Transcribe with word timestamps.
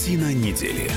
Картина 0.00 0.32
недели. 0.32 0.90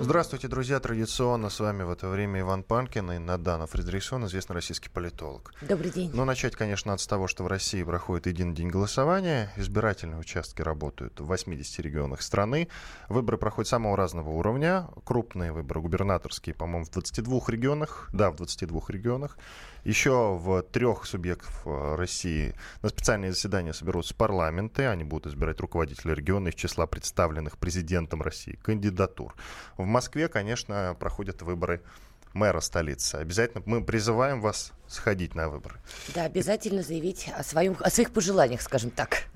Здравствуйте, 0.00 0.48
друзья. 0.48 0.80
Традиционно 0.80 1.48
с 1.48 1.60
вами 1.60 1.84
в 1.84 1.90
это 1.90 2.08
время 2.08 2.40
Иван 2.40 2.64
Панкин 2.64 3.12
и 3.12 3.18
Надана 3.18 3.68
Фредериксон, 3.68 4.26
известный 4.26 4.54
российский 4.54 4.88
политолог. 4.88 5.54
Добрый 5.60 5.92
день. 5.92 6.10
Но 6.12 6.24
начать, 6.24 6.56
конечно, 6.56 6.96
с 6.96 7.06
того, 7.06 7.28
что 7.28 7.44
в 7.44 7.46
России 7.46 7.84
проходит 7.84 8.26
единый 8.26 8.52
день 8.52 8.68
голосования. 8.68 9.52
Избирательные 9.56 10.18
участки 10.18 10.60
работают 10.60 11.20
в 11.20 11.26
80 11.26 11.78
регионах 11.80 12.20
страны. 12.20 12.66
Выборы 13.08 13.38
проходят 13.38 13.68
самого 13.68 13.96
разного 13.96 14.30
уровня. 14.30 14.88
Крупные 15.04 15.52
выборы 15.52 15.80
губернаторские, 15.80 16.56
по-моему, 16.56 16.86
в 16.86 16.90
22 16.90 17.40
регионах. 17.46 18.08
Да, 18.12 18.32
в 18.32 18.36
22 18.36 18.80
регионах. 18.88 19.38
Еще 19.86 20.36
в 20.36 20.62
трех 20.62 21.06
субъектов 21.06 21.62
э, 21.64 21.94
России 21.94 22.56
на 22.82 22.88
специальные 22.88 23.30
заседания 23.30 23.72
соберутся 23.72 24.16
парламенты. 24.16 24.86
Они 24.86 25.04
будут 25.04 25.32
избирать 25.32 25.60
руководителей 25.60 26.12
региона 26.12 26.48
из 26.48 26.54
числа 26.54 26.88
представленных 26.88 27.56
президентом 27.56 28.20
России 28.20 28.58
кандидатур. 28.64 29.36
В 29.76 29.84
Москве, 29.84 30.26
конечно, 30.26 30.96
проходят 30.98 31.40
выборы 31.42 31.84
мэра 32.32 32.58
столицы. 32.58 33.14
Обязательно 33.14 33.62
мы 33.64 33.84
призываем 33.84 34.40
вас 34.40 34.72
сходить 34.88 35.36
на 35.36 35.48
выборы. 35.48 35.76
Да, 36.16 36.24
обязательно 36.24 36.82
заявить 36.82 37.30
о, 37.38 37.44
своем, 37.44 37.76
о 37.78 37.88
своих 37.88 38.12
пожеланиях, 38.12 38.62
скажем 38.62 38.90
так. 38.90 39.28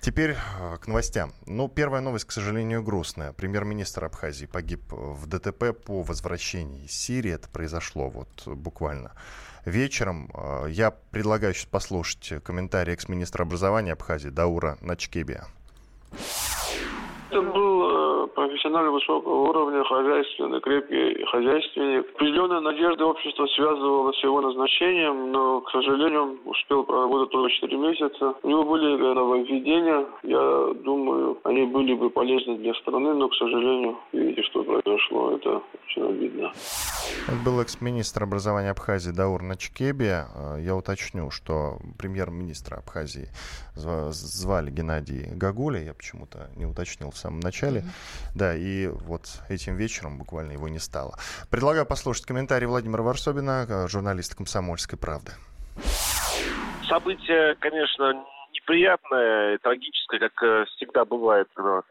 Теперь 0.00 0.32
э, 0.32 0.76
к 0.78 0.88
новостям. 0.88 1.32
Ну, 1.46 1.68
первая 1.68 2.00
новость, 2.02 2.24
к 2.24 2.32
сожалению, 2.32 2.82
грустная. 2.82 3.32
Премьер-министр 3.32 4.06
Абхазии 4.06 4.46
погиб 4.46 4.82
в 4.90 5.28
ДТП 5.28 5.72
по 5.72 6.02
возвращении 6.02 6.86
из 6.86 6.90
Сирии. 6.90 7.30
Это 7.30 7.48
произошло 7.48 8.10
вот 8.10 8.42
буквально 8.44 9.12
вечером. 9.64 10.30
Э, 10.34 10.66
я 10.68 10.90
предлагаю 10.90 11.54
сейчас 11.54 11.66
послушать 11.66 12.34
комментарий 12.42 12.92
экс-министра 12.92 13.42
образования 13.42 13.92
Абхазии 13.92 14.28
Даура 14.28 14.78
Начкебия. 14.80 15.46
Это 17.30 17.42
был 17.42 17.73
профессионально 18.64 18.90
высокого 18.92 19.50
уровня, 19.50 19.84
хозяйственный, 19.84 20.60
крепкий 20.60 21.24
хозяйственник. 21.26 22.06
Определенная 22.14 22.60
надежда 22.60 23.06
общества 23.06 23.46
связывала 23.54 24.12
с 24.12 24.22
его 24.22 24.40
назначением, 24.40 25.32
но, 25.32 25.60
к 25.60 25.70
сожалению, 25.70 26.38
успел 26.44 26.84
проработать 26.84 27.30
только 27.30 27.52
4 27.54 27.76
месяца. 27.76 28.34
У 28.42 28.48
него 28.48 28.64
были 28.64 28.96
нововведения, 28.96 30.06
я 30.22 30.74
думаю, 30.82 31.38
они 31.44 31.66
были 31.66 31.94
бы 31.94 32.08
полезны 32.10 32.56
для 32.56 32.74
страны, 32.74 33.14
но, 33.14 33.28
к 33.28 33.34
сожалению, 33.34 33.98
видите, 34.12 34.42
что 34.44 34.64
произошло, 34.64 35.32
это 35.32 35.60
очень 35.86 36.08
обидно. 36.08 36.52
Это 37.28 37.36
был 37.44 37.60
экс-министр 37.60 38.24
образования 38.24 38.70
Абхазии 38.70 39.10
Даур 39.10 39.42
Начкеби. 39.42 40.04
Э, 40.04 40.58
я 40.60 40.74
уточню, 40.74 41.30
что 41.30 41.78
премьер-министра 41.98 42.76
Абхазии 42.76 43.28
звали 43.74 44.70
Геннадий 44.70 45.26
Гагуля, 45.34 45.82
я 45.82 45.94
почему-то 45.94 46.50
не 46.56 46.64
уточнил 46.64 47.10
в 47.10 47.16
самом 47.16 47.40
начале. 47.40 47.80
Mm-hmm. 47.80 48.36
Да, 48.36 48.53
и 48.56 48.86
вот 48.88 49.26
этим 49.48 49.76
вечером 49.76 50.18
буквально 50.18 50.52
его 50.52 50.68
не 50.68 50.78
стало. 50.78 51.18
Предлагаю 51.50 51.86
послушать 51.86 52.26
комментарий 52.26 52.66
Владимира 52.66 53.02
Варсобина, 53.02 53.66
э, 53.68 53.88
журналиста 53.88 54.36
«Комсомольской 54.36 54.98
правды». 54.98 55.32
Событие, 56.88 57.54
конечно, 57.56 58.24
неприятное, 58.64 59.58
трагическое, 59.58 60.20
как 60.20 60.42
э, 60.42 60.64
всегда 60.76 61.04
бывает, 61.04 61.48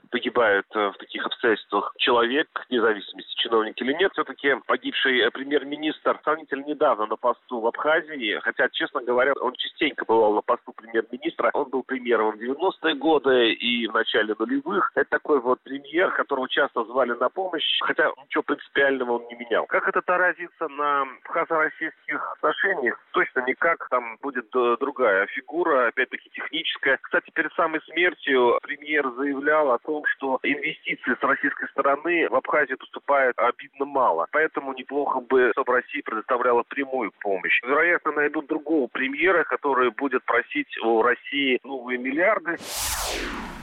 погибает 0.10 0.66
э, 0.74 0.90
в 0.90 0.98
таких 0.98 1.26
обстоятельствах 1.26 1.94
человек, 1.98 2.48
вне 2.70 2.82
зависимости, 2.82 3.36
чиновник 3.38 3.80
или 3.82 3.94
нет. 3.94 4.12
Все-таки 4.14 4.56
погибший 4.66 5.20
э, 5.20 5.32
премьер-министр 5.32 6.20
сравнительно 6.24 6.66
недавно 6.66 7.06
на 7.06 7.16
посту 7.16 7.60
в 7.60 7.68
Абхазии, 7.68 8.40
хотя, 8.44 8.70
честно 8.70 9.02
говоря, 9.04 9.34
он 9.40 9.54
частенько 9.54 10.06
бывал 10.06 10.34
на 10.34 10.42
посту 10.42 10.74
премьер-министра. 10.74 11.52
Он 11.54 11.70
был 11.70 11.84
премьером 11.84 12.32
в 12.32 12.42
90-е 12.42 12.96
годы 12.96 13.54
и 13.54 13.88
в 13.88 13.94
начале 13.94 14.36
нулевых. 14.38 14.92
Это 14.96 15.10
такой 15.10 15.40
вот 15.40 15.60
премьер, 15.62 16.12
которого 16.12 16.50
часто 16.50 16.84
звали 16.86 17.14
на 17.14 17.30
помощь, 17.30 17.80
хотя 17.82 18.12
ничего 18.24 18.44
принципиального 18.44 19.20
он 19.20 19.28
не 19.28 19.36
менял. 19.36 19.66
Как 19.68 19.88
это 19.88 20.00
отразится 20.00 20.68
на 20.70 21.04
абхазо-российских 21.24 22.34
отношениях? 22.38 23.00
Точно 23.12 23.42
никак. 23.42 23.88
Там 23.90 24.18
будет 24.22 24.50
другая 24.52 25.28
фигура, 25.28 25.88
опять-таки 25.88 26.30
техническая 26.32 26.63
техническая. 26.64 26.98
Кстати, 27.02 27.30
перед 27.34 27.54
самой 27.54 27.82
смертью 27.82 28.60
премьер 28.62 29.10
заявлял 29.18 29.72
о 29.72 29.80
том, 29.80 30.04
что 30.16 30.40
инвестиции 30.44 31.16
с 31.20 31.24
российской 31.24 31.68
стороны 31.70 32.30
в 32.30 32.36
Абхазию 32.36 32.78
поступают 32.78 33.38
обидно 33.38 33.86
мало. 33.86 34.28
Поэтому 34.32 34.74
неплохо 34.74 35.20
бы, 35.20 35.52
чтобы 35.54 35.74
Россия 35.74 36.02
предоставляла 36.04 36.64
прямую 36.64 37.12
помощь. 37.22 37.60
Вероятно, 37.64 38.12
найдут 38.14 38.48
другого 38.48 38.88
премьера, 38.88 39.44
который 39.44 39.92
будет 39.92 40.24
просить 40.26 40.78
у 40.84 41.02
России 41.02 41.60
новые 41.64 41.98
миллиарды. 41.98 42.58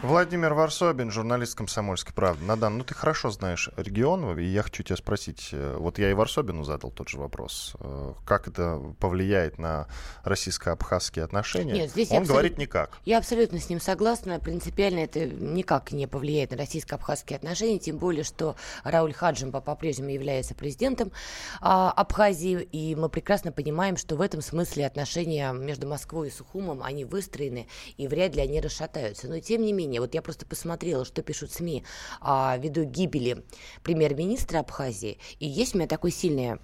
Владимир 0.02 0.54
Варсобин, 0.54 1.10
журналист 1.10 1.54
«Комсомольской 1.54 2.14
правды». 2.14 2.42
Надан, 2.42 2.78
ну 2.78 2.84
ты 2.84 2.94
хорошо 2.94 3.30
знаешь 3.30 3.68
регион, 3.76 4.38
и 4.38 4.44
я 4.44 4.62
хочу 4.62 4.82
тебя 4.82 4.96
спросить, 4.96 5.50
э, 5.52 5.76
вот 5.78 5.98
я 5.98 6.10
и 6.10 6.14
Варсобину 6.14 6.64
задал 6.64 6.90
тот 6.90 7.10
же 7.10 7.18
вопрос, 7.18 7.76
э, 7.78 8.14
как 8.24 8.48
это 8.48 8.80
повлияет 8.98 9.58
на 9.58 9.88
российско-абхазские 10.24 11.22
отношения? 11.22 11.74
Нет, 11.74 11.90
здесь 11.90 12.10
Он 12.12 12.24
говорит 12.24 12.56
никак. 12.56 12.98
Я 13.04 13.18
абсолютно 13.18 13.58
с 13.58 13.68
ним 13.68 13.78
согласна, 13.78 14.40
принципиально 14.40 15.00
это 15.00 15.26
никак 15.26 15.92
не 15.92 16.06
повлияет 16.06 16.52
на 16.52 16.56
российско-абхазские 16.56 17.36
отношения, 17.36 17.78
тем 17.78 17.98
более, 17.98 18.24
что 18.24 18.56
Рауль 18.84 19.12
Хаджимба 19.12 19.60
по-прежнему 19.60 20.08
является 20.08 20.54
президентом 20.54 21.12
а, 21.60 21.90
Абхазии, 21.90 22.62
и 22.72 22.94
мы 22.94 23.10
прекрасно 23.10 23.52
понимаем, 23.52 23.98
что 23.98 24.16
в 24.16 24.22
этом 24.22 24.40
смысле 24.40 24.86
отношения 24.86 25.52
между 25.52 25.86
Москвой 25.86 26.28
и 26.28 26.30
Сухумом, 26.30 26.82
они 26.82 27.04
выстроены, 27.04 27.68
и 27.98 28.08
вряд 28.08 28.34
ли 28.34 28.40
они 28.40 28.62
расшатаются. 28.62 29.28
Но 29.28 29.40
тем 29.40 29.60
не 29.60 29.74
менее, 29.74 29.89
мнение. 29.90 30.00
Вот 30.00 30.14
я 30.14 30.22
просто 30.22 30.46
посмотрела, 30.46 31.04
что 31.04 31.22
пишут 31.22 31.52
СМИ 31.52 31.84
о 32.20 32.56
виду 32.56 32.84
гибели 32.84 33.44
премьер-министра 33.82 34.60
Абхазии. 34.60 35.18
И 35.40 35.46
есть 35.46 35.74
у 35.74 35.78
меня 35.78 35.88
такое 35.88 36.12
сильное 36.12 36.60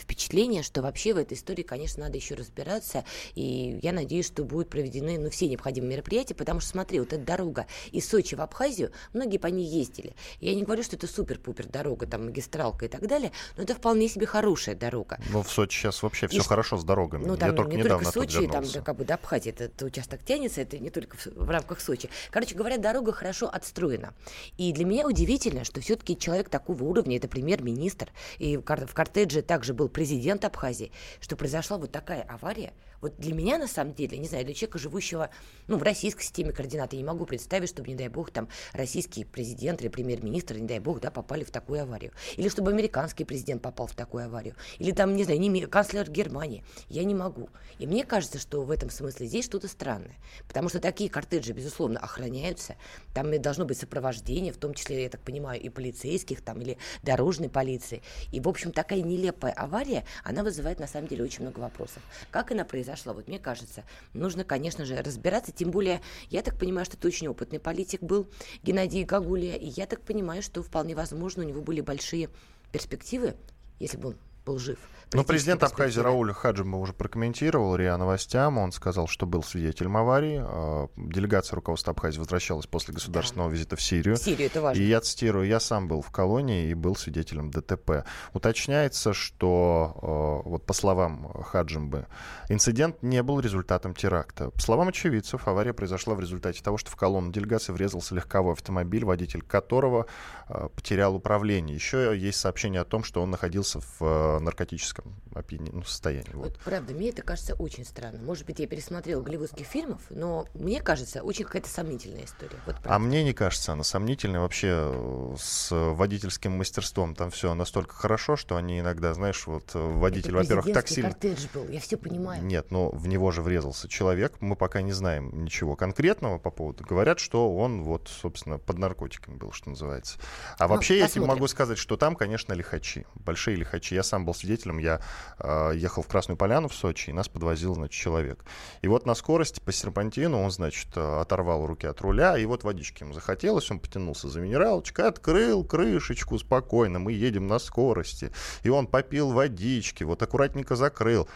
впечатление, 0.00 0.62
что 0.62 0.82
вообще 0.82 1.14
в 1.14 1.18
этой 1.18 1.34
истории, 1.34 1.62
конечно, 1.62 2.04
надо 2.04 2.16
еще 2.16 2.34
разбираться, 2.34 3.04
и 3.34 3.78
я 3.82 3.92
надеюсь, 3.92 4.26
что 4.26 4.44
будут 4.44 4.68
проведены 4.68 5.18
ну, 5.18 5.30
все 5.30 5.48
необходимые 5.48 5.92
мероприятия, 5.92 6.34
потому 6.34 6.60
что, 6.60 6.70
смотри, 6.70 7.00
вот 7.00 7.12
эта 7.12 7.24
дорога 7.24 7.66
из 7.92 8.08
Сочи 8.08 8.34
в 8.34 8.40
Абхазию, 8.40 8.92
многие 9.12 9.38
по 9.38 9.46
ней 9.48 9.66
ездили. 9.66 10.14
Я 10.40 10.54
не 10.54 10.62
говорю, 10.62 10.82
что 10.82 10.96
это 10.96 11.06
супер-пупер 11.06 11.66
дорога, 11.66 12.06
там, 12.06 12.26
магистралка 12.26 12.86
и 12.86 12.88
так 12.88 13.06
далее, 13.06 13.32
но 13.56 13.62
это 13.62 13.74
вполне 13.74 14.08
себе 14.08 14.26
хорошая 14.26 14.74
дорога. 14.74 15.18
Ну, 15.30 15.42
в 15.42 15.50
Сочи 15.50 15.78
сейчас 15.78 16.02
вообще 16.02 16.28
все 16.28 16.38
и 16.38 16.40
хорошо 16.40 16.76
с 16.76 16.84
дорогами. 16.84 17.24
Ну, 17.24 17.36
там 17.36 17.50
я 17.50 17.56
только 17.56 17.72
не 17.72 17.82
недавно 17.82 18.10
только 18.10 18.32
Сочи, 18.32 18.48
там, 18.48 18.64
да, 18.72 18.80
как 18.80 18.96
бы 18.96 19.04
до 19.04 19.14
Абхазии 19.14 19.50
этот 19.50 19.82
участок 19.82 20.22
тянется, 20.24 20.60
это 20.60 20.78
не 20.78 20.90
только 20.90 21.16
в, 21.16 21.26
в 21.26 21.50
рамках 21.50 21.80
Сочи. 21.80 22.08
Короче 22.30 22.54
говоря, 22.54 22.78
дорога 22.78 23.12
хорошо 23.12 23.48
отстроена. 23.48 24.14
И 24.58 24.72
для 24.72 24.84
меня 24.84 25.06
удивительно, 25.06 25.64
что 25.64 25.80
все-таки 25.80 26.18
человек 26.18 26.48
такого 26.48 26.84
уровня, 26.84 27.16
это 27.16 27.28
премьер-министр, 27.28 28.08
и 28.38 28.56
в 28.56 28.62
кортедже 28.62 29.42
также 29.42 29.74
был 29.74 29.85
был 29.86 29.88
президент 29.88 30.44
Абхазии, 30.44 30.90
что 31.20 31.36
произошла 31.36 31.78
вот 31.78 31.92
такая 31.92 32.22
авария, 32.22 32.72
вот 33.00 33.16
для 33.18 33.34
меня, 33.34 33.58
на 33.58 33.66
самом 33.66 33.94
деле, 33.94 34.18
не 34.18 34.28
знаю, 34.28 34.44
для 34.44 34.54
человека, 34.54 34.78
живущего 34.78 35.30
ну, 35.68 35.76
в 35.76 35.82
российской 35.82 36.22
системе 36.22 36.52
координат, 36.52 36.92
я 36.92 36.98
не 36.98 37.04
могу 37.04 37.26
представить, 37.26 37.68
чтобы, 37.68 37.88
не 37.88 37.94
дай 37.94 38.08
бог, 38.08 38.30
там 38.30 38.48
российский 38.72 39.24
президент 39.24 39.80
или 39.80 39.88
премьер-министр, 39.88 40.58
не 40.58 40.66
дай 40.66 40.78
бог, 40.78 41.00
да, 41.00 41.10
попали 41.10 41.44
в 41.44 41.50
такую 41.50 41.82
аварию. 41.82 42.12
Или 42.36 42.48
чтобы 42.48 42.70
американский 42.70 43.24
президент 43.24 43.62
попал 43.62 43.86
в 43.86 43.94
такую 43.94 44.24
аварию. 44.24 44.54
Или 44.78 44.92
там, 44.92 45.14
не 45.14 45.24
знаю, 45.24 45.40
не, 45.40 45.66
канцлер 45.66 46.10
Германии. 46.10 46.64
Я 46.88 47.04
не 47.04 47.14
могу. 47.14 47.48
И 47.78 47.86
мне 47.86 48.04
кажется, 48.04 48.38
что 48.38 48.62
в 48.62 48.70
этом 48.70 48.90
смысле 48.90 49.26
здесь 49.26 49.44
что-то 49.44 49.68
странное. 49.68 50.16
Потому 50.48 50.68
что 50.68 50.80
такие 50.80 51.10
кортеджи, 51.10 51.52
безусловно, 51.52 52.00
охраняются. 52.00 52.76
Там 53.14 53.30
должно 53.40 53.64
быть 53.64 53.78
сопровождение, 53.78 54.52
в 54.52 54.56
том 54.56 54.74
числе, 54.74 55.04
я 55.04 55.08
так 55.08 55.20
понимаю, 55.20 55.60
и 55.60 55.68
полицейских, 55.68 56.42
там, 56.42 56.60
или 56.60 56.78
дорожной 57.02 57.48
полиции. 57.48 58.02
И, 58.32 58.40
в 58.40 58.48
общем, 58.48 58.72
такая 58.72 59.02
нелепая 59.02 59.52
авария, 59.52 60.04
она 60.24 60.42
вызывает, 60.42 60.80
на 60.80 60.86
самом 60.86 61.08
деле, 61.08 61.24
очень 61.24 61.42
много 61.42 61.60
вопросов. 61.60 62.02
Как 62.30 62.50
она 62.52 62.64
произошла? 62.64 62.95
Произошла. 62.96 63.12
Вот 63.12 63.28
мне 63.28 63.38
кажется, 63.38 63.84
нужно, 64.14 64.44
конечно 64.44 64.84
же, 64.84 64.96
разбираться. 64.96 65.52
Тем 65.52 65.70
более, 65.70 66.00
я 66.30 66.42
так 66.42 66.58
понимаю, 66.58 66.84
что 66.84 66.96
это 66.96 67.06
очень 67.06 67.28
опытный 67.28 67.60
политик 67.60 68.02
был 68.02 68.28
Геннадий 68.62 69.04
Гагулия. 69.04 69.56
И 69.56 69.66
я 69.66 69.86
так 69.86 70.00
понимаю, 70.00 70.42
что 70.42 70.62
вполне 70.62 70.94
возможно 70.94 71.44
у 71.44 71.48
него 71.48 71.62
были 71.62 71.80
большие 71.80 72.28
перспективы, 72.72 73.36
если 73.78 73.98
бы 73.98 74.08
он 74.10 74.16
был 74.46 74.58
жив. 74.58 74.78
Но 75.12 75.22
президент 75.22 75.62
Абхазии 75.62 76.00
Рауль 76.00 76.32
Хаджима 76.32 76.78
уже 76.78 76.92
прокомментировал 76.92 77.76
РИА 77.76 77.96
Новостям. 77.96 78.58
Он 78.58 78.72
сказал, 78.72 79.06
что 79.06 79.24
был 79.24 79.42
свидетелем 79.44 79.96
аварии. 79.96 80.42
А, 80.42 80.88
делегация 80.96 81.54
руководства 81.54 81.92
Абхазии 81.92 82.18
возвращалась 82.18 82.66
после 82.66 82.92
государственного 82.92 83.48
да. 83.48 83.54
визита 83.54 83.76
в 83.76 83.82
Сирию. 83.82 84.16
Сирию, 84.16 84.46
это 84.46 84.60
важно. 84.60 84.80
И 84.80 84.84
я 84.84 85.00
цитирую, 85.00 85.46
я 85.46 85.60
сам 85.60 85.86
был 85.86 86.02
в 86.02 86.10
колонии 86.10 86.68
и 86.68 86.74
был 86.74 86.96
свидетелем 86.96 87.50
ДТП. 87.50 88.04
Уточняется, 88.32 89.12
что, 89.12 89.96
а, 90.02 90.48
вот 90.48 90.66
по 90.66 90.72
словам 90.72 91.32
Хаджимбы, 91.44 92.06
инцидент 92.48 93.02
не 93.02 93.22
был 93.22 93.38
результатом 93.38 93.94
теракта. 93.94 94.50
По 94.50 94.60
словам 94.60 94.88
очевидцев, 94.88 95.46
авария 95.46 95.72
произошла 95.72 96.14
в 96.14 96.20
результате 96.20 96.62
того, 96.62 96.78
что 96.78 96.90
в 96.90 96.96
колонну 96.96 97.30
делегации 97.30 97.72
врезался 97.72 98.14
легковой 98.16 98.54
автомобиль, 98.54 99.04
водитель 99.04 99.42
которого 99.42 100.06
а, 100.48 100.68
потерял 100.68 101.14
управление. 101.14 101.76
Еще 101.76 102.18
есть 102.18 102.40
сообщение 102.40 102.80
о 102.80 102.84
том, 102.84 103.04
что 103.04 103.22
он 103.22 103.30
находился 103.30 103.80
в 104.00 104.35
в 104.38 104.42
наркотическом 104.42 105.14
опьянении, 105.34 105.72
ну, 105.72 105.82
состоянии. 105.82 106.30
Вот. 106.32 106.50
вот. 106.50 106.60
Правда, 106.64 106.94
мне 106.94 107.10
это 107.10 107.22
кажется 107.22 107.54
очень 107.54 107.84
странно. 107.84 108.18
Может 108.22 108.46
быть, 108.46 108.58
я 108.58 108.66
пересмотрела 108.66 109.22
голливудских 109.22 109.66
фильмов, 109.66 110.02
но 110.10 110.46
мне 110.54 110.80
кажется, 110.80 111.22
очень 111.22 111.44
какая-то 111.44 111.68
сомнительная 111.68 112.24
история. 112.24 112.58
Вот, 112.66 112.76
а 112.84 112.98
мне 112.98 113.24
не 113.24 113.32
кажется 113.32 113.72
она 113.72 113.84
сомнительной. 113.84 114.40
Вообще 114.40 114.68
э, 114.72 115.34
с 115.38 115.68
водительским 115.70 116.52
мастерством 116.52 117.14
там 117.14 117.30
все 117.30 117.54
настолько 117.54 117.94
хорошо, 117.94 118.36
что 118.36 118.56
они 118.56 118.80
иногда, 118.80 119.14
знаешь, 119.14 119.46
вот 119.46 119.70
э, 119.74 119.78
водитель, 119.78 120.34
во-первых, 120.34 120.72
так 120.72 120.88
сильно... 120.88 121.10
кортедж 121.10 121.46
был, 121.54 121.68
я 121.68 121.80
все 121.80 121.96
понимаю. 121.96 122.44
Нет, 122.44 122.70
но 122.70 122.90
в 122.90 123.06
него 123.08 123.30
же 123.30 123.42
врезался 123.42 123.88
человек. 123.88 124.34
Мы 124.40 124.56
пока 124.56 124.82
не 124.82 124.92
знаем 124.92 125.44
ничего 125.44 125.76
конкретного 125.76 126.38
по 126.38 126.50
поводу. 126.50 126.84
Говорят, 126.84 127.18
что 127.18 127.56
он 127.56 127.82
вот, 127.82 128.08
собственно, 128.08 128.58
под 128.58 128.78
наркотиками 128.78 129.36
был, 129.36 129.52
что 129.52 129.70
называется. 129.70 130.18
А 130.58 130.66
ну, 130.68 130.74
вообще 130.74 130.94
посмотрим. 130.94 131.02
я 131.02 131.08
тебе 131.08 131.26
могу 131.26 131.48
сказать, 131.48 131.78
что 131.78 131.96
там, 131.96 132.16
конечно, 132.16 132.52
лихачи. 132.52 133.06
Большие 133.14 133.56
лихачи. 133.56 133.94
Я 133.94 134.02
сам 134.02 134.24
был 134.26 134.34
свидетелем. 134.34 134.78
Я 134.78 135.00
э, 135.38 135.72
ехал 135.74 136.02
в 136.02 136.08
Красную 136.08 136.36
Поляну 136.36 136.68
в 136.68 136.74
Сочи, 136.74 137.10
и 137.10 137.12
нас 137.12 137.28
подвозил, 137.28 137.74
значит, 137.74 137.94
человек. 137.94 138.44
И 138.82 138.88
вот 138.88 139.06
на 139.06 139.14
скорости 139.14 139.60
по 139.60 139.72
серпантину 139.72 140.42
он, 140.42 140.50
значит, 140.50 140.96
оторвал 140.96 141.66
руки 141.66 141.86
от 141.86 142.00
руля, 142.00 142.36
и 142.36 142.44
вот 142.44 142.64
водички 142.64 143.02
ему 143.02 143.14
захотелось, 143.14 143.70
он 143.70 143.80
потянулся 143.80 144.28
за 144.28 144.40
минералочкой, 144.40 145.08
открыл 145.08 145.64
крышечку 145.64 146.38
спокойно, 146.38 146.98
мы 146.98 147.12
едем 147.12 147.46
на 147.46 147.58
скорости. 147.58 148.32
И 148.62 148.68
он 148.68 148.86
попил 148.86 149.32
водички, 149.32 150.04
вот 150.04 150.22
аккуратненько 150.22 150.76
закрыл 150.76 151.28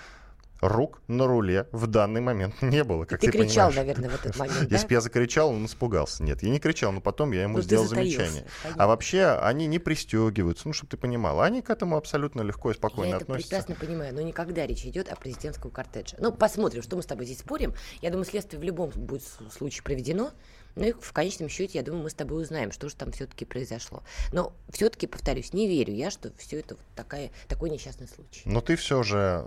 рук 0.60 1.02
на 1.08 1.26
руле 1.26 1.66
в 1.72 1.86
данный 1.86 2.20
момент 2.20 2.54
не 2.62 2.84
было, 2.84 3.04
как 3.04 3.20
ты, 3.20 3.30
ты 3.30 3.38
кричал, 3.38 3.70
понимаешь. 3.70 3.76
наверное, 3.76 4.10
в 4.10 4.14
этот 4.14 4.36
момент, 4.38 4.70
Если 4.70 4.86
бы 4.86 4.94
я 4.94 5.00
закричал, 5.00 5.50
он 5.50 5.66
испугался. 5.66 6.22
Нет, 6.22 6.42
я 6.42 6.50
не 6.50 6.60
кричал, 6.60 6.92
но 6.92 7.00
потом 7.00 7.32
я 7.32 7.42
ему 7.42 7.58
ну, 7.58 7.62
сделал 7.62 7.86
замечание. 7.86 8.44
Понятно. 8.62 8.84
А 8.84 8.86
вообще 8.86 9.24
они 9.42 9.66
не 9.66 9.78
пристегиваются, 9.78 10.68
ну, 10.68 10.72
чтобы 10.72 10.90
ты 10.90 10.96
понимал. 10.96 11.40
Они 11.40 11.62
к 11.62 11.70
этому 11.70 11.96
абсолютно 11.96 12.42
легко 12.42 12.70
и 12.70 12.74
спокойно 12.74 13.10
я 13.10 13.16
относятся. 13.16 13.54
Я 13.54 13.58
это 13.58 13.66
прекрасно 13.66 13.86
понимаю, 13.86 14.14
но 14.14 14.20
никогда 14.20 14.66
речь 14.66 14.84
идет 14.84 15.08
о 15.08 15.16
президентском 15.16 15.70
кортедже. 15.70 16.16
Ну, 16.18 16.32
посмотрим, 16.32 16.82
что 16.82 16.96
мы 16.96 17.02
с 17.02 17.06
тобой 17.06 17.26
здесь 17.26 17.38
спорим. 17.38 17.74
Я 18.02 18.10
думаю, 18.10 18.24
следствие 18.24 18.60
в 18.60 18.62
любом 18.62 18.90
будет 18.90 19.22
случае 19.50 19.82
проведено. 19.82 20.30
Ну 20.76 20.84
и 20.84 20.92
в 20.92 21.12
конечном 21.12 21.48
счете, 21.48 21.78
я 21.78 21.84
думаю, 21.84 22.04
мы 22.04 22.10
с 22.10 22.14
тобой 22.14 22.42
узнаем, 22.42 22.72
что 22.72 22.88
же 22.88 22.96
там 22.96 23.12
все-таки 23.12 23.44
произошло. 23.44 24.02
Но 24.32 24.52
все-таки, 24.70 25.06
повторюсь, 25.06 25.52
не 25.52 25.68
верю 25.68 25.94
я, 25.94 26.10
что 26.10 26.32
все 26.38 26.60
это 26.60 26.74
вот 26.74 26.84
такая, 26.94 27.30
такой 27.48 27.70
несчастный 27.70 28.08
случай. 28.08 28.42
Но 28.44 28.60
ты 28.60 28.76
все 28.76 29.02
же, 29.02 29.44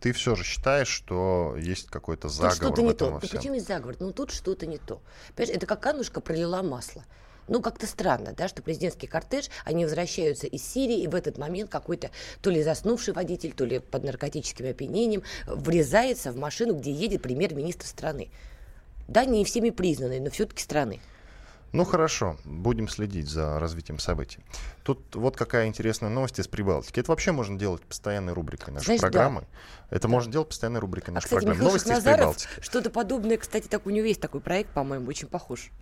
ты 0.00 0.12
все 0.12 0.34
же 0.34 0.44
считаешь, 0.44 0.88
что 0.88 1.56
есть 1.58 1.88
какой-то 1.88 2.28
заговор 2.28 2.54
тут 2.54 2.66
что-то 2.66 2.82
не 2.82 2.92
то. 2.94 3.10
Ну, 3.10 3.20
почему 3.20 3.54
есть 3.54 3.66
заговор? 3.66 3.96
Ну 4.00 4.12
тут 4.12 4.30
что-то 4.30 4.66
не 4.66 4.78
то. 4.78 5.00
Понимаешь, 5.36 5.56
это 5.56 5.66
как 5.66 5.84
Аннушка 5.86 6.20
пролила 6.20 6.62
масло. 6.62 7.04
Ну, 7.46 7.60
как-то 7.60 7.86
странно, 7.86 8.32
да, 8.32 8.48
что 8.48 8.62
президентский 8.62 9.06
кортеж, 9.06 9.50
они 9.64 9.84
возвращаются 9.84 10.46
из 10.46 10.66
Сирии, 10.66 11.02
и 11.02 11.08
в 11.08 11.14
этот 11.14 11.36
момент 11.36 11.70
какой-то 11.70 12.10
то 12.40 12.50
ли 12.50 12.62
заснувший 12.62 13.12
водитель, 13.12 13.52
то 13.52 13.66
ли 13.66 13.80
под 13.80 14.04
наркотическим 14.04 14.66
опьянением 14.66 15.22
врезается 15.46 16.32
в 16.32 16.36
машину, 16.36 16.74
где 16.74 16.90
едет 16.90 17.22
премьер-министр 17.22 17.86
страны. 17.86 18.30
Да, 19.08 19.24
не 19.24 19.44
всеми 19.44 19.70
признанной, 19.70 20.20
но 20.20 20.30
все-таки 20.30 20.62
страны. 20.62 21.00
Ну 21.72 21.84
хорошо, 21.84 22.36
будем 22.44 22.88
следить 22.88 23.28
за 23.28 23.58
развитием 23.58 23.98
событий. 23.98 24.38
Тут 24.84 25.16
вот 25.16 25.36
какая 25.36 25.66
интересная 25.66 26.08
новость 26.08 26.38
из 26.38 26.46
Прибалтики. 26.46 27.00
Это 27.00 27.10
вообще 27.10 27.32
можно 27.32 27.58
делать 27.58 27.82
постоянной 27.82 28.32
рубрикой 28.32 28.72
нашей 28.72 28.84
Знаешь, 28.84 29.00
программы. 29.00 29.40
Да. 29.40 29.96
Это 29.96 30.02
да. 30.02 30.08
можно 30.08 30.30
делать 30.30 30.48
постоянной 30.48 30.78
рубрикой 30.78 31.12
нашей 31.12 31.24
а, 31.24 31.26
кстати, 31.26 31.44
программы. 31.44 31.64
Новости 31.66 31.90
из 31.90 32.04
Прибалтики. 32.04 32.48
Что-то 32.60 32.90
подобное, 32.90 33.38
кстати, 33.38 33.66
так 33.66 33.86
у 33.86 33.90
него 33.90 34.06
есть 34.06 34.20
такой 34.20 34.40
проект, 34.40 34.70
по-моему, 34.70 35.08
очень 35.08 35.26
похож 35.26 35.72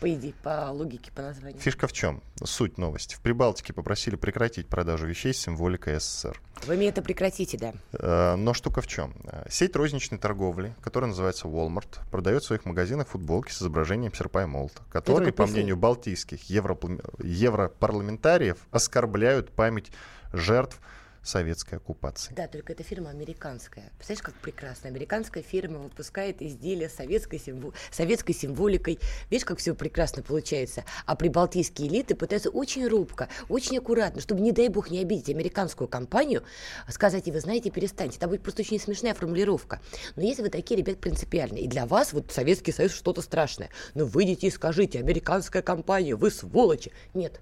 по 0.00 0.12
идее, 0.12 0.34
по 0.42 0.70
логике, 0.70 1.10
по 1.12 1.22
названию. 1.22 1.60
Фишка 1.60 1.88
в 1.88 1.92
чем? 1.92 2.22
Суть 2.42 2.78
новости. 2.78 3.14
В 3.14 3.20
Прибалтике 3.20 3.72
попросили 3.72 4.16
прекратить 4.16 4.68
продажу 4.68 5.06
вещей 5.06 5.32
с 5.34 5.38
символикой 5.38 5.98
СССР. 5.98 6.40
Вы 6.66 6.76
мне 6.76 6.88
это 6.88 7.02
прекратите, 7.02 7.58
да. 7.58 7.72
Э, 7.92 8.36
но 8.36 8.54
штука 8.54 8.80
в 8.80 8.86
чем? 8.86 9.14
Сеть 9.48 9.74
розничной 9.74 10.18
торговли, 10.18 10.74
которая 10.82 11.08
называется 11.08 11.48
Walmart, 11.48 11.98
продает 12.10 12.42
в 12.42 12.46
своих 12.46 12.64
магазинах 12.64 13.08
футболки 13.08 13.50
с 13.50 13.60
изображением 13.60 14.14
серпа 14.14 14.44
и 14.44 14.46
молота, 14.46 14.82
которые, 14.90 15.32
по 15.32 15.46
мнению 15.46 15.76
балтийских 15.76 16.48
европарламентариев, 16.50 18.58
оскорбляют 18.70 19.50
память 19.50 19.90
жертв 20.32 20.80
советской 21.28 21.76
оккупации. 21.76 22.32
Да, 22.34 22.48
только 22.48 22.72
эта 22.72 22.82
фирма 22.82 23.10
американская. 23.10 23.92
Представляешь, 23.96 24.22
как 24.22 24.34
прекрасно. 24.36 24.88
Американская 24.88 25.42
фирма 25.42 25.78
выпускает 25.78 26.42
изделия 26.42 26.88
советской, 26.88 27.38
символ... 27.38 27.74
советской 27.90 28.32
символикой. 28.32 28.98
Видишь, 29.30 29.44
как 29.44 29.58
все 29.58 29.74
прекрасно 29.74 30.22
получается. 30.22 30.84
А 31.06 31.14
прибалтийские 31.16 31.88
элиты 31.88 32.14
пытаются 32.14 32.50
очень 32.50 32.86
робко, 32.88 33.28
очень 33.48 33.78
аккуратно, 33.78 34.20
чтобы, 34.20 34.40
не 34.40 34.52
дай 34.52 34.68
бог, 34.68 34.90
не 34.90 35.00
обидеть 35.00 35.28
американскую 35.28 35.88
компанию, 35.88 36.42
сказать, 36.88 37.28
и 37.28 37.32
вы 37.32 37.40
знаете, 37.40 37.70
перестаньте. 37.70 38.16
Это 38.16 38.28
будет 38.28 38.42
просто 38.42 38.62
очень 38.62 38.80
смешная 38.80 39.14
формулировка. 39.14 39.80
Но 40.16 40.22
если 40.22 40.42
вы 40.42 40.48
такие, 40.48 40.78
ребят, 40.78 40.98
принципиальные, 40.98 41.64
и 41.64 41.68
для 41.68 41.86
вас 41.86 42.12
вот 42.12 42.32
Советский 42.32 42.72
Союз 42.72 42.92
что-то 42.92 43.22
страшное, 43.22 43.70
ну 43.94 44.06
выйдите 44.06 44.46
и 44.46 44.50
скажите, 44.50 44.98
американская 44.98 45.62
компания, 45.62 46.16
вы 46.16 46.30
сволочи. 46.30 46.92
Нет, 47.14 47.40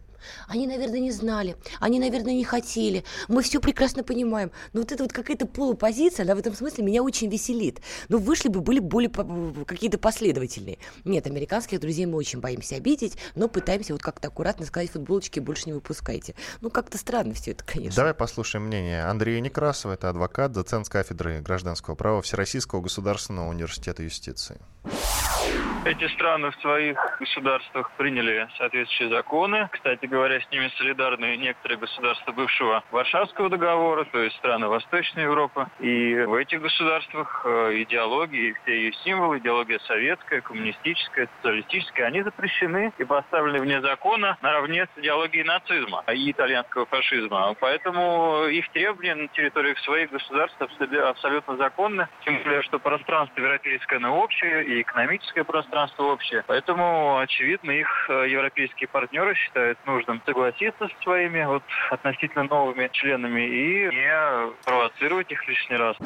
они, 0.48 0.66
наверное, 0.66 1.00
не 1.00 1.12
знали, 1.12 1.56
они, 1.80 1.98
наверное, 1.98 2.34
не 2.34 2.44
хотели. 2.44 3.04
Мы 3.28 3.42
все 3.42 3.60
прекрасно 3.60 4.02
понимаем. 4.02 4.50
Но 4.72 4.80
вот 4.80 4.92
это 4.92 5.02
вот 5.02 5.12
какая-то 5.12 5.46
полупозиция, 5.46 6.24
она 6.24 6.34
в 6.34 6.38
этом 6.38 6.54
смысле 6.54 6.84
меня 6.84 7.02
очень 7.02 7.28
веселит. 7.28 7.80
Но 8.08 8.18
вышли 8.18 8.48
бы, 8.48 8.60
были 8.60 8.78
более 8.78 9.10
какие-то 9.64 9.98
последовательные. 9.98 10.78
Нет, 11.04 11.26
американских 11.26 11.80
друзей 11.80 12.06
мы 12.06 12.16
очень 12.16 12.40
боимся 12.40 12.76
обидеть, 12.76 13.16
но 13.34 13.48
пытаемся 13.48 13.92
вот 13.92 14.02
как-то 14.02 14.28
аккуратно 14.28 14.66
сказать, 14.66 14.90
футболочки 14.90 15.40
больше 15.40 15.64
не 15.66 15.72
выпускайте. 15.72 16.34
Ну, 16.60 16.70
как-то 16.70 16.98
странно 16.98 17.34
все 17.34 17.52
это, 17.52 17.64
конечно. 17.64 17.96
Давай 17.96 18.14
послушаем 18.14 18.66
мнение 18.66 19.04
Андрея 19.04 19.40
Некрасова, 19.40 19.92
это 19.92 20.10
адвокат, 20.10 20.52
доцент 20.52 20.88
кафедры 20.88 21.40
гражданского 21.40 21.94
права 21.94 22.22
Всероссийского 22.22 22.80
государственного 22.80 23.48
университета 23.48 24.02
юстиции. 24.02 24.58
Эти 25.86 26.08
страны 26.14 26.50
в 26.50 26.56
своих 26.56 26.98
государствах 27.20 27.92
приняли 27.92 28.48
соответствующие 28.58 29.08
законы. 29.08 29.68
Кстати 29.70 30.06
говоря, 30.06 30.40
с 30.40 30.50
ними 30.50 30.66
солидарны 30.78 31.36
некоторые 31.36 31.78
государства 31.78 32.32
бывшего 32.32 32.82
Варшавского 32.90 33.48
договора, 33.48 34.02
то 34.10 34.18
есть 34.18 34.34
страны 34.38 34.66
Восточной 34.66 35.22
Европы. 35.22 35.68
И 35.78 36.24
в 36.26 36.34
этих 36.34 36.60
государствах 36.60 37.42
э, 37.44 37.82
идеологии, 37.82 38.56
все 38.64 38.74
ее 38.74 38.92
символы, 39.04 39.38
идеология 39.38 39.78
советская, 39.86 40.40
коммунистическая, 40.40 41.28
социалистическая, 41.36 42.06
они 42.06 42.22
запрещены 42.22 42.92
и 42.98 43.04
поставлены 43.04 43.60
вне 43.60 43.80
закона 43.80 44.36
наравне 44.42 44.88
с 44.92 44.98
идеологией 44.98 45.44
нацизма 45.44 46.02
и 46.12 46.32
итальянского 46.32 46.86
фашизма. 46.86 47.54
Поэтому 47.60 48.46
их 48.46 48.68
требования 48.70 49.14
на 49.14 49.28
территориях 49.28 49.78
своих 49.78 50.10
государств 50.10 50.56
абсолютно 50.60 51.56
законны, 51.58 52.08
тем 52.24 52.42
более, 52.42 52.62
что 52.62 52.80
пространство 52.80 53.40
европейское, 53.40 54.00
оно 54.00 54.18
общее, 54.18 54.64
и 54.64 54.82
экономическое 54.82 55.44
пространство 55.44 55.75
пространство 55.76 56.04
общее. 56.04 56.42
Поэтому, 56.46 57.18
очевидно, 57.18 57.70
их 57.70 57.88
э, 58.08 58.28
европейские 58.28 58.88
партнеры 58.88 59.34
считают 59.34 59.78
нужным 59.84 60.22
согласиться 60.24 60.88
с 60.88 61.02
своими 61.02 61.44
вот 61.44 61.62
относительно 61.90 62.44
новыми 62.44 62.88
членами 62.92 63.42
и 63.42 63.84
не 63.94 64.52
провоцировать 64.64 65.30
их 65.30 65.46
лишний 65.46 65.76
раз. 65.76 65.96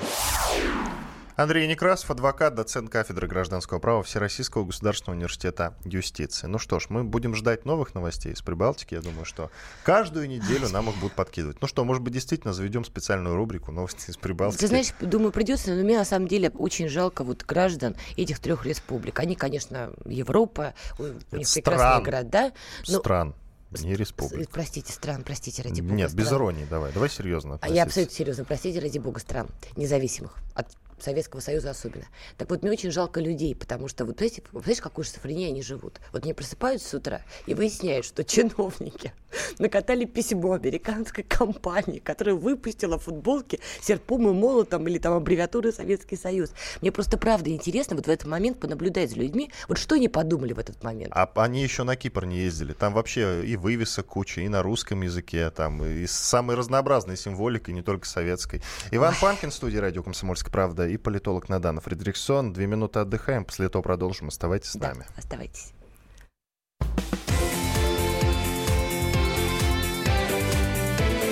Андрей 1.41 1.67
Некрасов, 1.67 2.11
адвокат, 2.11 2.55
доцент 2.55 2.91
кафедры 2.91 3.27
гражданского 3.27 3.79
права 3.79 4.03
Всероссийского 4.03 4.67
государственного 4.67 5.17
университета 5.17 5.75
юстиции. 5.87 6.47
Ну 6.47 6.59
что 6.59 6.79
ж, 6.81 6.89
мы 6.91 7.03
будем 7.03 7.35
ждать 7.35 7.65
новых 7.65 7.95
новостей 7.95 8.35
из 8.35 8.43
Прибалтики. 8.43 8.93
Я 8.93 9.01
думаю, 9.01 9.25
что 9.25 9.51
каждую 9.83 10.29
неделю 10.29 10.69
нам 10.69 10.91
их 10.91 10.97
будут 10.97 11.15
подкидывать. 11.15 11.63
Ну 11.63 11.67
что, 11.67 11.83
может 11.87 12.03
быть, 12.03 12.13
действительно 12.13 12.53
заведем 12.53 12.85
специальную 12.85 13.37
рубрику 13.37 13.73
новости 13.73 14.11
из 14.11 14.19
Прибалтики. 14.19 14.61
Ты 14.61 14.67
знаешь, 14.67 14.93
думаю, 15.01 15.33
придется, 15.33 15.75
но 15.75 15.83
мне 15.83 15.97
на 15.97 16.05
самом 16.05 16.29
деле 16.29 16.51
очень 16.51 16.89
жалко 16.91 17.25
вот 17.25 17.43
граждан 17.47 17.97
этих 18.19 18.39
трех 18.39 18.67
республик. 18.67 19.19
Они, 19.19 19.35
конечно, 19.35 19.95
Европа, 20.05 20.75
у 20.99 21.05
них 21.37 21.49
прекрасные 21.55 22.05
города. 22.05 22.53
Но... 22.87 22.99
Стран. 22.99 23.35
Не 23.71 23.95
республика. 23.95 24.51
Простите, 24.53 24.93
стран, 24.93 25.23
простите, 25.23 25.63
ради 25.63 25.81
бога. 25.81 25.95
Нет, 25.95 26.11
стран. 26.11 26.25
без 26.25 26.33
иронии, 26.33 26.67
давай, 26.69 26.93
давай 26.93 27.09
серьезно. 27.09 27.59
А 27.63 27.69
я 27.69 27.85
абсолютно 27.85 28.15
серьезно, 28.15 28.45
простите, 28.45 28.81
ради 28.81 28.99
бога, 28.99 29.21
стран 29.21 29.49
независимых 29.77 30.35
от 30.55 30.67
Советского 31.03 31.41
Союза 31.41 31.71
особенно. 31.71 32.05
Так 32.37 32.51
вот, 32.51 32.63
мне 32.63 32.73
очень 32.73 32.91
жалко 32.91 33.21
людей, 33.21 33.55
потому 33.55 33.89
что, 33.89 34.05
вот, 34.05 34.19
знаете, 34.19 34.43
знаешь, 34.53 34.81
какой 34.81 35.05
шизофренией 35.05 35.51
они 35.51 35.63
живут? 35.63 36.01
Вот 36.13 36.25
они 36.25 36.35
просыпаются 36.35 36.89
с 36.89 36.95
утра 36.95 37.23
и 37.47 37.55
выясняют, 37.55 38.05
что 38.07 38.25
чиновники 38.25 39.13
накатали 39.59 40.05
письмо 40.05 40.53
американской 40.53 41.25
компании, 41.29 41.99
которая 41.99 42.35
выпустила 42.35 42.99
футболки 42.99 43.61
серпом 43.81 44.29
и 44.29 44.33
молотом 44.33 44.87
или 44.89 44.99
там 44.99 45.15
аббревиатуры 45.15 45.73
Советский 45.73 46.17
Союз. 46.17 46.53
Мне 46.81 46.93
просто 46.93 47.17
правда 47.19 47.51
интересно 47.51 47.97
вот 47.97 48.07
в 48.07 48.11
этот 48.11 48.27
момент 48.27 48.59
понаблюдать 48.59 49.11
за 49.11 49.17
людьми, 49.17 49.51
вот 49.69 49.79
что 49.79 49.95
они 49.95 50.09
подумали 50.09 50.53
в 50.53 50.59
этот 50.59 50.83
момент. 50.83 51.13
А 51.15 51.31
они 51.37 51.63
еще 51.63 51.85
на 51.85 51.97
Кипр 51.97 52.25
не 52.25 52.39
ездили. 52.39 52.73
Там 52.73 52.93
вообще 52.93 53.45
и 53.45 53.57
вывесок 53.57 54.07
куча, 54.07 54.43
и 54.43 54.49
на 54.49 54.63
русском 54.63 55.03
языке, 55.03 55.51
там, 55.51 55.85
и 55.85 56.07
с 56.07 56.13
самой 56.13 56.57
разнообразной 56.57 57.17
символикой, 57.17 57.75
не 57.75 57.83
только 57.83 58.07
советской. 58.07 58.63
Иван 58.91 59.15
Ой. 59.15 59.21
Панкин, 59.21 59.51
студия 59.51 59.81
радио 59.81 60.03
«Комсомольская 60.03 60.53
правда» 60.53 60.90
и 60.91 60.97
политолог 60.97 61.49
Надана 61.49 61.81
Фредериксон. 61.81 62.53
Две 62.53 62.67
минуты 62.67 63.01
отдыхаем, 63.01 63.45
после 63.45 63.67
этого 63.67 63.83
продолжим. 63.83 64.29
Оставайтесь 64.29 64.71
с 64.71 64.77
да, 64.77 64.89
нами. 64.89 65.07
Оставайтесь. 65.17 65.73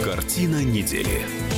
Картина 0.04 0.64
недели. 0.64 1.57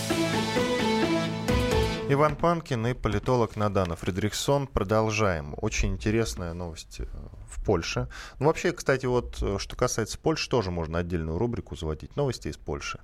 Иван 2.13 2.35
Панкин 2.35 2.87
и 2.87 2.93
политолог 2.93 3.55
Надана 3.55 3.95
Фредериксон. 3.95 4.67
Продолжаем. 4.67 5.55
Очень 5.55 5.93
интересная 5.93 6.53
новость 6.53 6.99
э, 6.99 7.05
в 7.47 7.63
Польше. 7.63 8.09
Ну, 8.37 8.47
вообще, 8.47 8.73
кстати, 8.73 9.05
вот 9.05 9.37
э, 9.41 9.57
что 9.59 9.77
касается 9.77 10.19
Польши, 10.19 10.49
тоже 10.49 10.71
можно 10.71 10.99
отдельную 10.99 11.37
рубрику 11.37 11.77
заводить. 11.77 12.17
Новости 12.17 12.49
из 12.49 12.57
Польши. 12.57 12.99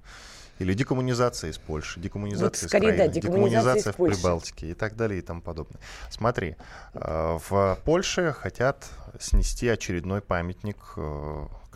Или 0.59 0.73
декоммунизация 0.73 1.51
из 1.51 1.57
Польши, 1.57 1.99
декоммунизация 1.99 2.65
вот, 2.65 2.69
скорее, 2.69 2.89
из 2.89 2.93
Украины, 2.93 2.97
да, 2.97 3.13
декоммунизация, 3.13 3.91
декоммунизация 3.91 3.93
в 3.93 4.21
Прибалтике 4.21 4.71
и 4.71 4.73
так 4.73 4.95
далее 4.95 5.19
и 5.19 5.21
тому 5.21 5.41
подобное. 5.41 5.79
Смотри, 6.09 6.55
э, 6.93 7.37
в 7.49 7.79
Польше 7.85 8.33
хотят 8.33 8.87
снести 9.19 9.67
очередной 9.67 10.21
памятник 10.21 10.77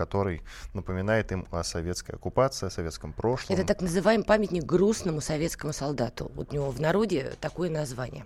который 0.01 0.41
напоминает 0.73 1.31
им 1.31 1.45
о 1.51 1.63
советской 1.63 2.15
оккупации, 2.15 2.65
о 2.65 2.69
советском 2.71 3.13
прошлом. 3.13 3.55
Это 3.55 3.67
так 3.67 3.81
называемый 3.81 4.25
памятник 4.25 4.63
грустному 4.63 5.21
советскому 5.21 5.73
солдату. 5.73 6.31
Вот 6.33 6.51
у 6.51 6.55
него 6.55 6.71
в 6.71 6.81
народе 6.81 7.33
такое 7.39 7.69
название. 7.69 8.25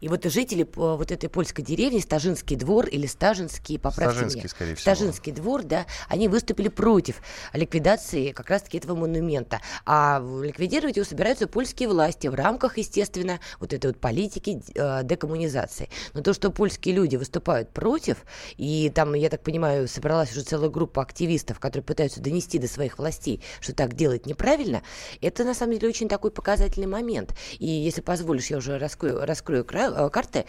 И 0.00 0.08
вот 0.08 0.24
жители 0.24 0.66
вот 0.74 1.10
этой 1.10 1.28
польской 1.28 1.64
деревни, 1.64 2.00
Стажинский 2.00 2.56
двор 2.56 2.86
или 2.86 3.06
Стажинский, 3.06 3.78
поправьте 3.78 4.14
Стажинский, 4.14 4.40
меня. 4.40 4.48
скорее 4.48 4.74
всего. 4.74 4.94
Стажинский 4.94 5.32
двор, 5.32 5.62
да, 5.62 5.86
они 6.08 6.28
выступили 6.28 6.68
против 6.68 7.22
ликвидации 7.52 8.32
как 8.32 8.50
раз-таки 8.50 8.78
этого 8.78 8.96
монумента. 8.96 9.60
А 9.86 10.22
ликвидировать 10.42 10.96
его 10.96 11.06
собираются 11.06 11.46
польские 11.46 11.88
власти 11.88 12.26
в 12.26 12.34
рамках, 12.34 12.78
естественно, 12.78 13.40
вот 13.60 13.72
этой 13.72 13.86
вот 13.88 13.98
политики 13.98 14.62
э, 14.74 15.04
декоммунизации. 15.04 15.88
Но 16.14 16.22
то, 16.22 16.32
что 16.32 16.50
польские 16.50 16.94
люди 16.94 17.16
выступают 17.16 17.70
против, 17.70 18.24
и 18.56 18.90
там, 18.94 19.14
я 19.14 19.28
так 19.28 19.42
понимаю, 19.42 19.88
собралась 19.88 20.32
уже 20.32 20.42
целая 20.42 20.70
группа 20.70 21.02
активистов, 21.02 21.58
которые 21.60 21.84
пытаются 21.84 22.20
донести 22.20 22.58
до 22.58 22.68
своих 22.68 22.98
властей, 22.98 23.42
что 23.60 23.74
так 23.74 23.94
делать 23.94 24.26
неправильно, 24.26 24.82
это 25.20 25.44
на 25.44 25.54
самом 25.54 25.74
деле 25.74 25.88
очень 25.88 26.08
такой 26.08 26.30
показательный 26.30 26.86
момент. 26.86 27.34
И 27.58 27.66
если 27.66 28.00
позволишь, 28.00 28.46
я 28.46 28.58
уже 28.58 28.78
раскрою, 28.78 29.24
раскрою 29.24 29.64
карты 30.10 30.46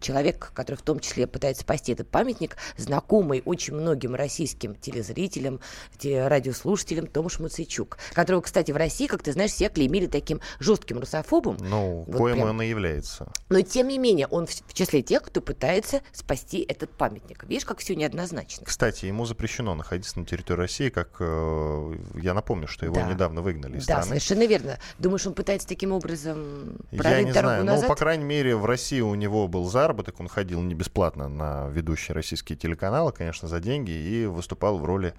человек, 0.00 0.50
который 0.54 0.76
в 0.76 0.82
том 0.82 0.98
числе 1.00 1.26
пытается 1.26 1.62
спасти 1.62 1.92
этот 1.92 2.08
памятник, 2.08 2.56
знакомый 2.76 3.42
очень 3.44 3.74
многим 3.74 4.14
российским 4.14 4.74
телезрителям, 4.74 5.60
радиослушателям 6.02 7.06
Томаш 7.06 7.38
Муцейчук, 7.38 7.98
которого, 8.12 8.40
кстати, 8.42 8.72
в 8.72 8.76
России, 8.76 9.06
как 9.06 9.22
ты 9.22 9.32
знаешь, 9.32 9.52
все 9.52 9.68
клеймили 9.68 10.06
таким 10.06 10.40
жестким 10.58 10.98
русофобом. 10.98 11.58
Ну, 11.60 12.04
вот 12.06 12.16
коим 12.16 12.36
прям. 12.36 12.48
он 12.50 12.62
и 12.62 12.66
является. 12.66 13.32
Но, 13.48 13.60
тем 13.60 13.88
не 13.88 13.98
менее, 13.98 14.26
он 14.26 14.46
в 14.46 14.74
числе 14.74 15.02
тех, 15.02 15.22
кто 15.22 15.40
пытается 15.40 16.00
спасти 16.12 16.60
этот 16.60 16.90
памятник. 16.90 17.44
Видишь, 17.44 17.64
как 17.64 17.78
все 17.78 17.94
неоднозначно. 17.94 18.66
Кстати, 18.66 19.06
ему 19.06 19.24
запрещено 19.26 19.74
находиться 19.74 20.18
на 20.18 20.26
территории 20.26 20.58
России, 20.58 20.88
как 20.88 21.16
э, 21.20 21.94
я 22.20 22.34
напомню, 22.34 22.66
что 22.66 22.84
его 22.84 22.96
да. 22.96 23.08
недавно 23.08 23.42
выгнали 23.42 23.78
из 23.78 23.86
да, 23.86 24.02
страны. 24.02 24.02
Да, 24.02 24.08
совершенно 24.08 24.46
верно. 24.46 24.78
Думаешь, 24.98 25.26
он 25.26 25.34
пытается 25.34 25.68
таким 25.68 25.92
образом 25.92 26.78
я 26.90 27.22
не 27.22 27.32
дорогу 27.32 27.54
знаю. 27.54 27.64
назад? 27.64 27.82
Ну, 27.82 27.88
по 27.88 27.96
крайней 27.96 28.24
мере, 28.24 28.31
в 28.40 28.64
России 28.64 29.00
у 29.00 29.14
него 29.14 29.48
был 29.48 29.64
заработок, 29.66 30.20
он 30.20 30.28
ходил 30.28 30.60
не 30.62 30.74
бесплатно 30.74 31.28
на 31.28 31.68
ведущие 31.68 32.14
российские 32.14 32.56
телеканалы, 32.56 33.12
конечно, 33.12 33.48
за 33.48 33.60
деньги, 33.60 33.90
и 33.90 34.26
выступал 34.26 34.78
в 34.78 34.84
роли 34.84 35.14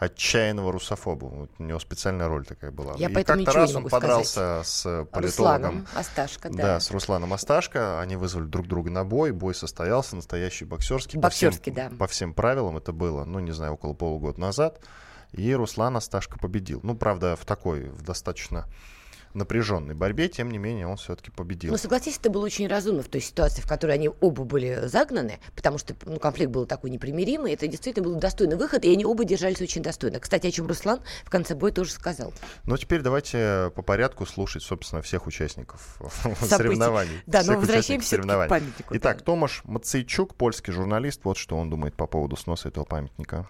отчаянного 0.00 0.72
русофоба. 0.72 1.26
Вот 1.26 1.50
у 1.58 1.62
него 1.62 1.78
специальная 1.78 2.26
роль 2.26 2.46
такая 2.46 2.70
была. 2.70 2.94
Я 2.96 3.08
и 3.08 3.22
как-то 3.22 3.52
раз 3.52 3.74
он 3.74 3.88
подрался 3.88 4.62
сказать. 4.64 4.66
с 4.66 5.06
политологом. 5.10 5.22
Русланом 5.22 5.86
Асташко, 5.94 6.48
да. 6.48 6.62
Да, 6.62 6.80
с 6.80 6.90
Русланом 6.90 7.32
Асташко. 7.34 8.00
Они 8.00 8.16
вызвали 8.16 8.46
друг 8.46 8.66
друга 8.66 8.90
на 8.90 9.04
бой. 9.04 9.32
Бой 9.32 9.54
состоялся, 9.54 10.16
настоящий 10.16 10.64
боксерский. 10.64 11.18
Боксерский, 11.18 11.70
по 11.70 11.78
всем, 11.80 11.90
да. 11.90 11.96
По 11.98 12.06
всем 12.06 12.32
правилам 12.32 12.78
это 12.78 12.92
было, 12.92 13.24
ну, 13.24 13.40
не 13.40 13.52
знаю, 13.52 13.74
около 13.74 13.92
полугода 13.92 14.40
назад. 14.40 14.80
И 15.32 15.54
Руслан 15.54 15.96
Асташко 15.96 16.38
победил. 16.38 16.80
Ну, 16.82 16.96
правда, 16.96 17.36
в 17.36 17.44
такой, 17.44 17.90
в 17.90 18.02
достаточно 18.02 18.66
напряженной 19.34 19.94
борьбе, 19.94 20.28
тем 20.28 20.50
не 20.50 20.58
менее 20.58 20.86
он 20.86 20.96
все-таки 20.96 21.30
победил. 21.30 21.70
Ну, 21.70 21.78
согласись, 21.78 22.18
это 22.18 22.30
было 22.30 22.44
очень 22.44 22.66
разумно 22.66 23.02
в 23.02 23.08
той 23.08 23.20
ситуации, 23.20 23.62
в 23.62 23.66
которой 23.66 23.92
они 23.92 24.10
оба 24.20 24.44
были 24.44 24.86
загнаны, 24.86 25.38
потому 25.54 25.78
что 25.78 25.94
ну, 26.04 26.18
конфликт 26.18 26.50
был 26.50 26.66
такой 26.66 26.90
непримиримый, 26.90 27.52
это 27.52 27.66
действительно 27.66 28.04
был 28.04 28.16
достойный 28.16 28.56
выход, 28.56 28.84
и 28.84 28.92
они 28.92 29.04
оба 29.04 29.24
держались 29.24 29.60
очень 29.60 29.82
достойно. 29.82 30.20
Кстати, 30.20 30.46
о 30.46 30.50
чем 30.50 30.66
Руслан 30.66 31.00
в 31.24 31.30
конце 31.30 31.54
боя 31.54 31.72
тоже 31.72 31.92
сказал. 31.92 32.32
Ну, 32.64 32.76
теперь 32.76 33.02
давайте 33.02 33.72
по 33.74 33.82
порядку 33.82 34.26
слушать, 34.26 34.62
собственно, 34.62 35.02
всех 35.02 35.26
участников 35.26 36.00
соревнований. 36.40 37.22
Да, 37.26 37.42
но 37.44 37.58
возвращаемся 37.58 38.18
к 38.18 38.48
памятнику. 38.48 38.96
Итак, 38.96 39.22
Томаш 39.22 39.62
Мацейчук, 39.64 40.34
польский 40.34 40.72
журналист, 40.72 41.20
вот 41.24 41.36
что 41.36 41.56
он 41.56 41.70
думает 41.70 41.94
по 41.94 42.06
поводу 42.06 42.36
сноса 42.36 42.68
этого 42.68 42.84
памятника. 42.84 43.48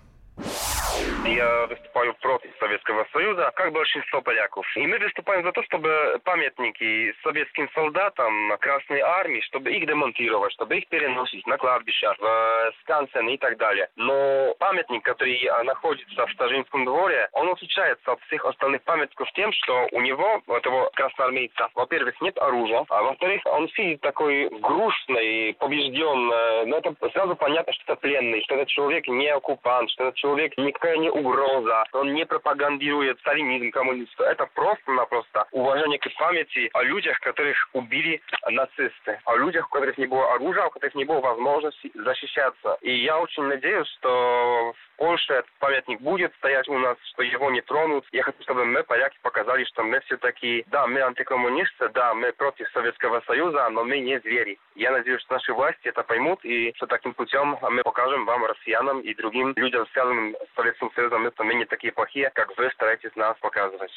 Я 1.25 1.67
выступаю 1.67 2.15
против 2.15 2.51
Советского 2.59 3.07
Союза, 3.13 3.53
как 3.55 3.73
большинство 3.73 4.23
поляков. 4.23 4.67
И 4.77 4.87
мы 4.87 4.99
выступаем 4.99 5.45
за 5.45 5.53
то, 5.53 5.63
чтобы 5.65 6.19
памятники 6.25 7.15
советским 7.23 7.69
солдатам 7.75 8.57
Красной 8.59 9.01
Армии, 9.01 9.41
чтобы 9.43 9.71
их 9.71 9.87
демонтировать, 9.87 10.53
чтобы 10.53 10.79
их 10.79 10.89
переносить 10.89 11.47
на 11.47 11.59
кладбище, 11.59 12.13
в 12.19 12.73
скансены 12.81 13.35
и 13.35 13.39
так 13.39 13.59
далее. 13.59 13.89
Но 13.97 14.55
памятник, 14.59 15.05
который 15.05 15.39
находится 15.65 16.27
в 16.27 16.33
Стажинском 16.33 16.85
дворе, 16.85 17.29
он 17.33 17.51
отличается 17.51 18.13
от 18.13 18.21
всех 18.23 18.45
остальных 18.47 18.83
памятников 18.83 19.31
тем, 19.33 19.53
что 19.53 19.89
у 19.93 20.01
него, 20.01 20.41
у 20.47 20.55
этого 20.55 20.91
красноармейца, 20.95 21.69
во-первых, 21.75 22.21
нет 22.21 22.39
оружия, 22.39 22.85
а 22.89 23.03
во-вторых, 23.03 23.43
он 23.45 23.69
сидит 23.71 24.01
такой 24.01 24.49
грустный, 24.49 25.55
побежденный. 25.55 26.67
Но 26.67 26.79
это 26.79 26.95
сразу 27.13 27.37
понятно, 27.37 27.73
что 27.75 27.93
это 27.93 27.97
пленный, 27.97 28.43
что 28.43 28.55
этот 28.55 28.69
человек 28.69 29.07
не 29.07 29.29
оккупант, 29.29 29.91
что 29.91 30.05
этот 30.05 30.17
человек 30.17 30.57
никакая 30.57 30.97
не 30.97 31.11
угроза, 31.21 31.85
он 31.93 32.13
не 32.15 32.27
пропагандирует 32.27 33.19
сталинизм, 33.21 33.71
коммунизм. 33.71 34.11
Это 34.19 34.47
просто-напросто 34.55 35.47
уважение 35.53 35.99
к 35.99 36.09
памяти 36.19 36.71
о 36.73 36.83
людях, 36.83 37.19
которых 37.21 37.57
убили 37.73 38.21
нацисты, 38.51 39.21
о 39.25 39.37
людях, 39.37 39.67
у 39.69 39.71
которых 39.71 39.99
не 39.99 40.07
было 40.07 40.35
оружия, 40.35 40.67
у 40.67 40.71
которых 40.71 40.95
не 40.95 41.05
было 41.05 41.21
возможности 41.21 41.91
защищаться. 41.95 42.79
И 42.81 42.93
я 42.93 43.19
очень 43.19 43.45
надеюсь, 43.45 43.89
что 43.99 44.73
в 44.77 44.97
Польше 44.97 45.33
этот 45.33 45.51
памятник 45.59 46.01
будет 46.01 46.35
стоять 46.35 46.69
у 46.69 46.79
нас, 46.79 46.97
что 47.13 47.23
его 47.23 47.51
не 47.51 47.63
тронут. 47.63 48.05
Я 48.13 48.23
хочу, 48.23 48.43
чтобы 48.43 48.67
мы, 48.67 48.83
поляки, 48.85 49.19
показали, 49.23 49.65
что 49.65 49.83
мы 49.83 50.01
все-таки, 50.01 50.65
да, 50.69 50.87
мы 50.87 51.01
антикоммунисты, 51.01 51.89
да, 51.91 52.15
мы 52.15 52.33
против 52.33 52.69
Советского 52.71 53.23
Союза, 53.27 53.69
но 53.71 53.85
мы 53.85 53.99
не 54.01 54.21
звери. 54.21 54.59
Я 54.75 54.91
надеюсь, 54.93 55.23
что 55.23 55.35
наши 55.35 55.55
власти 55.55 55.89
это 55.89 56.03
поймут, 56.03 56.45
и 56.45 56.73
что 56.77 56.87
таким 56.87 57.15
путем 57.15 57.57
мы 57.63 57.83
покажем 57.83 58.27
вам, 58.27 58.45
россиянам 58.45 59.01
и 59.01 59.15
другим 59.15 59.55
людям, 59.57 59.87
связанным 59.93 60.35
с 60.35 60.55
Советским 60.55 60.91
Союзом, 60.95 61.00
что 61.09 61.45
мы 61.45 61.55
не 61.55 61.65
такие 61.65 61.93
плохие, 61.93 62.31
как 62.35 62.49
вы 62.59 62.71
стараетесь 62.75 63.17
нас 63.17 63.35
показывать. 63.41 63.91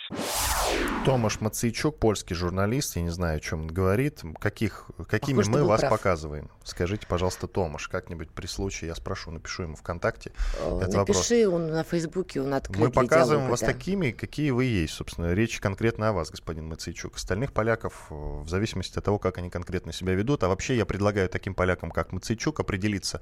Томаш 1.06 1.42
Мацейчук, 1.42 2.00
польский 2.00 2.36
журналист, 2.36 2.96
я 2.96 3.02
не 3.02 3.10
знаю, 3.10 3.38
о 3.38 3.40
чем 3.42 3.64
он 3.64 3.68
говорит. 3.68 4.22
Каких, 4.40 4.90
какими 5.10 5.40
Похож, 5.40 5.54
мы 5.54 5.64
вас 5.66 5.82
прав. 5.82 5.92
показываем? 5.92 6.50
Скажите, 6.64 7.06
пожалуйста, 7.06 7.48
Томаш, 7.48 7.90
как-нибудь 7.90 8.30
при 8.30 8.48
случае 8.48 8.88
я 8.88 8.96
спрошу, 8.96 9.32
напишу 9.32 9.64
ему 9.64 9.76
ВКонтакте. 9.76 10.32
Э, 10.60 10.80
Напиши, 10.80 11.46
вопрос. 11.46 11.62
он 11.62 11.72
на 11.72 11.84
Фейсбуке, 11.84 12.42
он 12.42 12.54
открыт 12.54 12.80
Мы 12.80 12.90
показываем 12.90 13.42
диалога, 13.42 13.52
вас 13.52 13.60
да. 13.60 13.68
такими, 13.68 14.12
какие 14.12 14.52
вы 14.52 14.64
есть, 14.64 14.94
собственно. 14.94 15.34
Речь 15.34 15.60
конкретно 15.60 16.10
о 16.10 16.14
вас, 16.14 16.32
господин 16.32 16.68
Мацейчук. 16.68 17.16
Остальных 17.16 17.52
поляков, 17.52 18.08
э, 18.10 18.14
в 18.14 18.48
зависимости 18.48 18.98
от 18.98 19.04
того, 19.04 19.20
как 19.20 19.38
они 19.38 19.50
конкретно 19.50 19.92
себя 19.92 20.14
ведут, 20.14 20.44
а 20.44 20.48
вообще 20.48 20.78
я 20.78 20.86
предлагаю 20.86 21.28
таким 21.28 21.54
полякам, 21.54 21.92
как 21.92 22.14
Мацейчук, 22.14 22.62
определиться, 22.62 23.22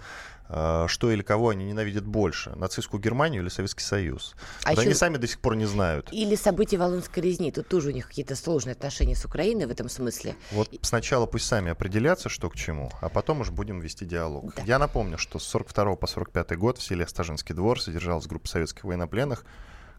э, 0.50 0.86
что 0.88 1.12
или 1.12 1.24
кого 1.24 1.50
они 1.50 1.66
ненавидят 1.66 2.06
больше, 2.06 2.52
нацистскую 2.56 3.02
Германию 3.02 3.42
или 3.42 3.50
Советский 3.72 3.84
Союз. 3.84 4.36
А 4.64 4.72
еще... 4.72 4.82
Они 4.82 4.94
сами 4.94 5.18
до 5.18 5.28
сих 5.28 5.40
пор 5.40 5.56
не 5.56 5.66
знают. 5.66 6.10
Или 6.12 6.36
события 6.36 6.78
Волынской 6.78 7.24
резни. 7.24 7.52
Тут 7.52 7.68
тоже 7.68 7.90
у 7.90 7.92
них 7.92 8.08
какие-то 8.08 8.36
сложные 8.36 8.74
отношения 8.74 9.16
с 9.16 9.26
Украиной 9.26 9.66
в 9.66 9.72
этом 9.72 9.90
смысле. 9.90 10.36
Вот 10.52 10.70
сначала 10.82 11.26
пусть 11.26 11.46
сами 11.46 11.72
определятся, 11.72 12.30
что 12.30 12.50
к 12.50 12.56
чему, 12.56 12.92
а 13.02 13.10
потом 13.10 13.42
уже 13.42 13.52
будем 13.52 13.80
вести 13.80 14.06
диалог. 14.06 14.54
Да. 14.56 14.64
Я 14.64 14.80
напомню, 14.80 15.18
что 15.18 15.40
с 15.40 15.44
42 15.44 15.96
по 15.96 16.08
45 16.08 16.58
год 16.58 16.78
в 16.78 16.84
селе 16.84 17.08
Стажинский 17.08 17.56
двор 17.56 17.82
содержалась 17.82 18.28
группа 18.28 18.48
советских 18.48 18.84
военнопленных, 18.84 19.46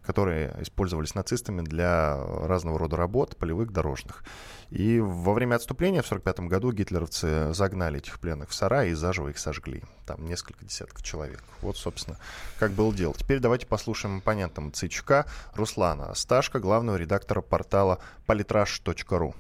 которые 0.05 0.55
использовались 0.61 1.15
нацистами 1.15 1.63
для 1.63 2.17
разного 2.17 2.79
рода 2.79 2.97
работ, 2.97 3.37
полевых, 3.37 3.73
дорожных. 3.73 4.25
И 4.71 5.01
во 5.01 5.35
время 5.35 5.57
отступления 5.57 6.03
в 6.03 6.07
1945 6.07 6.49
году 6.49 6.73
гитлеровцы 6.73 7.53
загнали 7.53 7.99
этих 7.99 8.19
пленных 8.19 8.51
в 8.51 8.55
сарай 8.55 8.91
и 8.91 8.95
заживо 8.95 9.29
их 9.29 9.39
сожгли. 9.39 9.83
Там 10.07 10.25
несколько 10.27 10.65
десятков 10.65 11.03
человек. 11.03 11.43
Вот, 11.61 11.77
собственно, 11.77 12.17
как 12.59 12.73
было 12.73 12.93
дело. 12.95 13.15
Теперь 13.15 13.39
давайте 13.39 13.67
послушаем 13.67 14.19
оппонента 14.19 14.61
Мцичка 14.61 15.27
Руслана 15.55 16.15
Сташка, 16.15 16.59
главного 16.59 16.97
редактора 16.97 17.43
портала 17.43 17.99
politrash.ru. 18.27 19.35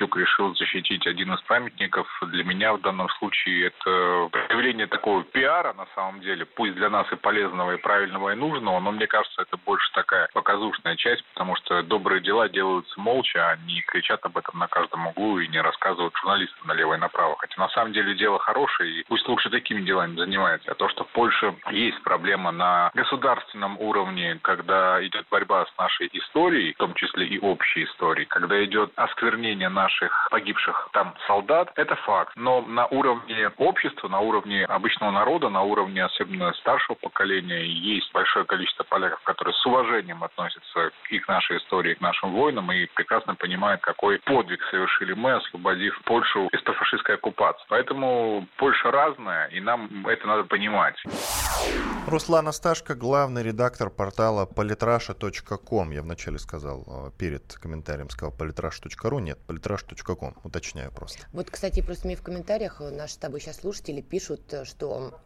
Медведчук 0.00 0.16
решил 0.16 0.54
защитить 0.54 1.06
один 1.06 1.32
из 1.34 1.40
памятников. 1.42 2.06
Для 2.22 2.44
меня 2.44 2.72
в 2.72 2.80
данном 2.80 3.08
случае 3.18 3.66
это 3.66 4.28
проявление 4.30 4.86
такого 4.86 5.24
пиара 5.24 5.74
на 5.74 5.86
самом 5.94 6.20
деле, 6.20 6.46
пусть 6.46 6.74
для 6.74 6.88
нас 6.88 7.06
и 7.12 7.16
полезного, 7.16 7.74
и 7.74 7.76
правильного, 7.76 8.30
и 8.30 8.34
нужного, 8.34 8.80
но 8.80 8.92
мне 8.92 9.06
кажется, 9.06 9.42
это 9.42 9.56
больше 9.58 9.90
такая 9.92 10.28
показушная 10.32 10.96
часть, 10.96 11.24
потому 11.34 11.54
что 11.56 11.82
добрые 11.82 12.20
дела 12.22 12.48
делаются 12.48 12.98
молча, 13.00 13.50
а 13.50 13.58
кричат 13.86 14.24
об 14.24 14.38
этом 14.38 14.58
на 14.58 14.68
каждом 14.68 15.06
углу 15.08 15.38
и 15.38 15.48
не 15.48 15.60
рассказывают 15.60 16.14
журналистам 16.16 16.66
налево 16.66 16.94
и 16.94 16.98
направо. 16.98 17.36
Хотя 17.38 17.60
на 17.60 17.68
самом 17.70 17.92
деле 17.92 18.14
дело 18.14 18.38
хорошее, 18.38 19.00
и 19.00 19.04
пусть 19.04 19.28
лучше 19.28 19.50
такими 19.50 19.82
делами 19.82 20.16
занимается. 20.16 20.70
А 20.72 20.74
то, 20.74 20.88
что 20.88 21.04
в 21.04 21.08
Польше 21.08 21.54
есть 21.70 22.02
проблема 22.02 22.52
на 22.52 22.90
государственном 22.94 23.78
уровне, 23.80 24.38
когда 24.42 25.04
идет 25.04 25.26
борьба 25.30 25.66
с 25.66 25.78
нашей 25.78 26.08
историей, 26.12 26.72
в 26.74 26.78
том 26.78 26.94
числе 26.94 27.26
и 27.26 27.38
общей 27.38 27.84
историей, 27.84 28.26
когда 28.26 28.64
идет 28.64 28.92
осквернение 28.96 29.68
наших 29.90 30.28
погибших 30.30 30.88
там 30.92 31.14
солдат, 31.26 31.70
это 31.76 31.96
факт. 31.96 32.32
Но 32.36 32.62
на 32.62 32.86
уровне 32.86 33.50
общества, 33.58 34.08
на 34.08 34.20
уровне 34.20 34.64
обычного 34.64 35.10
народа, 35.10 35.48
на 35.48 35.62
уровне 35.62 36.04
особенно 36.04 36.52
старшего 36.54 36.94
поколения, 36.94 37.64
есть 37.64 38.12
большое 38.12 38.44
количество 38.44 38.84
поляков, 38.84 39.20
которые 39.24 39.54
с 39.54 39.66
уважением 39.66 40.22
относятся 40.22 40.90
и 41.10 41.18
к 41.18 41.28
нашей 41.28 41.58
истории, 41.58 41.92
и 41.92 41.94
к 41.96 42.00
нашим 42.00 42.32
воинам, 42.32 42.70
и 42.72 42.86
прекрасно 42.94 43.34
понимают, 43.34 43.80
какой 43.80 44.18
подвиг 44.20 44.62
совершили 44.70 45.12
мы, 45.12 45.32
освободив 45.32 46.00
Польшу 46.04 46.48
из-под 46.52 46.76
фашистской 46.76 47.16
оккупации. 47.16 47.64
Поэтому 47.68 48.46
Польша 48.56 48.90
разная, 48.90 49.48
и 49.48 49.60
нам 49.60 50.06
это 50.06 50.26
надо 50.26 50.44
понимать. 50.44 50.96
Руслан 52.06 52.48
Асташко, 52.48 52.94
главный 52.94 53.42
редактор 53.42 53.90
портала 53.90 54.46
politrasha.com. 54.46 55.90
Я 55.90 56.02
вначале 56.02 56.38
сказал, 56.38 56.84
э, 56.86 57.10
перед 57.18 57.54
комментарием 57.54 58.08
сказал 58.10 58.34
politrash.ru. 58.36 59.20
Нет, 59.20 59.38
politrash.com. 59.84 60.34
Уточняю 60.44 60.92
просто. 60.92 61.26
Вот, 61.32 61.50
кстати, 61.50 61.80
просто 61.80 62.06
мне 62.06 62.16
в 62.16 62.22
комментариях 62.22 62.80
наши 62.80 63.14
с 63.14 63.16
тобой 63.16 63.40
сейчас 63.40 63.56
слушатели 63.56 64.00
пишут, 64.00 64.52
э, 64.52 64.64
что 64.64 65.20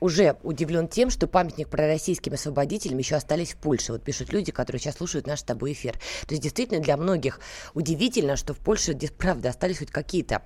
уже 0.00 0.36
удивлен 0.42 0.88
тем, 0.88 1.10
что 1.10 1.26
памятник 1.26 1.68
пророссийским 1.68 2.32
освободителям 2.32 2.98
еще 2.98 3.16
остались 3.16 3.52
в 3.52 3.56
Польше. 3.56 3.92
Вот 3.92 4.02
пишут 4.02 4.32
люди, 4.32 4.50
которые 4.50 4.80
сейчас 4.80 4.96
слушают 4.96 5.26
наш 5.26 5.40
с 5.40 5.42
тобой 5.42 5.72
эфир. 5.72 5.92
То 6.26 6.34
есть 6.34 6.42
действительно 6.42 6.80
для 6.80 6.96
многих 6.96 7.40
удивительно, 7.74 8.36
что 8.36 8.54
в 8.54 8.58
Польше, 8.58 8.98
правда, 9.16 9.50
остались 9.50 9.78
хоть 9.78 9.90
какие-то 9.90 10.42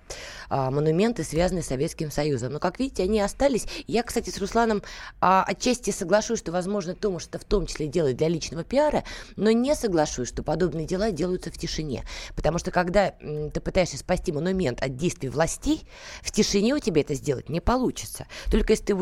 а, 0.49 0.71
монументы, 0.71 1.25
связанные 1.25 1.63
с 1.63 1.67
Советским 1.67 2.11
Союзом. 2.11 2.53
Но, 2.53 2.59
как 2.59 2.79
видите, 2.79 3.05
они 3.05 3.21
остались. 3.21 3.67
Я, 3.87 4.03
кстати, 4.03 4.31
с 4.31 4.39
Русланом 4.39 4.83
а, 5.21 5.45
отчасти 5.45 5.91
соглашусь, 5.91 6.41
что, 6.41 6.53
возможно, 6.53 6.95
то, 6.95 7.11
может, 7.11 7.29
это 7.31 7.39
в 7.39 7.45
том 7.45 7.67
числе 7.67 7.87
делает 7.87 8.17
для 8.17 8.29
личного 8.29 8.65
пиара, 8.65 9.05
но 9.37 9.51
не 9.51 9.75
соглашусь, 9.75 10.29
что 10.29 10.43
подобные 10.43 10.87
дела 10.87 11.11
делаются 11.11 11.51
в 11.51 11.59
тишине. 11.59 12.05
Потому 12.35 12.59
что, 12.59 12.71
когда 12.71 13.15
м, 13.21 13.51
ты 13.51 13.61
пытаешься 13.61 13.99
спасти 13.99 14.33
монумент 14.33 14.83
от 14.83 14.97
действий 14.97 15.29
властей, 15.29 15.87
в 16.23 16.33
тишине 16.33 16.75
у 16.75 16.79
тебя 16.79 17.03
это 17.03 17.15
сделать 17.15 17.49
не 17.49 17.61
получится. 17.61 18.27
Только 18.51 18.73
если 18.73 18.85
ты 18.85 18.95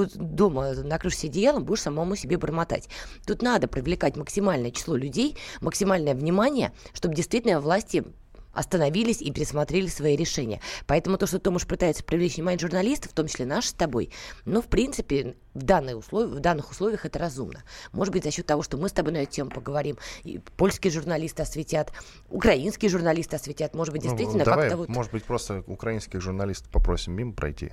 дома 0.42 0.74
накрывшись 0.74 1.26
одеялом, 1.26 1.64
будешь 1.64 1.82
самому 1.82 2.16
себе 2.16 2.36
бормотать. 2.36 2.88
Тут 3.26 3.42
надо 3.42 3.68
привлекать 3.68 4.16
максимальное 4.16 4.72
число 4.72 4.96
людей, 4.96 5.36
максимальное 5.60 6.14
внимание, 6.14 6.72
чтобы 6.94 7.14
действительно 7.14 7.60
власти 7.60 8.04
остановились 8.52 9.22
и 9.22 9.30
пересмотрели 9.30 9.86
свои 9.86 10.16
решения. 10.16 10.60
Поэтому 10.86 11.16
то, 11.16 11.26
что 11.26 11.38
Томаш 11.38 11.66
пытается 11.66 12.04
привлечь 12.04 12.36
внимание 12.36 12.58
журналистов, 12.58 13.12
в 13.12 13.14
том 13.14 13.26
числе 13.26 13.46
наш 13.46 13.66
с 13.68 13.72
тобой, 13.72 14.10
ну, 14.44 14.60
в 14.60 14.66
принципе, 14.66 15.36
в, 15.54 15.62
данные 15.62 15.96
условия, 15.96 16.28
в 16.28 16.40
данных 16.40 16.70
условиях 16.70 17.06
это 17.06 17.18
разумно. 17.18 17.62
Может 17.92 18.12
быть, 18.12 18.24
за 18.24 18.30
счет 18.30 18.46
того, 18.46 18.62
что 18.62 18.76
мы 18.76 18.88
с 18.88 18.92
тобой 18.92 19.12
на 19.12 19.18
эту 19.18 19.32
тему 19.32 19.50
поговорим, 19.50 19.96
и 20.24 20.38
польские 20.56 20.92
журналисты 20.92 21.42
осветят, 21.42 21.92
украинские 22.28 22.90
журналисты 22.90 23.36
осветят, 23.36 23.74
может 23.74 23.94
быть, 23.94 24.02
ну, 24.04 24.10
действительно 24.10 24.44
ну, 24.44 24.50
давай, 24.50 24.68
как-то 24.68 24.76
вот... 24.76 24.88
может 24.88 25.12
быть, 25.12 25.24
просто 25.24 25.64
украинских 25.66 26.20
журналистов 26.20 26.70
попросим 26.70 27.14
мимо 27.14 27.32
пройти. 27.32 27.72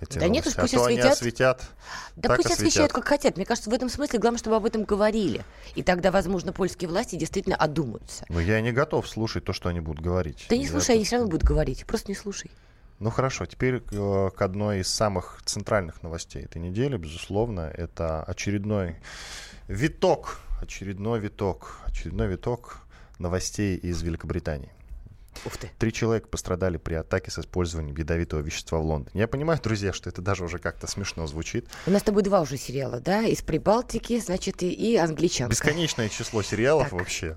Эти 0.00 0.18
да 0.18 0.28
нет, 0.28 0.46
уж 0.46 0.54
пусть 0.54 0.74
а 0.74 0.82
осветят. 0.82 1.12
осветят. 1.12 1.62
Да 2.16 2.30
пусть 2.30 2.46
осветят. 2.46 2.66
освещают, 2.66 2.92
как 2.92 3.06
хотят. 3.06 3.36
Мне 3.36 3.46
кажется, 3.46 3.70
в 3.70 3.72
этом 3.72 3.88
смысле 3.88 4.18
главное, 4.18 4.38
чтобы 4.38 4.56
об 4.56 4.66
этом 4.66 4.84
говорили. 4.84 5.44
И 5.74 5.82
тогда, 5.82 6.10
возможно, 6.10 6.52
польские 6.52 6.88
власти 6.88 7.16
действительно 7.16 7.56
одумаются. 7.56 8.26
Но 8.28 8.40
я 8.40 8.60
не 8.60 8.72
готов 8.72 9.08
слушать 9.08 9.44
то, 9.44 9.52
что 9.52 9.68
они 9.68 9.80
будут 9.80 10.02
говорить. 10.02 10.46
Да 10.48 10.56
не 10.56 10.66
слушай, 10.66 10.86
это... 10.86 10.92
они 10.94 11.04
все 11.04 11.16
равно 11.16 11.30
будут 11.30 11.44
говорить. 11.44 11.86
Просто 11.86 12.10
не 12.10 12.16
слушай. 12.16 12.50
Ну 13.00 13.10
хорошо, 13.10 13.46
теперь 13.46 13.82
э, 13.90 14.30
к 14.36 14.42
одной 14.42 14.80
из 14.80 14.88
самых 14.88 15.40
центральных 15.44 16.02
новостей 16.02 16.44
этой 16.44 16.58
недели, 16.58 16.96
безусловно, 16.96 17.70
это 17.74 18.22
очередной 18.22 18.96
виток, 19.68 20.40
очередной 20.60 21.18
виток, 21.18 21.80
очередной 21.86 22.28
виток 22.28 22.78
новостей 23.18 23.76
из 23.76 24.00
Великобритании. 24.02 24.70
Ух 25.44 25.56
ты. 25.56 25.70
Три 25.78 25.92
человека 25.92 26.28
пострадали 26.28 26.76
при 26.76 26.94
атаке 26.94 27.30
с 27.30 27.38
использованием 27.38 27.96
ядовитого 27.96 28.40
вещества 28.40 28.78
в 28.78 28.84
Лондоне. 28.84 29.20
Я 29.20 29.28
понимаю, 29.28 29.60
друзья, 29.62 29.92
что 29.92 30.08
это 30.08 30.22
даже 30.22 30.44
уже 30.44 30.58
как-то 30.58 30.86
смешно 30.86 31.26
звучит. 31.26 31.68
У 31.86 31.90
нас 31.90 32.02
с 32.02 32.04
тобой 32.04 32.22
два 32.22 32.40
уже 32.40 32.56
сериала, 32.56 33.00
да? 33.00 33.22
Из 33.22 33.42
Прибалтики, 33.42 34.20
значит, 34.20 34.62
и, 34.62 34.70
и 34.70 34.96
англичанка. 34.96 35.52
Бесконечное 35.52 36.08
число 36.08 36.42
сериалов 36.42 36.90
так. 36.90 36.92
вообще. 36.92 37.36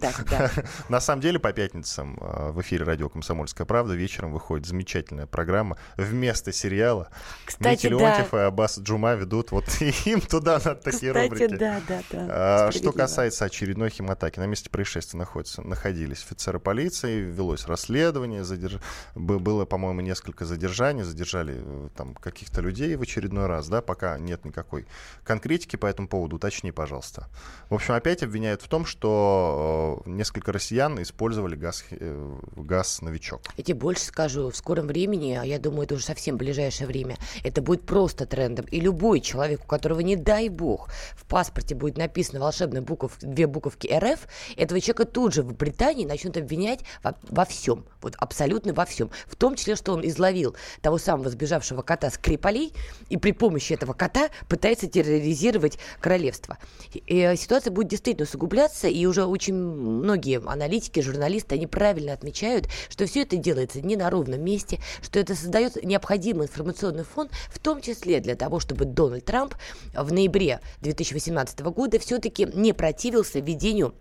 Так, 0.00 0.24
да. 0.28 0.50
На 0.88 1.00
самом 1.00 1.22
деле, 1.22 1.38
по 1.38 1.52
пятницам 1.52 2.18
э, 2.20 2.50
в 2.50 2.60
эфире 2.60 2.84
радио 2.84 3.08
«Комсомольская 3.08 3.66
правда» 3.66 3.94
вечером 3.94 4.32
выходит 4.32 4.66
замечательная 4.66 5.26
программа 5.26 5.78
вместо 5.96 6.52
сериала. 6.52 7.08
Кстати, 7.44 7.86
Митя 7.86 7.88
Леонтьев 7.88 8.30
да. 8.30 8.42
и 8.42 8.46
Аббас 8.46 8.78
Джума 8.78 9.14
ведут. 9.14 9.52
Вот 9.52 9.64
им 10.04 10.20
туда 10.20 10.60
надо 10.64 10.74
такие 10.76 11.12
Кстати, 11.12 11.30
рубрики. 11.30 11.56
да, 11.56 11.80
да, 11.88 12.02
да. 12.10 12.26
А, 12.28 12.72
что 12.72 12.92
касается 12.92 13.44
очередной 13.44 13.90
химатаки, 13.90 14.38
на 14.38 14.46
месте 14.46 14.70
происшествия 14.70 15.18
находятся, 15.18 15.62
находились 15.62 16.22
офицеры 16.22 16.58
полиции, 16.58 17.22
велось 17.36 17.66
расследование, 17.66 18.44
задерж... 18.44 18.80
было, 19.14 19.64
по-моему, 19.64 20.00
несколько 20.00 20.44
задержаний, 20.44 21.04
задержали 21.04 21.54
э, 21.56 21.88
там 21.96 22.14
каких-то 22.14 22.60
людей 22.60 22.96
в 22.96 23.02
очередной 23.02 23.46
раз, 23.46 23.68
да, 23.68 23.82
пока 23.82 24.18
нет 24.18 24.44
никакой 24.44 24.86
конкретики 25.24 25.76
по 25.76 25.86
этому 25.86 26.08
поводу, 26.08 26.36
уточни, 26.36 26.72
пожалуйста. 26.72 27.28
В 27.70 27.74
общем, 27.74 27.94
опять 27.94 28.22
обвиняют 28.22 28.62
в 28.62 28.68
том, 28.68 28.86
что 28.86 30.02
э, 30.06 30.10
несколько 30.10 30.52
россиян 30.52 31.00
использовали 31.02 31.54
газ, 31.54 31.84
э, 31.90 32.38
газ 32.56 33.02
«Новичок». 33.02 33.42
Я 33.56 33.64
тебе 33.64 33.78
больше 33.78 34.04
скажу, 34.04 34.50
в 34.50 34.56
скором 34.56 34.86
времени, 34.86 35.38
а 35.40 35.44
я 35.44 35.58
думаю, 35.58 35.84
это 35.84 35.94
уже 35.94 36.04
совсем 36.04 36.36
ближайшее 36.36 36.86
время, 36.86 37.16
это 37.44 37.62
будет 37.62 37.82
просто 37.82 38.26
трендом. 38.26 38.66
И 38.66 38.80
любой 38.80 39.20
человек, 39.20 39.60
у 39.64 39.66
которого, 39.66 40.00
не 40.00 40.16
дай 40.16 40.48
бог, 40.48 40.88
в 41.16 41.24
паспорте 41.26 41.74
будет 41.74 41.98
написано 41.98 42.40
волшебная 42.40 42.82
букв, 42.82 43.18
две 43.20 43.46
буковки 43.46 43.88
РФ, 43.88 44.26
этого 44.56 44.80
человека 44.80 45.04
тут 45.04 45.34
же 45.34 45.42
в 45.42 45.54
Британии 45.54 46.06
начнут 46.06 46.36
обвинять 46.36 46.80
во, 47.30 47.44
всем 47.44 47.84
вот 48.06 48.14
абсолютно 48.18 48.72
во 48.72 48.84
всем. 48.84 49.10
В 49.26 49.34
том 49.34 49.56
числе, 49.56 49.74
что 49.74 49.92
он 49.92 50.06
изловил 50.06 50.54
того 50.80 50.96
самого 50.96 51.28
сбежавшего 51.28 51.82
кота 51.82 52.10
с 52.10 52.18
Криполей 52.18 52.72
и 53.08 53.16
при 53.16 53.32
помощи 53.32 53.72
этого 53.72 53.94
кота 53.94 54.30
пытается 54.48 54.86
терроризировать 54.86 55.78
королевство. 56.00 56.56
И, 56.94 57.02
э, 57.08 57.36
ситуация 57.36 57.72
будет 57.72 57.88
действительно 57.88 58.24
усугубляться, 58.24 58.86
и 58.86 59.04
уже 59.06 59.24
очень 59.24 59.54
многие 59.54 60.40
аналитики, 60.46 61.00
журналисты, 61.00 61.56
они 61.56 61.66
правильно 61.66 62.12
отмечают, 62.12 62.68
что 62.88 63.06
все 63.06 63.22
это 63.22 63.36
делается 63.36 63.80
не 63.80 63.96
на 63.96 64.08
ровном 64.08 64.40
месте, 64.40 64.78
что 65.02 65.18
это 65.18 65.34
создает 65.34 65.82
необходимый 65.82 66.46
информационный 66.46 67.04
фон, 67.04 67.28
в 67.48 67.58
том 67.58 67.80
числе 67.80 68.20
для 68.20 68.36
того, 68.36 68.60
чтобы 68.60 68.84
Дональд 68.84 69.24
Трамп 69.24 69.54
в 69.94 70.12
ноябре 70.12 70.60
2018 70.80 71.60
года 71.60 71.98
все-таки 71.98 72.46
не 72.54 72.72
противился 72.72 73.40
введению 73.40 73.94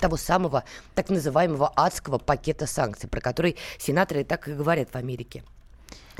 того 0.00 0.16
самого 0.16 0.64
так 0.94 1.10
называемого 1.10 1.72
адского 1.76 2.18
пакета 2.18 2.66
санкций, 2.66 3.08
про 3.08 3.20
который 3.20 3.56
сенаторы 3.78 4.24
так 4.24 4.48
и 4.48 4.52
говорят 4.52 4.90
в 4.92 4.96
Америке. 4.96 5.44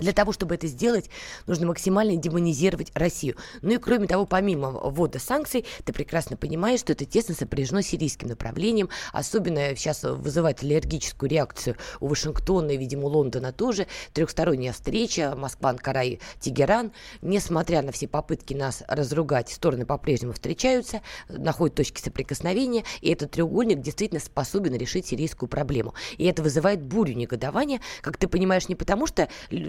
Для 0.00 0.12
того, 0.12 0.32
чтобы 0.32 0.54
это 0.54 0.66
сделать, 0.66 1.10
нужно 1.46 1.66
максимально 1.66 2.16
демонизировать 2.16 2.90
Россию. 2.94 3.36
Ну 3.62 3.72
и 3.72 3.78
кроме 3.78 4.06
того, 4.06 4.26
помимо 4.26 4.70
ввода 4.70 5.18
санкций, 5.18 5.66
ты 5.84 5.92
прекрасно 5.92 6.36
понимаешь, 6.36 6.80
что 6.80 6.92
это 6.92 7.04
тесно 7.04 7.34
сопряжено 7.34 7.82
с 7.82 7.86
сирийским 7.86 8.28
направлением. 8.28 8.88
Особенно 9.12 9.76
сейчас 9.76 10.02
вызывает 10.02 10.62
аллергическую 10.62 11.28
реакцию 11.28 11.76
у 12.00 12.08
Вашингтона 12.08 12.70
и, 12.70 12.76
видимо, 12.76 13.06
Лондона 13.06 13.52
тоже. 13.52 13.86
Трехсторонняя 14.12 14.72
встреча 14.72 15.34
Москва, 15.36 15.70
Анкара 15.70 16.02
и 16.02 16.18
Тегеран. 16.40 16.92
Несмотря 17.20 17.82
на 17.82 17.92
все 17.92 18.08
попытки 18.08 18.54
нас 18.54 18.82
разругать, 18.88 19.50
стороны 19.50 19.84
по-прежнему 19.84 20.32
встречаются, 20.32 21.02
находят 21.28 21.76
точки 21.76 22.00
соприкосновения, 22.00 22.84
и 23.00 23.10
этот 23.10 23.32
треугольник 23.32 23.80
действительно 23.80 24.20
способен 24.20 24.74
решить 24.74 25.06
сирийскую 25.06 25.48
проблему. 25.48 25.94
И 26.16 26.24
это 26.24 26.42
вызывает 26.42 26.82
бурю 26.82 27.14
негодования, 27.14 27.80
как 28.00 28.16
ты 28.16 28.28
понимаешь, 28.28 28.68
не 28.68 28.74
потому 28.74 29.06
что 29.06 29.28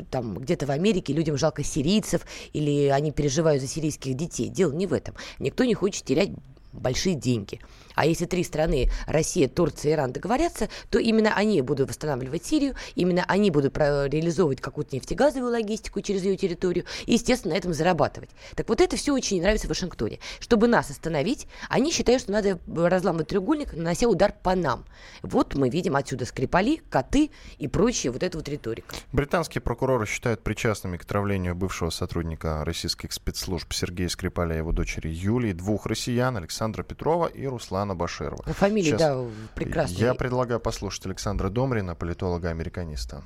там 0.10 0.21
где-то 0.22 0.66
в 0.66 0.72
Америке 0.72 1.14
людям 1.14 1.38
жалко 1.38 1.64
сирийцев 1.64 2.26
или 2.54 2.88
они 2.88 3.12
переживают 3.12 3.62
за 3.62 3.68
сирийских 3.68 4.16
детей. 4.16 4.50
Дело 4.50 4.72
не 4.72 4.88
в 4.88 4.94
этом. 4.94 5.16
Никто 5.40 5.64
не 5.64 5.74
хочет 5.74 6.06
терять 6.06 6.32
большие 6.74 7.16
деньги. 7.16 7.60
А 7.96 8.06
если 8.06 8.26
три 8.26 8.44
страны, 8.44 8.90
Россия, 9.08 9.48
Турция 9.48 9.92
и 9.92 9.94
Иран, 9.96 10.12
договорятся, 10.14 10.70
то 10.90 11.00
именно 11.00 11.34
они 11.36 11.62
будут 11.62 11.90
восстанавливать 11.90 12.46
Сирию, 12.46 12.76
именно 12.96 13.24
они 13.28 13.52
будут 13.52 13.78
реализовывать 13.78 14.62
какую-то 14.62 14.96
нефтегазовую 14.96 15.52
логистику 15.52 16.02
через 16.02 16.24
ее 16.24 16.38
территорию 16.38 16.86
и, 17.06 17.14
естественно, 17.14 17.54
на 17.54 17.58
этом 17.58 17.74
зарабатывать. 17.74 18.30
Так 18.56 18.70
вот 18.70 18.82
это 18.82 18.96
все 18.96 19.14
очень 19.14 19.42
нравится 19.42 19.68
Вашингтоне. 19.68 20.20
Чтобы 20.40 20.68
нас 20.68 20.90
остановить, 20.90 21.48
они 21.70 21.92
считают, 21.92 22.22
что 22.22 22.32
надо 22.32 22.60
разламывать 22.68 23.28
треугольник, 23.28 23.74
нанося 23.74 24.08
удар 24.08 24.34
по 24.44 24.56
нам. 24.56 24.86
Вот 25.22 25.56
мы 25.56 25.70
видим 25.70 25.96
отсюда 25.96 26.26
Скрипали, 26.26 26.82
коты 26.90 27.32
и 27.58 27.68
прочие 27.68 28.12
вот 28.12 28.24
эту 28.24 28.38
вот 28.38 28.48
риторика. 28.50 28.96
Британские 29.12 29.62
прокуроры 29.62 30.06
считают 30.06 30.42
причастными 30.42 30.98
к 30.98 31.04
отравлению 31.04 31.56
бывшего 31.56 31.90
сотрудника 31.90 32.64
российских 32.64 33.12
спецслужб 33.12 33.74
Сергея 33.74 34.10
Скрипаля 34.10 34.56
и 34.56 34.58
его 34.58 34.72
дочери 34.72 35.10
Юлии 35.10 35.54
двух 35.54 35.86
россиян 35.86 36.38
Александра 36.38 36.84
Петрова 36.84 37.28
и 37.28 37.46
Руслана 37.46 37.81
Баширова. 37.96 38.44
Ну, 38.46 38.54
фамилии, 38.54 38.92
Сейчас 38.92 39.00
да, 39.02 39.24
прекрасные. 39.56 40.08
Я 40.08 40.14
предлагаю 40.14 40.60
послушать 40.60 41.06
Александра 41.06 41.50
Домрина, 41.50 41.96
политолога-американиста. 41.96 43.24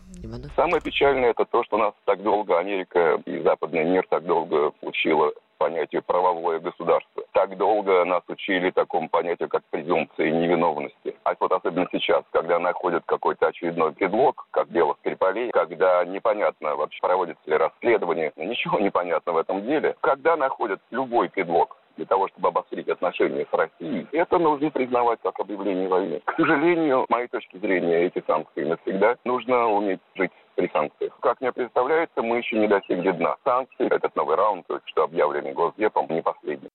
Самое 0.55 0.81
печальное 0.81 1.31
это 1.31 1.45
то, 1.45 1.63
что 1.63 1.77
нас 1.77 1.93
так 2.05 2.21
долго 2.23 2.57
Америка 2.59 3.21
и 3.25 3.41
западный 3.41 3.85
мир 3.85 4.05
так 4.09 4.25
долго 4.25 4.71
учила 4.81 5.31
понятию 5.57 6.03
правовое 6.03 6.59
государство. 6.59 7.23
Так 7.33 7.57
долго 7.57 8.03
нас 8.05 8.23
учили 8.27 8.71
такому 8.71 9.09
понятию, 9.09 9.49
как 9.49 9.63
презумпция 9.71 10.31
невиновности. 10.31 11.15
А 11.23 11.33
вот 11.39 11.51
особенно 11.51 11.87
сейчас, 11.91 12.23
когда 12.31 12.59
находят 12.59 13.03
какой-то 13.05 13.47
очередной 13.47 13.93
предлог, 13.93 14.47
как 14.51 14.71
дело 14.71 14.95
Скрипалей, 14.99 15.51
когда 15.51 16.03
непонятно 16.05 16.75
вообще 16.75 16.99
проводится 17.01 17.41
ли 17.45 17.57
расследование, 17.57 18.31
ничего 18.35 18.79
не 18.79 18.89
понятно 18.89 19.33
в 19.33 19.37
этом 19.37 19.63
деле, 19.63 19.95
когда 20.01 20.35
находят 20.35 20.81
любой 20.91 21.29
предлог, 21.29 21.77
для 21.97 22.05
того, 22.05 22.27
чтобы 22.29 22.49
обострить 22.49 22.87
отношения 22.87 23.45
с 23.49 23.53
Россией, 23.53 24.07
это 24.11 24.37
нужно 24.37 24.69
признавать 24.71 25.19
как 25.23 25.39
объявление 25.39 25.87
войны. 25.87 26.21
К 26.25 26.35
сожалению, 26.35 27.05
с 27.07 27.09
моей 27.09 27.27
точки 27.27 27.57
зрения, 27.57 28.05
эти 28.05 28.23
санкции 28.27 28.63
навсегда 28.63 29.15
нужно 29.23 29.67
уметь 29.67 30.01
жить 30.15 30.31
при 30.55 30.69
санкциях. 30.71 31.13
Как 31.21 31.39
мне 31.41 31.51
представляется, 31.51 32.21
мы 32.21 32.37
еще 32.37 32.59
не 32.59 32.67
достигли 32.67 33.11
дна. 33.11 33.35
Санкции, 33.43 33.93
этот 33.93 34.15
новый 34.15 34.35
раунд, 34.35 34.65
только 34.67 34.87
что 34.87 35.03
объявленный 35.03 35.53
Госдепом, 35.53 36.07
не 36.09 36.21
последний. 36.21 36.69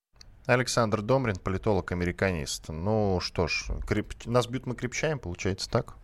Александр 0.47 1.03
Домрин, 1.03 1.37
политолог-американист. 1.37 2.71
Ну 2.71 3.21
что 3.21 3.47
ж, 3.47 3.67
креп... 3.87 4.13
нас 4.27 4.47
бьют, 4.47 4.67
мы 4.67 4.75
крепчаем, 4.75 5.19
получается 5.19 5.71
так? 5.71 5.95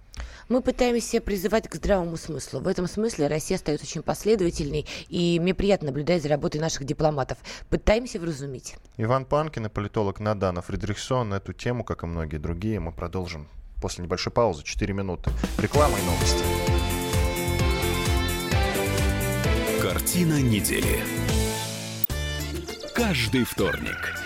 Мы 0.49 0.63
пытаемся 0.63 1.21
призывать 1.21 1.69
к 1.69 1.75
здравому 1.75 2.17
смыслу. 2.17 2.61
В 2.61 2.69
этом 2.69 2.87
смысле 2.87 3.27
Россия 3.27 3.57
остается 3.57 3.85
очень 3.87 4.03
последовательной, 4.03 4.87
и 5.09 5.41
мне 5.41 5.55
приятно 5.55 5.87
наблюдать 5.87 6.23
за 6.23 6.29
работой 6.29 6.61
наших 6.61 6.85
дипломатов. 6.85 7.39
Пытаемся 7.69 8.21
вразумить. 8.21 8.77
Иван 8.97 9.25
Панкин 9.25 9.67
и 9.67 9.69
политолог 9.69 10.21
Надана 10.21 10.63
Фридрихсон. 10.63 11.35
Эту 11.35 11.53
тему, 11.53 11.83
как 11.85 12.05
и 12.05 12.07
многие 12.07 12.39
другие, 12.39 12.79
мы 12.79 12.93
продолжим 12.93 13.49
после 13.83 14.05
небольшой 14.05 14.33
паузы. 14.33 14.63
Четыре 14.63 14.95
минуты. 14.95 15.31
Реклама 15.59 15.99
и 15.99 16.03
новости. 16.03 16.45
Картина 19.83 20.41
недели. 20.41 21.01
Каждый 22.95 23.45
вторник 23.45 24.26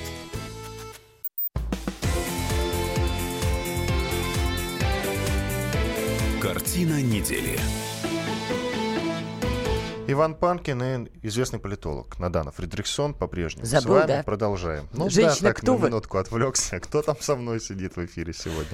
Картина 6.71 7.01
недели. 7.01 7.59
Иван 10.07 10.35
Панкин 10.35 10.81
и 11.03 11.27
известный 11.27 11.59
политолог 11.59 12.17
Надана 12.17 12.53
Фридрихсон 12.53 13.13
по-прежнему. 13.13 13.65
Забыл, 13.65 13.95
С 13.95 13.99
вами 13.99 14.07
да? 14.07 14.23
продолжаем. 14.23 14.87
Ну 14.93 15.09
Женщина, 15.09 15.35
да, 15.41 15.47
так 15.49 15.57
кто 15.57 15.73
на 15.73 15.77
вы? 15.79 15.87
минутку 15.89 16.17
отвлекся. 16.17 16.79
Кто 16.79 17.01
там 17.01 17.17
со 17.19 17.35
мной 17.35 17.59
сидит 17.59 17.97
в 17.97 18.05
эфире 18.05 18.31
сегодня? 18.31 18.71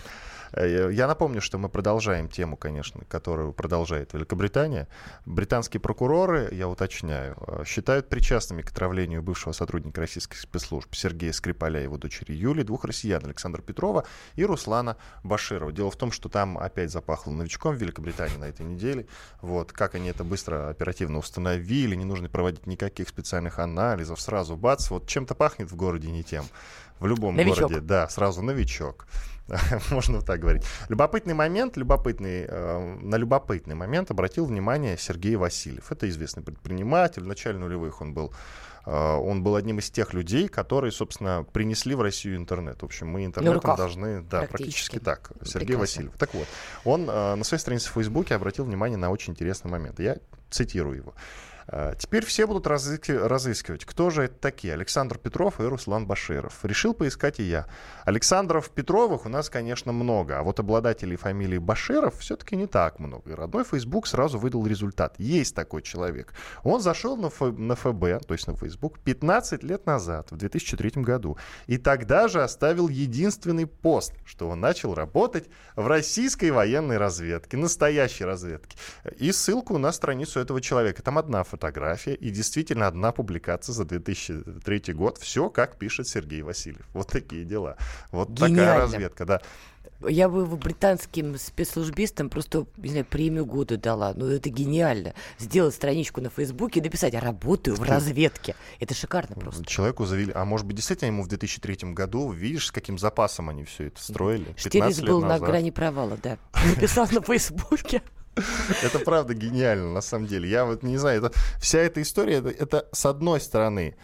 Э, 0.54 0.90
я 0.92 1.08
напомню, 1.08 1.42
что 1.42 1.58
мы 1.58 1.70
продолжаем 1.70 2.30
тему, 2.30 2.58
конечно, 2.58 3.02
которую 3.08 3.54
продолжает 3.54 4.14
Великобритания. 4.14 4.88
Британские 5.26 5.82
прокуроры, 5.82 6.50
я 6.52 6.68
уточняю, 6.68 7.38
э, 7.48 7.64
считают 7.66 8.10
причастными 8.10 8.62
к 8.62 8.72
отравлению 8.72 9.22
бывшего 9.22 9.54
сотрудника 9.54 10.02
российских 10.02 10.40
спецслужб 10.40 10.94
Сергея 10.96 11.32
Скрипаля 11.32 11.80
и 11.80 11.84
его 11.84 11.98
дочери 11.98 12.34
Юли, 12.34 12.64
двух 12.64 12.86
россиян, 12.86 13.24
Александра 13.26 13.62
Петрова 13.62 14.06
и 14.36 14.46
Руслана 14.46 14.98
Баширова. 15.24 15.72
Дело 15.72 15.92
в 15.92 15.96
том, 15.96 16.12
что 16.12 16.30
там 16.30 16.58
опять 16.58 16.92
запахло 16.92 17.32
новичком 17.32 17.76
в 17.76 17.80
Великобритании 17.80 18.38
на 18.38 18.46
этой 18.46 18.66
неделе. 18.66 19.08
Вот, 19.42 19.72
как 19.72 19.96
они 19.96 20.10
это 20.10 20.24
быстро, 20.24 20.70
оперативно 20.70 21.20
установили, 21.20 21.96
не 21.96 22.06
нужно 22.06 22.30
проводить 22.30 22.68
никаких 22.68 23.10
специальных 23.10 23.60
анализов, 23.60 24.22
сразу 24.22 24.56
бац, 24.56 24.90
вот 24.90 25.08
чем-то 25.08 25.36
пахнет 25.36 25.72
в 25.72 25.76
городе 25.76 26.10
не 26.10 26.24
тем. 26.24 26.46
В 27.00 27.06
любом 27.06 27.36
новичок. 27.36 27.70
городе, 27.70 27.80
да, 27.80 28.10
сразу 28.10 28.42
новичок. 28.42 29.08
Можно 29.92 30.22
так 30.22 30.40
говорить. 30.40 30.64
Любопытный 30.90 31.34
момент, 31.34 31.78
любопытный, 31.78 32.46
э, 32.48 32.98
на 33.02 33.16
любопытный 33.16 33.76
момент 33.76 34.12
обратил 34.12 34.46
внимание 34.46 34.98
Сергей 34.98 35.36
Васильев. 35.36 35.92
Это 35.92 36.10
известный 36.10 36.44
предприниматель. 36.44 37.24
В 37.24 37.28
начале 37.28 37.58
нулевых 37.58 38.02
он 38.02 38.14
был 38.14 38.34
э, 38.86 38.92
он 38.92 39.44
был 39.44 39.56
одним 39.56 39.80
из 39.80 39.90
тех 39.90 40.14
людей, 40.14 40.48
которые, 40.48 40.92
собственно, 40.92 41.46
принесли 41.54 41.96
в 41.96 42.02
Россию 42.02 42.38
интернет. 42.38 42.82
В 42.82 42.86
общем, 42.86 43.08
мы 43.08 43.26
интернетом 43.26 43.76
должны... 43.76 44.22
Да, 44.22 44.42
практически, 44.44 45.00
практически 45.00 45.00
так. 45.00 45.32
Сергей 45.44 45.68
Прекрасно. 45.68 45.80
Васильев. 45.80 46.12
Так 46.18 46.34
вот, 46.34 46.48
он 46.84 47.10
э, 47.10 47.36
на 47.36 47.44
своей 47.44 47.62
странице 47.62 47.90
в 47.90 47.94
Фейсбуке 47.94 48.36
обратил 48.36 48.66
внимание 48.66 48.98
на 48.98 49.10
очень 49.10 49.34
интересный 49.34 49.72
момент. 49.72 50.00
Я 50.00 50.18
цитирую 50.50 50.98
его. 50.98 51.14
А, 51.70 51.96
теперь 51.96 52.26
все 52.26 52.48
будут 52.48 52.66
разыскивать, 52.66 53.86
кто 53.86 54.10
же 54.10 54.24
это 54.24 54.36
такие. 54.36 54.74
Александр 54.74 55.18
Петров 55.18 55.60
и 55.60 55.64
Руслан 55.64 56.08
Баширов. 56.08 56.64
Решил 56.64 56.94
поискать 56.94 57.40
и 57.40 57.44
я. 57.44 57.68
Александров 58.06 58.70
Петровых 58.70 59.26
у 59.26 59.30
нас, 59.30 59.50
конечно, 59.50 59.92
много, 59.92 60.40
а 60.40 60.44
вот 60.44 60.60
обладателей 60.60 61.18
фамилии 61.18 61.58
Баширов 61.58 62.20
все-таки 62.20 62.56
не 62.56 62.68
так 62.68 63.00
много. 63.00 63.32
И 63.32 63.34
родной 63.34 63.66
Facebook 63.66 64.08
сразу 64.08 64.40
выдал 64.40 64.66
результат. 64.66 65.16
Есть 65.18 65.56
такой 65.56 65.82
человек. 65.82 66.34
Он 66.64 66.80
зашел 66.80 67.18
на, 67.18 67.28
Ф, 67.28 67.42
на 67.42 67.76
ФБ, 67.76 68.26
то 68.26 68.34
есть 68.34 68.48
на 68.48 68.56
Facebook, 68.56 69.00
15 69.00 69.64
лет 69.64 69.86
назад, 69.86 70.32
в 70.32 70.38
2003 70.38 71.04
году. 71.04 71.38
И 71.66 71.78
тогда 71.78 72.30
же 72.30 72.44
оставил 72.44 72.88
единственный 72.88 73.68
пост, 73.68 74.14
что 74.26 74.50
он 74.50 74.62
начал 74.62 74.94
работать 74.94 75.50
в 75.76 75.86
российской 75.88 76.52
военной 76.52 76.98
разведке, 76.98 77.58
настоящей 77.58 78.24
разведке. 78.24 78.78
И 79.18 79.32
ссылку 79.34 79.78
на 79.78 79.92
страницу 79.92 80.40
этого 80.40 80.62
человека. 80.62 81.02
Там 81.02 81.18
одна 81.18 81.44
фотография 81.44 81.57
фотография 81.58 82.14
и 82.14 82.30
действительно 82.30 82.88
одна 82.88 83.12
публикация 83.12 83.74
за 83.74 83.86
2003 83.86 84.94
год. 84.94 85.18
Все, 85.18 85.50
как 85.50 85.78
пишет 85.78 86.08
Сергей 86.08 86.44
Васильев. 86.44 86.86
Вот 86.94 87.08
такие 87.08 87.46
дела. 87.46 87.78
Вот 88.12 88.30
Гениально. 88.30 88.58
такая 88.58 88.80
разведка, 88.82 89.26
да. 89.26 89.42
Я 90.08 90.30
бы 90.30 90.46
британским 90.46 91.38
спецслужбистам 91.40 92.30
просто, 92.30 92.68
не 92.78 92.90
знаю, 92.90 93.06
премию 93.06 93.48
года 93.48 93.78
дала. 93.78 94.14
Ну, 94.16 94.28
это 94.28 94.50
гениально. 94.50 95.16
Сделать 95.40 95.74
страничку 95.74 96.22
на 96.22 96.30
Фейсбуке 96.30 96.80
и 96.80 96.84
написать 96.84 97.16
«Работаю 97.16 97.76
в 97.76 97.82
разведке». 97.82 98.56
Это 98.80 98.94
шикарно 98.94 99.36
просто. 99.36 99.66
Человеку 99.66 100.06
завели... 100.06 100.32
А 100.36 100.46
может 100.46 100.68
быть, 100.68 100.76
действительно 100.76 101.08
ему 101.08 101.24
в 101.24 101.28
2003 101.28 101.94
году, 101.94 102.32
видишь, 102.32 102.68
с 102.68 102.72
каким 102.72 103.00
запасом 103.00 103.50
они 103.50 103.64
все 103.64 103.86
это 103.86 104.02
строили? 104.02 104.54
Штирлиц 104.56 105.02
был 105.02 105.22
назад. 105.22 105.42
на 105.42 105.48
грани 105.48 105.72
провала, 105.72 106.18
да. 106.22 106.38
Написал 106.76 107.08
на 107.12 107.22
Фейсбуке. 107.22 108.04
Это 108.84 109.00
правда 109.00 109.34
гениально, 109.34 109.92
на 109.92 110.02
самом 110.02 110.28
деле. 110.28 110.50
Я 110.50 110.66
вот 110.66 110.84
не 110.84 110.98
знаю, 110.98 111.26
это, 111.26 111.32
вся 111.60 111.80
эта 111.80 112.02
история, 112.02 112.38
это, 112.38 112.50
это 112.50 112.88
с 112.92 113.06
одной 113.06 113.40
стороны 113.42 113.96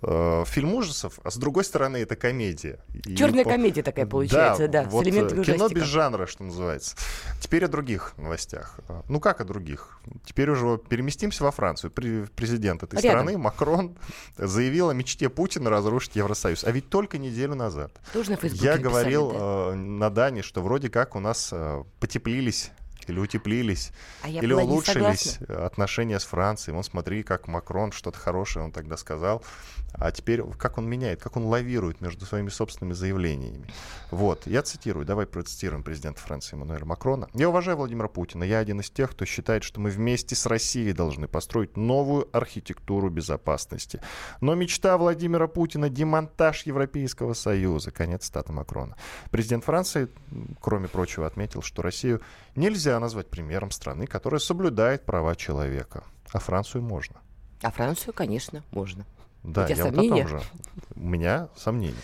э, 0.00 0.44
фильм 0.46 0.74
ужасов, 0.74 1.18
а 1.22 1.30
с 1.30 1.36
другой 1.36 1.64
стороны 1.64 1.98
это 1.98 2.16
комедия. 2.16 2.78
Черная 3.16 3.44
по... 3.44 3.50
комедия 3.50 3.82
такая 3.82 4.06
получается, 4.06 4.68
да, 4.68 4.84
да 4.84 4.88
вот 4.88 5.04
с 5.04 5.08
элементами 5.08 5.42
кино 5.42 5.56
ужастика. 5.56 5.80
без 5.80 5.86
жанра, 5.86 6.26
что 6.26 6.44
называется. 6.44 6.96
Теперь 7.40 7.64
о 7.64 7.68
других 7.68 8.14
новостях. 8.16 8.78
Ну 9.08 9.20
как 9.20 9.40
о 9.40 9.44
других? 9.44 9.98
Теперь 10.24 10.50
уже 10.50 10.78
переместимся 10.78 11.44
во 11.44 11.50
Францию. 11.50 11.90
Президент 11.90 12.82
этой 12.82 13.00
Рядом. 13.00 13.10
страны 13.10 13.38
Макрон 13.38 13.96
заявил 14.36 14.90
о 14.90 14.94
мечте 14.94 15.28
Путина 15.28 15.70
разрушить 15.70 16.16
Евросоюз. 16.16 16.64
А 16.64 16.70
ведь 16.70 16.88
только 16.88 17.18
неделю 17.18 17.54
назад. 17.54 17.92
Тоже 18.12 18.32
на 18.32 18.38
Я 18.42 18.78
говорил 18.78 19.30
да? 19.30 19.38
э, 19.38 19.74
на 19.74 20.10
Дане, 20.10 20.42
что 20.42 20.62
вроде 20.62 20.88
как 20.88 21.16
у 21.16 21.20
нас 21.20 21.50
э, 21.52 21.84
потеплились 22.00 22.70
или 23.08 23.18
утеплились, 23.18 23.92
а 24.22 24.28
или 24.28 24.52
улучшились 24.52 25.38
отношения 25.48 26.18
с 26.18 26.24
Францией. 26.24 26.74
Вон 26.74 26.84
смотри, 26.84 27.22
как 27.22 27.48
Макрон 27.48 27.92
что-то 27.92 28.18
хорошее 28.18 28.64
он 28.64 28.72
тогда 28.72 28.96
сказал. 28.96 29.42
А 29.94 30.10
теперь 30.10 30.42
как 30.58 30.78
он 30.78 30.88
меняет, 30.88 31.22
как 31.22 31.36
он 31.36 31.44
лавирует 31.44 32.00
между 32.00 32.24
своими 32.24 32.48
собственными 32.48 32.94
заявлениями. 32.94 33.66
Вот, 34.10 34.46
я 34.46 34.62
цитирую, 34.62 35.04
давай 35.04 35.26
процитируем 35.26 35.82
президента 35.82 36.20
Франции 36.20 36.56
Эммануэля 36.56 36.84
Макрона. 36.84 37.28
«Я 37.34 37.48
уважаю 37.48 37.76
Владимира 37.76 38.08
Путина. 38.08 38.44
Я 38.44 38.58
один 38.58 38.80
из 38.80 38.90
тех, 38.90 39.10
кто 39.10 39.24
считает, 39.24 39.64
что 39.64 39.80
мы 39.80 39.90
вместе 39.90 40.34
с 40.34 40.46
Россией 40.46 40.92
должны 40.92 41.28
построить 41.28 41.76
новую 41.76 42.28
архитектуру 42.32 43.10
безопасности. 43.10 44.00
Но 44.40 44.54
мечта 44.54 44.96
Владимира 44.96 45.46
Путина— 45.46 45.88
демонтаж 45.90 46.62
Европейского 46.62 47.34
Союза». 47.34 47.90
Конец 47.90 48.26
стата 48.26 48.52
Макрона. 48.52 48.96
Президент 49.30 49.64
Франции, 49.64 50.08
кроме 50.60 50.88
прочего, 50.88 51.26
отметил, 51.26 51.62
что 51.62 51.82
Россию 51.82 52.22
нельзя 52.56 52.91
назвать 53.00 53.28
примером 53.28 53.70
страны, 53.70 54.06
которая 54.06 54.40
соблюдает 54.40 55.04
права 55.04 55.36
человека. 55.36 56.04
А 56.32 56.38
Францию 56.38 56.82
можно. 56.82 57.16
А 57.62 57.70
Францию, 57.70 58.12
конечно, 58.12 58.62
можно. 58.70 59.04
Да, 59.42 59.66
я 59.66 59.76
сомнения? 59.76 60.10
вот 60.10 60.20
о 60.20 60.28
том 60.28 60.28
же. 60.28 60.42
У 60.94 61.00
меня 61.00 61.48
сомнения. 61.56 61.96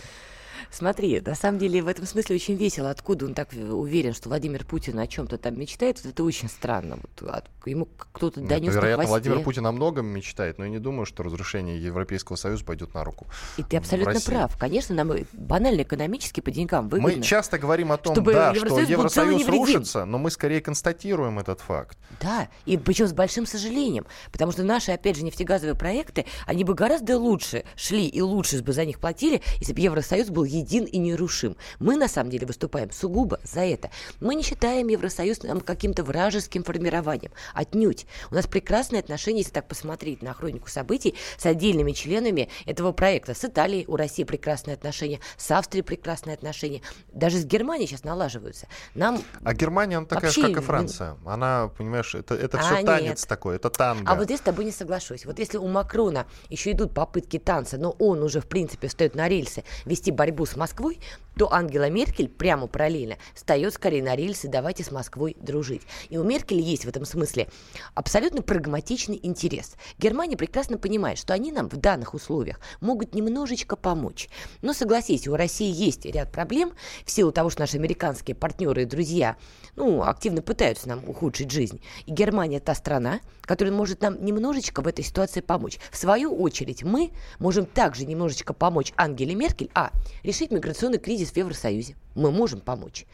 Смотри, 0.70 1.20
на 1.20 1.34
самом 1.34 1.58
деле 1.58 1.82
в 1.82 1.88
этом 1.88 2.06
смысле 2.06 2.36
очень 2.36 2.56
весело, 2.56 2.90
откуда 2.90 3.26
он 3.26 3.34
так 3.34 3.48
уверен, 3.52 4.14
что 4.14 4.28
Владимир 4.28 4.64
Путин 4.64 4.98
о 4.98 5.06
чем-то 5.06 5.38
там 5.38 5.58
мечтает. 5.58 6.00
Вот 6.02 6.12
это 6.12 6.24
очень 6.24 6.48
странно. 6.48 6.98
Вот, 7.20 7.44
ему 7.64 7.88
кто-то 7.96 8.40
донес 8.40 8.66
Нет, 8.66 8.74
Вероятно, 8.74 9.06
Владимир 9.06 9.40
Путин 9.40 9.66
о 9.66 9.72
многом 9.72 10.06
мечтает, 10.06 10.58
но 10.58 10.64
я 10.64 10.70
не 10.70 10.78
думаю, 10.78 11.06
что 11.06 11.22
разрушение 11.22 11.82
Европейского 11.82 12.36
Союза 12.36 12.64
пойдет 12.64 12.94
на 12.94 13.04
руку. 13.04 13.26
И 13.56 13.62
ты 13.62 13.76
абсолютно 13.76 14.20
прав. 14.20 14.56
Конечно, 14.58 14.94
нам 14.94 15.12
банально 15.32 15.82
экономически 15.82 16.40
по 16.40 16.50
деньгам 16.50 16.88
выгодно. 16.88 17.16
Мы 17.16 17.22
часто 17.22 17.58
говорим 17.58 17.92
о 17.92 17.96
том, 17.96 18.14
да, 18.24 18.54
что 18.54 18.80
Евросоюз 18.80 19.46
рушится, 19.48 20.04
но 20.04 20.18
мы 20.18 20.30
скорее 20.30 20.60
констатируем 20.60 21.38
этот 21.38 21.60
факт. 21.60 21.98
Да, 22.20 22.48
и 22.66 22.76
причем 22.76 23.06
с 23.06 23.12
большим 23.12 23.46
сожалением, 23.46 24.06
потому 24.32 24.52
что 24.52 24.62
наши, 24.62 24.92
опять 24.92 25.16
же, 25.16 25.24
нефтегазовые 25.24 25.74
проекты, 25.74 26.26
они 26.46 26.64
бы 26.64 26.74
гораздо 26.74 27.18
лучше 27.18 27.64
шли 27.76 28.06
и 28.06 28.20
лучше 28.20 28.62
бы 28.62 28.72
за 28.72 28.84
них 28.84 28.98
платили, 28.98 29.42
если 29.58 29.72
бы 29.72 29.80
Евросоюз 29.80 30.28
был 30.28 30.44
един 30.58 30.84
и 30.84 30.98
нерушим. 30.98 31.56
Мы, 31.78 31.96
на 31.96 32.08
самом 32.08 32.30
деле, 32.30 32.46
выступаем 32.46 32.90
сугубо 32.90 33.40
за 33.44 33.60
это. 33.60 33.90
Мы 34.20 34.34
не 34.34 34.42
считаем 34.42 34.88
Евросоюз 34.88 35.40
каким-то 35.64 36.04
вражеским 36.04 36.64
формированием. 36.64 37.32
Отнюдь. 37.54 38.06
У 38.30 38.34
нас 38.34 38.46
прекрасные 38.46 39.00
отношения, 39.00 39.38
если 39.38 39.52
так 39.52 39.68
посмотреть 39.68 40.22
на 40.22 40.32
хронику 40.32 40.68
событий, 40.68 41.14
с 41.36 41.46
отдельными 41.46 41.92
членами 41.92 42.48
этого 42.66 42.92
проекта. 42.92 43.34
С 43.34 43.44
Италией 43.44 43.84
у 43.86 43.96
России 43.96 44.24
прекрасные 44.24 44.74
отношения, 44.74 45.20
с 45.36 45.50
Австрией 45.50 45.84
прекрасные 45.84 46.34
отношения. 46.34 46.82
Даже 47.12 47.38
с 47.38 47.44
Германией 47.44 47.86
сейчас 47.86 48.04
налаживаются. 48.04 48.66
Нам 48.94 49.22
а 49.42 49.54
Германия, 49.54 49.96
она 49.98 50.06
такая 50.06 50.30
же, 50.30 50.42
как 50.42 50.56
и 50.56 50.60
Франция. 50.60 51.16
Она, 51.24 51.70
понимаешь, 51.76 52.14
это, 52.14 52.34
это 52.34 52.58
все 52.58 52.78
а, 52.78 52.84
танец 52.84 53.20
нет. 53.20 53.28
такой, 53.28 53.56
это 53.56 53.70
танго. 53.70 54.10
А 54.10 54.14
вот 54.14 54.24
здесь 54.24 54.40
с 54.40 54.42
тобой 54.42 54.64
не 54.64 54.72
соглашусь. 54.72 55.24
Вот 55.24 55.38
если 55.38 55.58
у 55.58 55.66
Макрона 55.68 56.26
еще 56.48 56.72
идут 56.72 56.94
попытки 56.94 57.38
танца, 57.38 57.78
но 57.78 57.90
он 57.98 58.22
уже, 58.22 58.40
в 58.40 58.46
принципе, 58.46 58.88
встает 58.88 59.14
на 59.14 59.28
рельсы 59.28 59.64
вести 59.84 60.10
борьбу 60.10 60.46
с 60.48 60.56
Москвой, 60.56 61.00
то 61.38 61.52
Ангела 61.52 61.88
Меркель 61.88 62.28
прямо 62.28 62.66
параллельно 62.66 63.16
встает 63.32 63.72
скорее 63.72 64.02
на 64.02 64.16
рельсы, 64.16 64.48
давайте 64.48 64.82
с 64.82 64.90
Москвой 64.90 65.36
дружить. 65.40 65.82
И 66.08 66.18
у 66.18 66.24
Меркель 66.24 66.60
есть 66.60 66.84
в 66.84 66.88
этом 66.88 67.04
смысле 67.04 67.48
абсолютно 67.94 68.42
прагматичный 68.42 69.20
интерес. 69.22 69.76
Германия 69.98 70.36
прекрасно 70.36 70.78
понимает, 70.78 71.16
что 71.16 71.32
они 71.34 71.52
нам 71.52 71.68
в 71.68 71.76
данных 71.76 72.14
условиях 72.14 72.60
могут 72.80 73.14
немножечко 73.14 73.76
помочь. 73.76 74.28
Но 74.62 74.72
согласись, 74.72 75.28
у 75.28 75.36
России 75.36 75.70
есть 75.70 76.04
ряд 76.06 76.32
проблем 76.32 76.72
в 77.04 77.10
силу 77.10 77.30
того, 77.30 77.50
что 77.50 77.60
наши 77.60 77.76
американские 77.76 78.34
партнеры 78.34 78.82
и 78.82 78.86
друзья 78.86 79.36
ну, 79.76 80.02
активно 80.02 80.42
пытаются 80.42 80.88
нам 80.88 81.08
ухудшить 81.08 81.52
жизнь. 81.52 81.80
И 82.06 82.12
Германия 82.12 82.58
та 82.58 82.74
страна, 82.74 83.20
которая 83.42 83.72
может 83.72 84.02
нам 84.02 84.24
немножечко 84.24 84.82
в 84.82 84.88
этой 84.88 85.04
ситуации 85.04 85.40
помочь. 85.40 85.78
В 85.92 85.96
свою 85.96 86.34
очередь, 86.34 86.82
мы 86.82 87.12
можем 87.38 87.64
также 87.64 88.06
немножечко 88.06 88.52
помочь 88.52 88.92
Ангеле 88.96 89.36
Меркель, 89.36 89.70
а, 89.74 89.92
решить 90.24 90.50
миграционный 90.50 90.98
кризис 90.98 91.27
в 91.30 91.36
Евросоюзе. 91.36 91.96
Мы 92.14 92.30
можем 92.30 92.60
помочь 92.60 93.06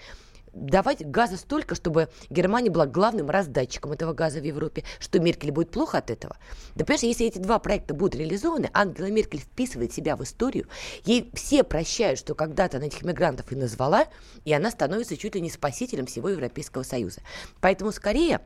давать 0.55 1.05
газа 1.09 1.37
столько, 1.37 1.75
чтобы 1.75 2.09
Германия 2.31 2.71
была 2.71 2.87
главным 2.87 3.31
раздатчиком 3.31 3.93
этого 3.93 4.13
газа 4.13 4.41
в 4.41 4.45
Европе, 4.45 4.85
что 4.99 5.19
Меркель 5.19 5.51
будет 5.51 5.71
плохо 5.71 5.99
от 5.99 6.11
этого. 6.11 6.37
Да 6.75 6.85
понимаешь, 6.85 7.03
если 7.03 7.27
эти 7.27 7.39
два 7.39 7.59
проекта 7.59 7.95
будут 7.95 8.15
реализованы, 8.15 8.71
Ангела 8.73 9.11
Меркель 9.11 9.41
вписывает 9.41 9.93
себя 9.93 10.17
в 10.17 10.23
историю, 10.23 10.69
ей 11.05 11.31
все 11.35 11.65
прощают, 11.65 12.19
что 12.19 12.35
когда-то 12.35 12.79
она 12.79 12.87
этих 12.87 13.03
мигрантов 13.03 13.51
и 13.53 13.57
назвала, 13.57 14.07
и 14.45 14.53
она 14.53 14.71
становится 14.71 15.17
чуть 15.17 15.35
ли 15.35 15.41
не 15.41 15.51
спасителем 15.51 16.07
всего 16.07 16.29
Европейского 16.29 16.83
Союза. 16.83 17.21
Поэтому 17.61 17.93
скорее 17.93 18.41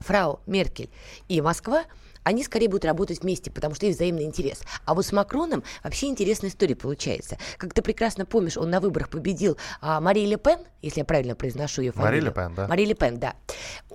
фрау 0.00 0.40
Меркель 0.46 0.90
и 1.28 1.40
Москва 1.40 1.84
они 2.28 2.44
скорее 2.44 2.68
будут 2.68 2.84
работать 2.84 3.22
вместе, 3.22 3.50
потому 3.50 3.74
что 3.74 3.86
есть 3.86 3.96
взаимный 3.96 4.24
интерес. 4.24 4.60
А 4.84 4.94
вот 4.94 5.06
с 5.06 5.12
Макроном 5.12 5.64
вообще 5.82 6.08
интересная 6.08 6.50
история 6.50 6.76
получается. 6.76 7.38
Как 7.56 7.72
ты 7.72 7.80
прекрасно 7.80 8.26
помнишь, 8.26 8.58
он 8.58 8.68
на 8.68 8.80
выборах 8.80 9.08
победил 9.08 9.56
а, 9.80 9.98
Марии 9.98 10.26
Ле 10.26 10.36
Пен, 10.36 10.58
если 10.82 11.00
я 11.00 11.04
правильно 11.06 11.34
произношу 11.34 11.80
ее 11.80 11.92
фамилию. 11.92 12.10
Мария 12.10 12.28
Ле 12.28 12.34
Пен, 12.34 12.54
да. 12.54 12.68
Мария 12.68 12.86
Ле 12.86 12.94
Пен, 12.94 13.18
да. 13.18 13.34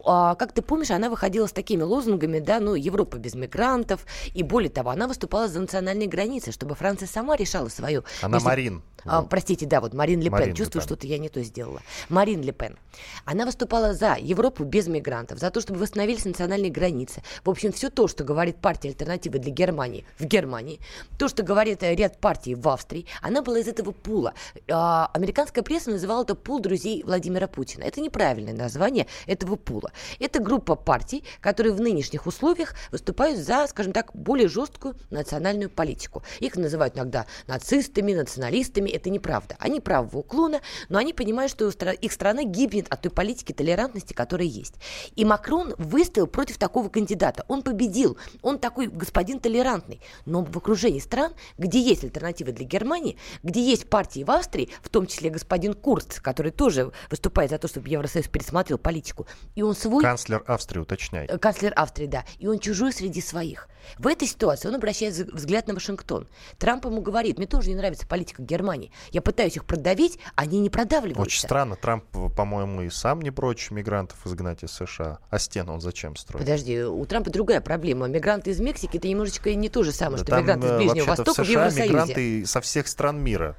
А, 0.03 0.33
как 0.33 0.51
ты 0.51 0.63
помнишь, 0.63 0.89
она 0.89 1.11
выходила 1.11 1.45
с 1.45 1.51
такими 1.51 1.83
лозунгами, 1.83 2.39
да, 2.39 2.59
ну, 2.59 2.73
Европа 2.73 3.17
без 3.17 3.35
мигрантов, 3.35 4.03
и 4.33 4.41
более 4.41 4.71
того, 4.71 4.89
она 4.89 5.07
выступала 5.07 5.47
за 5.47 5.59
национальные 5.59 6.09
границы, 6.09 6.51
чтобы 6.51 6.73
Франция 6.73 7.07
сама 7.07 7.35
решала 7.35 7.69
свою... 7.69 8.03
Она 8.23 8.37
между... 8.37 8.49
Марин. 8.49 8.83
А, 9.05 9.21
простите, 9.21 9.65
да, 9.65 9.81
вот 9.81 9.93
Марин 9.93 10.19
Ле 10.19 10.29
Пен. 10.29 10.39
Марин 10.39 10.55
Чувствую, 10.55 10.81
что-то 10.81 11.07
я 11.07 11.17
не 11.17 11.29
то 11.29 11.41
сделала. 11.43 11.81
Марин 12.09 12.41
Ле 12.41 12.51
Пен. 12.51 12.77
Она 13.25 13.45
выступала 13.45 13.93
за 13.93 14.15
Европу 14.19 14.63
без 14.63 14.87
мигрантов, 14.87 15.39
за 15.39 15.51
то, 15.51 15.61
чтобы 15.61 15.79
восстановились 15.79 16.25
национальные 16.25 16.71
границы. 16.71 17.21
В 17.43 17.49
общем, 17.49 17.71
все 17.71 17.89
то, 17.89 18.07
что 18.07 18.22
говорит 18.23 18.57
партия 18.57 18.89
альтернативы 18.89 19.39
для 19.39 19.51
Германии 19.51 20.05
в 20.17 20.25
Германии, 20.25 20.79
то, 21.17 21.27
что 21.27 21.43
говорит 21.43 21.83
э, 21.83 21.95
ряд 21.95 22.19
партий 22.19 22.55
в 22.55 22.67
Австрии, 22.67 23.05
она 23.21 23.41
была 23.41 23.59
из 23.59 23.67
этого 23.67 23.91
пула. 23.91 24.33
А, 24.69 25.09
американская 25.13 25.63
пресса 25.63 25.91
называла 25.91 26.23
это 26.23 26.35
пул 26.35 26.59
друзей 26.59 27.03
Владимира 27.03 27.47
Путина. 27.47 27.83
Это 27.83 28.01
неправильное 28.01 28.53
название 28.53 29.07
этого 29.27 29.55
пула. 29.55 29.91
Это 30.19 30.39
группа 30.39 30.75
партий, 30.75 31.23
которые 31.41 31.73
в 31.73 31.81
нынешних 31.81 32.25
условиях 32.25 32.75
выступают 32.91 33.39
за, 33.39 33.67
скажем 33.67 33.93
так, 33.93 34.11
более 34.13 34.47
жесткую 34.47 34.95
национальную 35.09 35.69
политику. 35.69 36.23
Их 36.39 36.55
называют 36.55 36.95
иногда 36.95 37.25
нацистами, 37.47 38.13
националистами, 38.13 38.89
это 38.89 39.09
неправда. 39.09 39.55
Они 39.59 39.79
правого 39.79 40.19
уклона, 40.19 40.61
но 40.89 40.97
они 40.97 41.13
понимают, 41.13 41.51
что 41.51 41.69
их 41.69 42.11
страна 42.11 42.43
гибнет 42.43 42.87
от 42.89 43.01
той 43.01 43.11
политики 43.11 43.51
толерантности, 43.51 44.13
которая 44.13 44.47
есть. 44.47 44.75
И 45.15 45.25
Макрон 45.25 45.75
выстоял 45.77 46.27
против 46.27 46.57
такого 46.57 46.89
кандидата. 46.89 47.45
Он 47.47 47.61
победил. 47.61 48.12
Он 48.41 48.59
такой 48.59 48.87
господин 48.87 49.39
толерантный. 49.39 50.01
Но 50.25 50.43
в 50.43 50.57
окружении 50.57 50.99
стран, 50.99 51.33
где 51.57 51.79
есть 51.79 52.03
альтернативы 52.03 52.51
для 52.51 52.65
Германии, 52.65 53.17
где 53.43 53.61
есть 53.61 53.89
партии 53.89 54.23
в 54.23 54.31
Австрии, 54.31 54.69
в 54.81 54.89
том 54.89 55.07
числе 55.07 55.29
господин 55.29 55.73
Курц, 55.73 56.19
который 56.19 56.51
тоже 56.51 56.91
выступает 57.09 57.51
за 57.51 57.57
то, 57.57 57.67
чтобы 57.67 57.89
Евросоюз 57.89 58.27
пересмотрел 58.27 58.77
политику, 58.77 59.27
и 59.55 59.61
он 59.61 59.75
свой... 59.75 60.03
Канцлер 60.03 60.43
Австрии, 60.47 60.79
уточняй. 60.79 61.25
Э, 61.27 61.37
канцлер 61.37 61.73
Австрии, 61.75 62.07
да. 62.07 62.25
И 62.39 62.47
он 62.47 62.59
чужой 62.59 62.93
среди 62.93 63.21
своих. 63.21 63.67
В 63.97 64.07
этой 64.07 64.27
ситуации 64.27 64.67
он 64.67 64.75
обращает 64.75 65.13
взгляд 65.13 65.67
на 65.67 65.73
Вашингтон. 65.73 66.27
Трамп 66.57 66.85
ему 66.85 67.01
говорит, 67.01 67.37
мне 67.37 67.47
тоже 67.47 67.69
не 67.69 67.75
нравится 67.75 68.07
политика 68.07 68.41
Германии. 68.41 68.91
Я 69.11 69.21
пытаюсь 69.21 69.55
их 69.55 69.65
продавить, 69.65 70.19
они 70.35 70.59
не 70.59 70.69
продавливаются. 70.69 71.21
Очень 71.21 71.41
странно. 71.41 71.75
Трамп, 71.75 72.05
по-моему, 72.35 72.83
и 72.83 72.89
сам 72.89 73.21
не 73.21 73.31
прочь 73.31 73.71
мигрантов 73.71 74.25
изгнать 74.25 74.63
из 74.63 74.71
США. 74.71 75.19
А 75.29 75.39
стену 75.39 75.73
он 75.73 75.81
зачем 75.81 76.15
строит? 76.15 76.45
Подожди, 76.45 76.83
у 76.83 77.05
Трампа 77.05 77.29
другая 77.29 77.61
проблема. 77.61 77.92
Мигранты 77.93 78.51
из 78.51 78.59
Мексики 78.59 78.97
это 78.97 79.07
немножечко 79.07 79.53
не 79.53 79.69
то 79.69 79.83
же 79.83 79.91
самое, 79.91 80.23
да 80.23 80.25
что 80.25 80.41
мигранты 80.41 80.67
из 80.67 80.71
э, 80.71 80.77
Ближнего 80.77 81.05
Востока 81.05 81.43
в, 81.43 81.45
США 81.45 81.45
в 81.45 81.49
Евросоюзе. 81.49 81.89
мигранты 81.89 82.45
со 82.45 82.61
всех 82.61 82.87
стран 82.87 83.21
мира. 83.21 83.55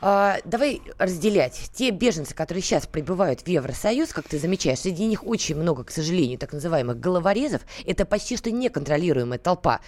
А, 0.00 0.38
давай 0.44 0.80
разделять. 0.98 1.70
Те 1.74 1.90
беженцы, 1.90 2.34
которые 2.34 2.62
сейчас 2.62 2.86
прибывают 2.86 3.40
в 3.40 3.48
Евросоюз, 3.48 4.12
как 4.12 4.28
ты 4.28 4.38
замечаешь, 4.38 4.80
среди 4.80 5.04
них 5.06 5.26
очень 5.26 5.56
много, 5.56 5.82
к 5.84 5.90
сожалению, 5.90 6.38
так 6.38 6.52
называемых 6.52 7.00
головорезов. 7.00 7.62
Это 7.84 8.04
почти 8.04 8.36
что 8.36 8.50
неконтролируемая 8.50 9.38
толпа 9.38 9.80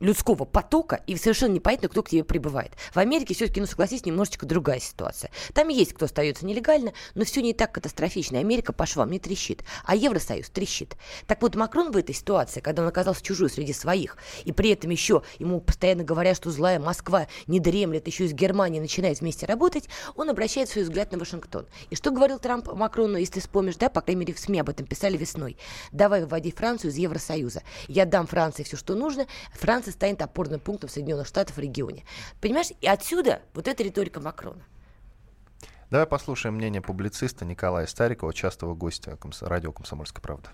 людского 0.00 0.44
потока, 0.44 1.02
и 1.06 1.16
совершенно 1.16 1.52
непонятно, 1.52 1.88
кто 1.88 2.02
к 2.02 2.10
тебе 2.10 2.24
прибывает. 2.24 2.72
В 2.92 2.98
Америке 2.98 3.34
все-таки, 3.34 3.60
ну, 3.60 3.66
согласись, 3.66 4.04
немножечко 4.04 4.46
другая 4.46 4.80
ситуация. 4.80 5.30
Там 5.54 5.68
есть 5.68 5.92
кто 5.92 6.06
остается 6.06 6.46
нелегально, 6.46 6.92
но 7.14 7.24
все 7.24 7.42
не 7.42 7.52
так 7.52 7.72
катастрофично. 7.72 8.38
Америка 8.38 8.72
по 8.72 8.86
швам 8.86 9.10
не 9.10 9.18
трещит, 9.18 9.64
а 9.84 9.96
Евросоюз 9.96 10.50
трещит. 10.50 10.96
Так 11.26 11.42
вот, 11.42 11.54
Макрон 11.54 11.92
в 11.92 11.96
этой 11.96 12.14
ситуации, 12.14 12.60
когда 12.60 12.82
он 12.82 12.88
оказался 12.88 13.22
чужой 13.22 13.50
среди 13.50 13.72
своих, 13.72 14.16
и 14.44 14.52
при 14.52 14.70
этом 14.70 14.90
еще 14.90 15.22
ему 15.38 15.60
постоянно 15.60 16.04
говорят, 16.04 16.36
что 16.36 16.50
злая 16.50 16.78
Москва 16.78 17.26
не 17.46 17.60
дремлет, 17.60 18.06
еще 18.06 18.24
из 18.24 18.32
Германии 18.32 18.80
начинает 18.80 19.20
вместе 19.20 19.46
работать, 19.46 19.88
он 20.14 20.30
обращает 20.30 20.68
свой 20.68 20.84
взгляд 20.84 21.12
на 21.12 21.18
Вашингтон. 21.18 21.66
И 21.90 21.96
что 21.96 22.10
говорил 22.10 22.38
Трамп 22.38 22.72
Макрону, 22.72 23.16
если 23.16 23.34
ты 23.34 23.40
вспомнишь, 23.40 23.76
да, 23.76 23.88
по 23.88 24.00
крайней 24.00 24.20
мере, 24.20 24.34
в 24.34 24.38
СМИ 24.38 24.60
об 24.60 24.68
этом 24.68 24.86
писали 24.86 25.16
весной. 25.16 25.56
Давай 25.92 26.20
выводи 26.20 26.50
Францию 26.50 26.90
из 26.90 26.96
Евросоюза. 26.96 27.62
Я 27.88 28.04
дам 28.04 28.26
Франции 28.26 28.62
все, 28.62 28.76
что 28.76 28.94
нужно. 28.94 29.26
Франция 29.52 29.85
Франция 29.86 29.92
станет 29.92 30.22
опорным 30.22 30.60
пунктом 30.60 30.90
Соединенных 30.90 31.26
Штатов 31.26 31.56
в 31.56 31.60
регионе. 31.60 32.04
Понимаешь, 32.40 32.68
и 32.80 32.86
отсюда 32.88 33.42
вот 33.54 33.68
эта 33.68 33.82
риторика 33.82 34.20
Макрона. 34.20 34.64
Давай 35.90 36.06
послушаем 36.06 36.56
мнение 36.56 36.82
публициста 36.82 37.44
Николая 37.44 37.86
Старикова, 37.86 38.34
частого 38.34 38.74
гостя 38.74 39.16
радио 39.40 39.72
«Комсомольская 39.72 40.20
правда» 40.20 40.50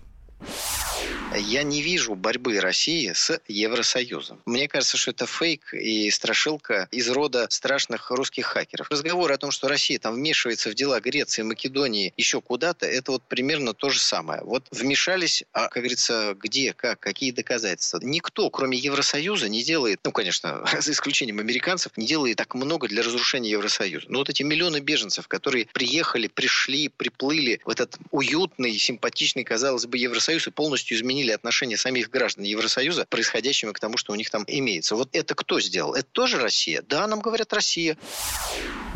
я 1.37 1.63
не 1.63 1.81
вижу 1.81 2.15
борьбы 2.15 2.59
России 2.59 3.11
с 3.13 3.39
Евросоюзом. 3.47 4.41
Мне 4.45 4.67
кажется, 4.67 4.97
что 4.97 5.11
это 5.11 5.25
фейк 5.25 5.73
и 5.73 6.09
страшилка 6.09 6.87
из 6.91 7.09
рода 7.09 7.47
страшных 7.49 8.11
русских 8.11 8.45
хакеров. 8.45 8.89
Разговор 8.89 9.31
о 9.31 9.37
том, 9.37 9.51
что 9.51 9.67
Россия 9.67 9.99
там 9.99 10.15
вмешивается 10.15 10.69
в 10.69 10.75
дела 10.75 10.99
Греции, 10.99 11.41
Македонии, 11.41 12.13
еще 12.17 12.41
куда-то, 12.41 12.85
это 12.85 13.11
вот 13.11 13.23
примерно 13.23 13.73
то 13.73 13.89
же 13.89 13.99
самое. 13.99 14.41
Вот 14.43 14.67
вмешались, 14.71 15.43
а, 15.53 15.67
как 15.67 15.83
говорится, 15.83 16.35
где, 16.39 16.73
как, 16.73 16.99
какие 16.99 17.31
доказательства. 17.31 17.99
Никто, 18.01 18.49
кроме 18.49 18.77
Евросоюза, 18.77 19.49
не 19.49 19.63
делает, 19.63 19.99
ну, 20.03 20.11
конечно, 20.11 20.65
за 20.79 20.91
исключением 20.91 21.39
американцев, 21.39 21.97
не 21.97 22.05
делает 22.05 22.37
так 22.37 22.55
много 22.55 22.87
для 22.87 23.03
разрушения 23.03 23.51
Евросоюза. 23.51 24.05
Но 24.09 24.19
вот 24.19 24.29
эти 24.29 24.43
миллионы 24.43 24.79
беженцев, 24.79 25.27
которые 25.27 25.67
приехали, 25.73 26.27
пришли, 26.27 26.89
приплыли 26.89 27.59
в 27.65 27.69
этот 27.69 27.97
уютный, 28.11 28.77
симпатичный, 28.77 29.43
казалось 29.43 29.85
бы, 29.85 29.97
Евросоюз 29.97 30.47
и 30.47 30.51
полностью 30.51 30.97
изменили 30.97 31.22
изменили 31.23 31.31
отношение 31.31 31.77
самих 31.77 32.09
граждан 32.09 32.43
Евросоюза 32.43 33.05
происходящему 33.09 33.73
к 33.73 33.79
тому, 33.79 33.97
что 33.97 34.13
у 34.13 34.15
них 34.15 34.29
там 34.29 34.43
имеется. 34.47 34.95
Вот 34.95 35.09
это 35.13 35.35
кто 35.35 35.59
сделал? 35.59 35.95
Это 35.95 36.07
тоже 36.11 36.39
Россия? 36.39 36.81
Да, 36.81 37.07
нам 37.07 37.21
говорят 37.21 37.53
Россия. 37.53 37.97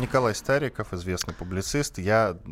Николай 0.00 0.34
Стариков, 0.34 0.92
известный 0.92 1.34
публицист. 1.34 1.98
Я 1.98 2.36
э, 2.36 2.48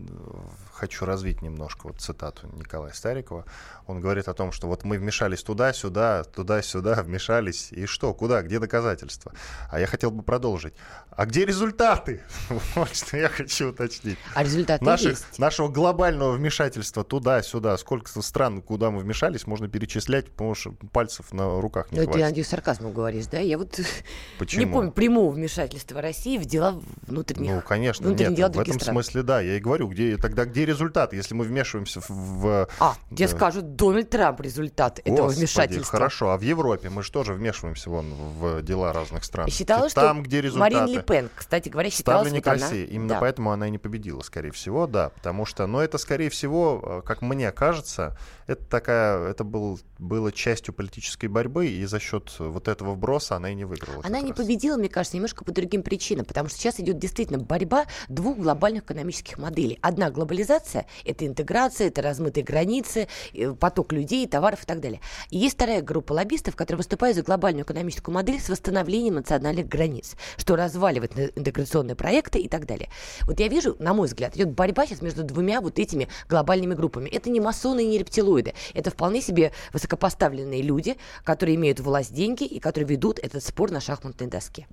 хочу 0.77 1.05
развить 1.05 1.43
немножко 1.43 1.89
вот 1.89 2.01
цитату 2.01 2.49
Николая 2.53 2.93
Старикова. 2.93 3.45
Он 3.87 4.01
говорит 4.01 4.29
о 4.29 4.35
том, 4.35 4.53
что 4.53 4.67
вот 4.69 4.85
мы 4.85 4.99
вмешались 4.99 5.43
туда-сюда, 5.43 6.25
туда-сюда, 6.25 7.03
вмешались. 7.03 7.73
И 7.73 7.87
что, 7.87 8.13
куда, 8.15 8.43
где 8.43 8.59
доказательства? 8.59 9.33
А 9.71 9.81
я 9.81 9.87
хотел 9.87 10.11
бы 10.11 10.23
продолжить. 10.23 10.75
А 11.11 11.27
где 11.27 11.45
результаты? 11.45 12.23
Вот 12.75 12.95
что 12.95 13.17
я 13.17 13.29
хочу 13.29 13.71
уточнить. 13.71 14.19
А 14.35 14.43
результаты 14.43 14.85
Наших, 14.85 15.11
есть. 15.13 15.39
Нашего 15.39 15.69
глобального 15.69 16.33
вмешательства 16.33 17.05
туда-сюда, 17.05 17.77
сколько 17.79 18.11
стран, 18.23 18.61
куда 18.61 18.91
мы 18.91 19.01
вмешались, 19.01 19.47
можно 19.47 19.69
перечислять, 19.69 20.31
потому 20.31 20.55
что 20.55 20.73
пальцев 20.93 21.33
на 21.33 21.61
руках 21.61 21.91
не 21.91 21.99
Но 21.99 22.05
хватит. 22.05 22.11
Это, 22.11 22.19
я 22.19 22.27
надеюсь, 22.27 22.49
сарказмом 22.49 22.93
говоришь, 22.93 23.27
да? 23.27 23.39
Я 23.39 23.57
вот 23.57 23.81
Почему? 24.39 24.65
не 24.65 24.71
помню 24.71 24.93
прямого 24.93 25.31
вмешательства 25.31 26.03
России 26.03 26.37
в 26.39 26.45
дела 26.45 26.81
внутренних 27.07 27.51
Ну, 27.51 27.63
конечно, 27.63 28.07
внутренних 28.07 28.31
нет, 28.31 28.39
дел 28.39 28.49
в 28.51 28.61
этом 28.61 28.79
стран. 28.79 28.95
смысле, 28.95 29.23
да. 29.23 29.41
Я 29.41 29.57
и 29.57 29.61
говорю, 29.61 29.89
где, 29.89 30.17
тогда 30.19 30.45
где 30.45 30.66
результат, 30.67 31.13
если 31.13 31.35
мы 31.35 31.45
вмешиваемся 31.45 32.01
в... 32.07 32.69
а, 32.79 32.95
да. 33.11 33.29
скажут 33.29 33.77
Дональд 33.77 34.11
Трамп 34.11 34.41
результат 34.41 34.97
Господи, 34.97 35.15
этого 35.15 35.29
вмешательства. 35.29 35.99
Хорошо, 35.99 36.31
а 36.31 36.37
в 36.37 36.43
Европе 36.43 36.91
мы 36.91 37.03
же 37.03 37.11
тоже 37.11 37.33
вмешиваемся 37.33 37.89
вон 37.91 38.13
в 38.13 38.63
дела 38.63 38.93
разных 38.93 39.25
стран. 39.25 39.49
И 39.49 39.51
считала, 39.51 39.89
Там, 39.91 40.19
что 40.19 40.25
где 40.25 40.41
результаты... 40.41 40.77
Марин 40.77 40.95
Ле 40.95 41.03
Пен, 41.03 41.31
кстати 41.35 41.69
говоря, 41.69 41.91
считала, 41.91 42.23
Ставленник 42.23 42.45
вот 42.47 42.55
она... 42.55 42.63
России. 42.63 42.85
Именно 42.87 43.09
да. 43.09 43.21
поэтому 43.21 43.53
она 43.53 43.69
и 43.69 43.71
не 43.71 43.79
победила, 43.79 44.21
скорее 44.23 44.51
всего, 44.51 44.87
да. 44.87 45.11
Потому 45.11 45.45
что, 45.47 45.67
но 45.67 45.83
это, 45.83 45.99
скорее 45.99 46.31
всего, 46.31 47.03
как 47.05 47.23
мне 47.23 47.51
кажется, 47.53 48.19
это 48.47 48.65
такая, 48.65 49.29
это 49.29 49.45
был, 49.45 49.79
было 49.99 50.33
частью 50.33 50.75
политической 50.75 51.27
борьбы, 51.27 51.67
и 51.67 51.85
за 51.85 52.01
счет 52.01 52.35
вот 52.39 52.69
этого 52.69 52.95
вброса 52.95 53.37
она 53.37 53.51
и 53.51 53.55
не 53.55 53.65
выиграла. 53.65 54.03
Она 54.05 54.21
не 54.21 54.31
раз. 54.31 54.39
победила, 54.39 54.77
мне 54.77 54.89
кажется, 54.89 55.17
немножко 55.17 55.45
по 55.45 55.53
другим 55.53 55.83
причинам, 55.83 56.25
потому 56.25 56.49
что 56.49 56.59
сейчас 56.59 56.81
идет 56.81 56.99
действительно 56.99 57.39
борьба 57.39 57.87
двух 58.09 58.39
глобальных 58.39 58.85
экономических 58.85 59.39
моделей. 59.39 59.79
Одна 59.83 60.11
глобализация— 60.11 60.56
это 61.05 61.27
интеграция, 61.27 61.89
это 61.89 62.03
размытые 62.03 62.45
границы, 62.45 63.09
э, 63.35 63.53
поток 63.53 63.93
людей, 63.93 64.27
товаров 64.27 64.63
и 64.63 64.67
так 64.67 64.81
далее. 64.81 65.01
И 65.31 65.39
есть 65.39 65.55
вторая 65.55 65.83
группа 65.83 66.13
лоббистов, 66.13 66.57
которые 66.57 66.79
выступают 66.79 67.17
за 67.17 67.23
глобальную 67.23 67.65
экономическую 67.65 68.15
модель 68.15 68.41
с 68.41 68.49
восстановлением 68.49 69.15
национальных 69.15 69.69
границ, 69.69 70.17
что 70.37 70.57
разваливает 70.57 71.19
интеграционные 71.37 71.97
проекты 71.97 72.39
и 72.39 72.49
так 72.49 72.67
далее. 72.67 72.91
Вот 73.23 73.41
я 73.41 73.49
вижу, 73.49 73.77
на 73.79 73.95
мой 73.95 74.07
взгляд, 74.07 74.37
идет 74.37 74.51
борьба 74.51 74.87
сейчас 74.87 75.03
между 75.03 75.25
двумя 75.25 75.61
вот 75.61 75.79
этими 75.79 76.09
глобальными 76.29 76.75
группами. 76.75 77.09
Это 77.09 77.31
не 77.31 77.41
масоны 77.41 77.85
и 77.85 77.89
не 77.89 77.99
рептилоиды. 77.99 78.55
Это 78.75 78.91
вполне 78.91 79.21
себе 79.21 79.53
высокопоставленные 79.73 80.63
люди, 80.63 80.97
которые 81.25 81.57
имеют 81.57 81.81
власть, 81.81 82.13
деньги 82.13 82.45
и 82.45 82.59
которые 82.61 82.89
ведут 82.89 83.19
этот 83.19 83.45
спор 83.45 83.71
на 83.71 83.81
шахматной 83.81 84.27
доске. 84.27 84.67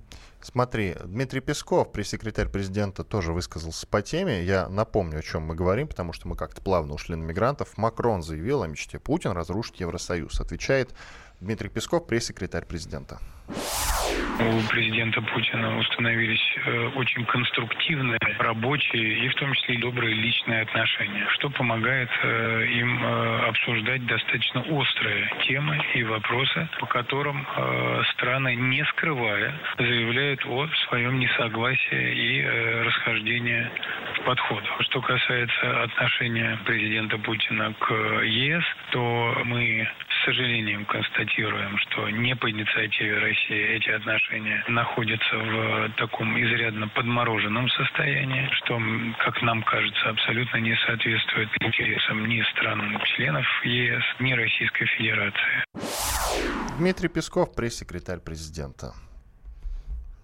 Смотри, 0.44 0.94
Дмитрий 1.06 1.40
Песков, 1.40 1.90
пресс-секретарь 1.90 2.48
президента, 2.48 3.02
тоже 3.02 3.32
высказался 3.32 3.86
по 3.86 4.02
теме. 4.02 4.44
Я 4.44 4.68
напомню, 4.68 5.20
о 5.20 5.22
чем 5.22 5.44
мы 5.44 5.54
говорим, 5.54 5.88
потому 5.88 6.12
что 6.12 6.28
мы 6.28 6.36
как-то 6.36 6.60
плавно 6.60 6.92
ушли 6.92 7.16
на 7.16 7.24
мигрантов. 7.24 7.78
Макрон 7.78 8.22
заявил 8.22 8.62
о 8.62 8.66
мечте 8.66 8.98
Путин 8.98 9.30
разрушить 9.30 9.80
Евросоюз. 9.80 10.38
Отвечает 10.40 10.94
Дмитрий 11.40 11.70
Песков, 11.70 12.06
пресс-секретарь 12.06 12.66
президента. 12.66 13.18
У 14.40 14.68
президента 14.68 15.22
Путина 15.22 15.78
установились 15.78 16.42
э, 16.64 16.90
очень 16.96 17.24
конструктивные, 17.24 18.18
рабочие 18.38 19.24
и 19.24 19.28
в 19.28 19.34
том 19.36 19.52
числе 19.54 19.76
и 19.76 19.78
добрые 19.78 20.14
личные 20.14 20.62
отношения, 20.62 21.26
что 21.34 21.50
помогает 21.50 22.10
э, 22.22 22.66
им 22.66 23.04
э, 23.04 23.48
обсуждать 23.48 24.04
достаточно 24.06 24.62
острые 24.62 25.30
темы 25.46 25.80
и 25.94 26.02
вопросы, 26.02 26.68
по 26.80 26.86
которым 26.86 27.46
страны, 28.12 28.54
не 28.54 28.84
скрывая, 28.86 29.54
заявляют 29.78 30.44
о 30.46 30.68
своем 30.88 31.18
несогласии 31.18 32.14
и 32.14 32.44
расхождении 32.84 33.68
в 34.16 34.20
подходах. 34.24 34.82
Что 34.82 35.00
касается 35.00 35.82
отношения 35.82 36.58
президента 36.64 37.18
Путина 37.18 37.72
к 37.78 37.92
ЕС, 38.24 38.64
то 38.90 39.42
мы 39.44 39.88
сожалением 40.24 40.84
констатируем, 40.86 41.78
что 41.78 42.10
не 42.10 42.34
по 42.36 42.50
инициативе 42.50 43.18
России 43.18 43.76
эти 43.76 43.90
отношения 43.90 44.64
находятся 44.68 45.36
в 45.36 45.88
таком 45.96 46.38
изрядно 46.40 46.88
подмороженном 46.88 47.68
состоянии, 47.70 48.48
что, 48.52 48.80
как 49.24 49.40
нам 49.42 49.62
кажется, 49.62 50.10
абсолютно 50.10 50.58
не 50.58 50.76
соответствует 50.86 51.48
интересам 51.60 52.26
ни 52.26 52.42
стран-членов 52.52 53.46
ЕС, 53.64 54.02
ни 54.20 54.32
Российской 54.32 54.86
Федерации. 54.86 55.64
Дмитрий 56.78 57.08
Песков, 57.08 57.54
пресс-секретарь 57.54 58.20
президента. 58.20 58.92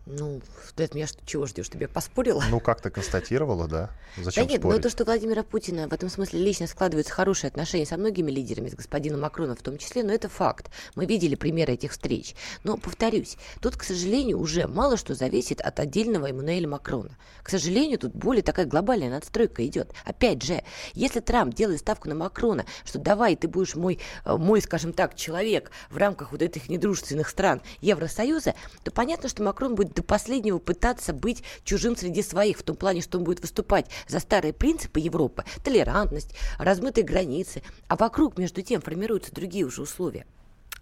Ну, 0.06 0.40
от 0.76 0.94
меня 0.94 1.06
что, 1.06 1.24
чего 1.24 1.46
ждешь? 1.46 1.68
Тебе 1.68 1.86
поспорила? 1.86 2.42
Ну, 2.50 2.58
как-то 2.58 2.90
констатировала, 2.90 3.68
да. 3.68 3.90
Зачем 4.16 4.44
да 4.44 4.50
нет, 4.52 4.60
спорить? 4.60 4.76
но 4.78 4.82
то, 4.82 4.90
что 4.90 5.04
Владимира 5.04 5.42
Путина 5.42 5.88
в 5.88 5.92
этом 5.92 6.08
смысле 6.08 6.40
лично 6.40 6.66
складываются 6.66 7.12
хорошие 7.12 7.48
отношения 7.48 7.86
со 7.86 7.96
многими 7.96 8.30
лидерами, 8.30 8.68
с 8.68 8.74
господином 8.74 9.20
Макроном 9.20 9.56
в 9.56 9.62
том 9.62 9.78
числе, 9.78 10.02
но 10.02 10.12
это 10.12 10.28
факт. 10.28 10.70
Мы 10.94 11.06
видели 11.06 11.34
примеры 11.34 11.74
этих 11.74 11.92
встреч. 11.92 12.34
Но, 12.64 12.76
повторюсь, 12.76 13.36
тут, 13.60 13.76
к 13.76 13.84
сожалению, 13.84 14.40
уже 14.40 14.66
мало 14.66 14.96
что 14.96 15.14
зависит 15.14 15.60
от 15.60 15.78
отдельного 15.78 16.30
Эммануэля 16.30 16.66
Макрона. 16.66 17.16
К 17.42 17.50
сожалению, 17.50 17.98
тут 17.98 18.14
более 18.14 18.42
такая 18.42 18.66
глобальная 18.66 19.10
надстройка 19.10 19.64
идет. 19.66 19.92
Опять 20.04 20.42
же, 20.42 20.62
если 20.94 21.20
Трамп 21.20 21.54
делает 21.54 21.80
ставку 21.80 22.08
на 22.08 22.14
Макрона, 22.14 22.64
что 22.84 22.98
давай, 22.98 23.36
ты 23.36 23.48
будешь 23.48 23.76
мой, 23.76 23.98
э, 24.24 24.36
мой 24.36 24.60
скажем 24.60 24.92
так, 24.92 25.14
человек 25.14 25.70
в 25.90 25.96
рамках 25.96 26.32
вот 26.32 26.42
этих 26.42 26.68
недружественных 26.68 27.28
стран 27.28 27.62
Евросоюза, 27.80 28.54
то 28.82 28.90
понятно, 28.90 29.28
что 29.28 29.42
Макрон 29.42 29.74
будет 29.74 29.89
до 29.94 30.02
последнего 30.02 30.58
пытаться 30.58 31.12
быть 31.12 31.42
чужим 31.64 31.96
среди 31.96 32.22
своих, 32.22 32.58
в 32.58 32.62
том 32.62 32.76
плане, 32.76 33.00
что 33.00 33.18
он 33.18 33.24
будет 33.24 33.40
выступать 33.40 33.86
за 34.08 34.20
старые 34.20 34.52
принципы 34.52 35.00
Европы, 35.00 35.44
толерантность, 35.64 36.34
размытые 36.58 37.04
границы, 37.04 37.62
а 37.88 37.96
вокруг, 37.96 38.38
между 38.38 38.62
тем, 38.62 38.80
формируются 38.80 39.34
другие 39.34 39.64
уже 39.64 39.82
условия. 39.82 40.26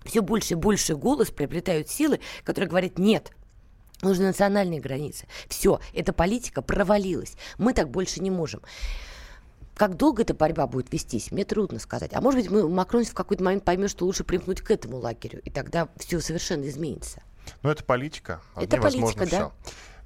Все 0.04 0.20
больше 0.20 0.54
и 0.54 0.56
больше 0.56 0.96
голос 0.96 1.30
приобретают 1.30 1.88
силы, 1.88 2.20
которые 2.44 2.68
говорят 2.68 2.98
«нет», 2.98 3.32
Нужны 4.00 4.26
национальные 4.26 4.80
границы. 4.80 5.26
Все, 5.48 5.80
эта 5.92 6.12
политика 6.12 6.62
провалилась. 6.62 7.34
Мы 7.58 7.74
так 7.74 7.90
больше 7.90 8.20
не 8.20 8.30
можем. 8.30 8.60
Как 9.74 9.96
долго 9.96 10.22
эта 10.22 10.34
борьба 10.34 10.66
будет 10.66 10.92
вестись, 10.92 11.30
мне 11.30 11.44
трудно 11.44 11.78
сказать. 11.78 12.12
А 12.12 12.20
может 12.20 12.40
быть, 12.40 12.50
мы, 12.50 12.68
Макрон 12.68 13.04
в 13.04 13.14
какой-то 13.14 13.42
момент 13.44 13.64
поймет, 13.64 13.90
что 13.90 14.06
лучше 14.06 14.24
примкнуть 14.24 14.60
к 14.60 14.70
этому 14.70 14.98
лагерю, 14.98 15.40
и 15.44 15.50
тогда 15.50 15.88
все 15.96 16.20
совершенно 16.20 16.68
изменится. 16.68 17.22
Ну, 17.62 17.70
это 17.70 17.84
политика. 17.84 18.40
Это 18.56 18.76
политика, 18.76 19.20
да. 19.20 19.26
Все. 19.26 19.52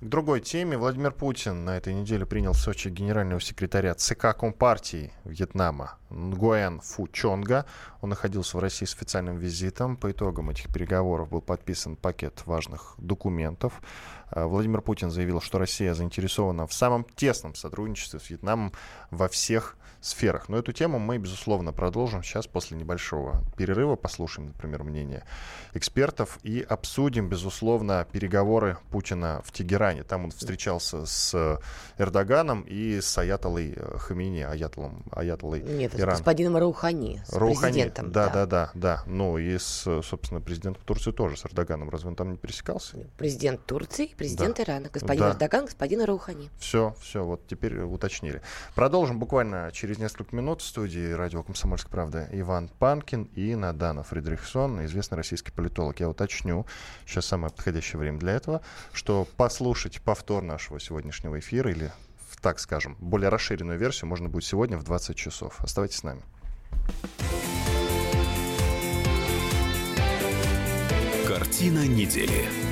К 0.00 0.04
другой 0.04 0.40
теме. 0.40 0.76
Владимир 0.76 1.12
Путин 1.12 1.64
на 1.64 1.76
этой 1.76 1.94
неделе 1.94 2.26
принял 2.26 2.54
в 2.54 2.56
Сочи 2.56 2.88
генерального 2.88 3.40
секретаря 3.40 3.94
ЦК 3.94 4.36
Компартии 4.36 5.12
Вьетнама 5.24 5.96
Нгуэн 6.10 6.80
Фу 6.80 7.06
Чонга. 7.06 7.66
Он 8.00 8.10
находился 8.10 8.56
в 8.56 8.60
России 8.60 8.84
с 8.84 8.94
официальным 8.94 9.36
визитом. 9.36 9.96
По 9.96 10.10
итогам 10.10 10.50
этих 10.50 10.72
переговоров 10.72 11.28
был 11.28 11.40
подписан 11.40 11.94
пакет 11.94 12.42
важных 12.46 12.94
документов. 12.98 13.80
Владимир 14.34 14.80
Путин 14.80 15.10
заявил, 15.10 15.40
что 15.40 15.58
Россия 15.58 15.94
заинтересована 15.94 16.66
в 16.66 16.72
самом 16.72 17.04
тесном 17.14 17.54
сотрудничестве 17.54 18.18
с 18.18 18.28
Вьетнамом 18.28 18.72
во 19.10 19.28
всех 19.28 19.76
сферах. 20.02 20.48
Но 20.48 20.58
эту 20.58 20.72
тему 20.72 20.98
мы, 20.98 21.18
безусловно, 21.18 21.72
продолжим 21.72 22.22
сейчас 22.22 22.46
после 22.46 22.76
небольшого 22.76 23.44
перерыва. 23.56 23.96
Послушаем, 23.96 24.48
например, 24.48 24.82
мнение 24.82 25.24
экспертов 25.74 26.38
и 26.42 26.60
обсудим, 26.60 27.28
безусловно, 27.28 28.06
переговоры 28.10 28.78
Путина 28.90 29.40
в 29.44 29.52
Тегеране. 29.52 30.02
Там 30.02 30.24
он 30.24 30.30
встречался 30.32 31.06
с 31.06 31.60
Эрдоганом 31.98 32.62
и 32.62 33.00
с 33.00 33.16
Аятолой 33.16 33.76
Хамини, 33.98 34.40
Аятолом, 34.40 35.04
Аятолой 35.12 35.62
Нет, 35.62 35.94
Иран. 35.98 36.16
с 36.16 36.18
господином 36.18 36.56
Раухани, 36.56 37.22
с 37.26 37.32
Раухани. 37.32 37.72
президентом. 37.72 38.12
Да, 38.12 38.28
да, 38.28 38.46
да, 38.46 38.70
да. 38.74 39.02
Ну 39.06 39.38
и 39.38 39.56
с, 39.56 40.02
собственно, 40.02 40.40
президентом 40.40 40.82
Турции 40.84 41.12
тоже, 41.12 41.36
с 41.36 41.46
Эрдоганом. 41.46 41.90
Разве 41.90 42.08
он 42.08 42.16
там 42.16 42.32
не 42.32 42.36
пересекался? 42.36 42.96
Президент 43.16 43.64
Турции, 43.64 44.10
президент 44.16 44.56
да. 44.56 44.64
Ирана, 44.64 44.88
господин 44.92 45.20
да. 45.20 45.30
Эрдоган, 45.30 45.66
господин 45.66 46.02
Раухани. 46.02 46.50
Все, 46.58 46.94
все, 47.00 47.22
вот 47.22 47.46
теперь 47.46 47.80
уточнили. 47.80 48.42
Продолжим 48.74 49.18
буквально 49.18 49.70
через 49.72 49.91
несколько 49.98 50.34
минут 50.36 50.60
в 50.62 50.66
студии 50.66 51.12
радио 51.12 51.42
«Комсомольская 51.42 51.90
правда» 51.90 52.28
Иван 52.32 52.68
Панкин 52.68 53.24
и 53.34 53.54
Надана 53.54 54.02
Фридрихсон, 54.02 54.84
известный 54.84 55.16
российский 55.16 55.50
политолог. 55.50 56.00
Я 56.00 56.08
уточню, 56.08 56.66
сейчас 57.06 57.26
самое 57.26 57.52
подходящее 57.52 57.98
время 57.98 58.18
для 58.18 58.32
этого, 58.32 58.62
что 58.92 59.26
послушать 59.36 60.00
повтор 60.02 60.42
нашего 60.42 60.78
сегодняшнего 60.80 61.38
эфира 61.38 61.70
или 61.70 61.92
так 62.40 62.58
скажем, 62.58 62.96
более 63.00 63.28
расширенную 63.28 63.78
версию 63.78 64.08
можно 64.08 64.28
будет 64.28 64.44
сегодня 64.44 64.76
в 64.76 64.82
20 64.82 65.16
часов. 65.16 65.60
Оставайтесь 65.60 65.98
с 65.98 66.02
нами. 66.02 66.22
Картина 71.26 71.86
недели. 71.86 72.71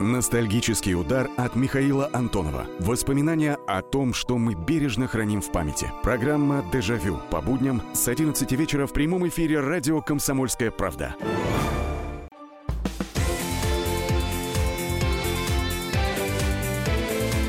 Ностальгический 0.00 0.94
удар 0.94 1.28
от 1.36 1.56
Михаила 1.56 2.08
Антонова. 2.12 2.68
Воспоминания 2.78 3.58
о 3.66 3.82
том, 3.82 4.14
что 4.14 4.38
мы 4.38 4.54
бережно 4.54 5.08
храним 5.08 5.40
в 5.40 5.50
памяти. 5.50 5.90
Программа 6.04 6.64
«Дежавю» 6.72 7.18
по 7.32 7.40
будням 7.40 7.82
с 7.94 8.06
11 8.06 8.52
вечера 8.52 8.86
в 8.86 8.92
прямом 8.92 9.26
эфире 9.26 9.58
радио 9.58 10.00
«Комсомольская 10.00 10.70
правда». 10.70 11.16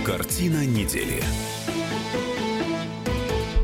Картина 0.04 0.66
недели. 0.66 1.22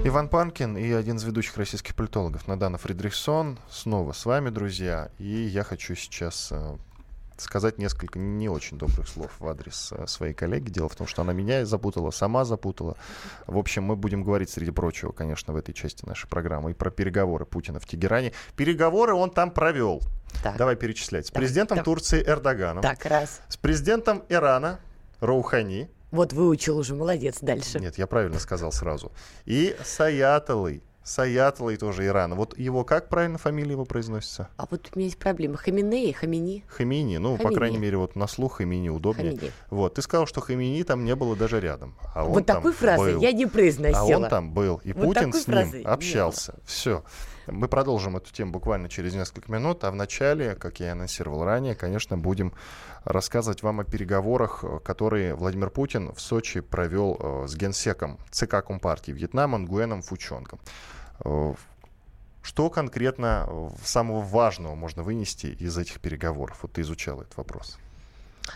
Иван 0.07 0.29
Панкин 0.29 0.77
и 0.77 0.91
один 0.91 1.15
из 1.15 1.23
ведущих 1.23 1.57
российских 1.57 1.95
политологов 1.95 2.47
Надана 2.47 2.77
Фридрихсон 2.77 3.57
снова 3.67 4.11
с 4.11 4.23
вами, 4.25 4.51
друзья. 4.51 5.09
И 5.17 5.25
я 5.25 5.63
хочу 5.63 5.95
сейчас 5.95 6.49
э, 6.51 6.77
сказать 7.37 7.77
несколько 7.77 8.19
не 8.19 8.49
очень 8.49 8.77
добрых 8.77 9.07
слов 9.07 9.31
в 9.39 9.47
адрес 9.47 9.91
э, 9.91 10.07
своей 10.07 10.33
коллеги. 10.33 10.69
Дело 10.69 10.89
в 10.89 10.95
том, 10.95 11.07
что 11.07 11.21
она 11.21 11.33
меня 11.33 11.65
запутала, 11.65 12.11
сама 12.11 12.45
запутала. 12.45 12.97
В 13.47 13.57
общем, 13.57 13.83
мы 13.83 13.95
будем 13.95 14.23
говорить, 14.23 14.49
среди 14.49 14.71
прочего, 14.71 15.11
конечно, 15.11 15.53
в 15.53 15.57
этой 15.57 15.73
части 15.73 16.05
нашей 16.05 16.27
программы 16.27 16.71
и 16.71 16.73
про 16.73 16.91
переговоры 16.91 17.45
Путина 17.45 17.79
в 17.79 17.85
Тегеране. 17.85 18.33
Переговоры 18.55 19.13
он 19.13 19.31
там 19.31 19.51
провел. 19.51 20.01
Так. 20.43 20.57
Давай 20.57 20.75
перечислять. 20.75 21.27
С 21.27 21.31
Давай. 21.31 21.45
президентом 21.45 21.77
Давай. 21.77 21.85
Турции 21.85 22.23
Эрдоганом. 22.25 22.81
Так, 22.81 23.05
раз. 23.05 23.41
С 23.47 23.57
президентом 23.57 24.23
Ирана 24.29 24.79
Роухани. 25.19 25.89
Вот 26.11 26.33
выучил 26.33 26.77
уже, 26.77 26.95
молодец, 26.95 27.39
дальше. 27.41 27.79
Нет, 27.79 27.97
я 27.97 28.07
правильно 28.07 28.39
сказал 28.39 28.71
сразу. 28.71 29.11
И 29.45 29.75
с 29.83 29.99
Аятолой 29.99 30.81
Саятлой 31.05 31.77
тоже 31.77 32.07
Ирана. 32.07 32.35
Вот 32.35 32.57
его 32.57 32.83
как 32.83 33.09
правильно 33.09 33.37
фамилия 33.37 33.73
его 33.73 33.85
произносится? 33.85 34.49
А 34.57 34.65
вот 34.69 34.89
у 34.91 34.97
меня 34.97 35.05
есть 35.05 35.19
проблема. 35.19 35.55
Хаминеи, 35.55 36.11
Хамини? 36.11 36.65
Хамини. 36.67 37.17
Ну, 37.17 37.37
Хамини. 37.37 37.47
по 37.47 37.55
крайней 37.55 37.77
мере, 37.77 37.97
вот 37.97 38.15
на 38.15 38.25
слух 38.25 38.57
Хамини 38.57 38.89
удобнее. 38.89 39.35
Хамини. 39.35 39.51
Вот. 39.69 39.93
Ты 39.93 40.01
сказал, 40.01 40.25
что 40.25 40.41
Хамини 40.41 40.81
там 40.83 41.05
не 41.05 41.15
было 41.15 41.35
даже 41.35 41.59
рядом. 41.59 41.95
А 42.15 42.23
вот 42.23 42.37
он 42.37 42.43
такой 42.43 42.73
фразы 42.73 43.13
был. 43.13 43.21
я 43.21 43.31
не 43.33 43.45
произносила. 43.45 44.01
А 44.01 44.17
он 44.17 44.27
там 44.29 44.51
был. 44.51 44.81
И 44.83 44.93
вот 44.93 45.05
Путин 45.05 45.31
с 45.31 45.47
ним 45.47 45.85
общался. 45.85 46.55
Все. 46.65 47.03
Мы 47.47 47.67
продолжим 47.67 48.17
эту 48.17 48.31
тему 48.31 48.51
буквально 48.51 48.89
через 48.89 49.13
несколько 49.13 49.51
минут, 49.51 49.83
а 49.83 49.91
в 49.91 49.95
начале, 49.95 50.55
как 50.55 50.79
я 50.79 50.87
и 50.87 50.89
анонсировал 50.89 51.43
ранее, 51.43 51.75
конечно, 51.75 52.17
будем 52.17 52.53
рассказывать 53.03 53.63
вам 53.63 53.79
о 53.79 53.83
переговорах, 53.83 54.63
которые 54.83 55.35
Владимир 55.35 55.69
Путин 55.69 56.13
в 56.13 56.19
Сочи 56.19 56.59
провел 56.61 57.17
э, 57.19 57.47
с 57.47 57.55
генсеком 57.55 58.17
ЦК 58.31 58.65
Компартии 58.65 59.11
Вьетнама 59.11 59.57
Нгуэном 59.59 60.01
Фучонгом. 60.01 60.59
Э, 61.23 61.53
что 62.41 62.69
конкретно 62.69 63.45
э, 63.47 63.69
самого 63.83 64.21
важного 64.21 64.75
можно 64.75 65.03
вынести 65.03 65.47
из 65.47 65.77
этих 65.77 65.99
переговоров? 65.99 66.59
Вот 66.61 66.73
ты 66.73 66.81
изучал 66.81 67.21
этот 67.21 67.37
вопрос. 67.37 67.77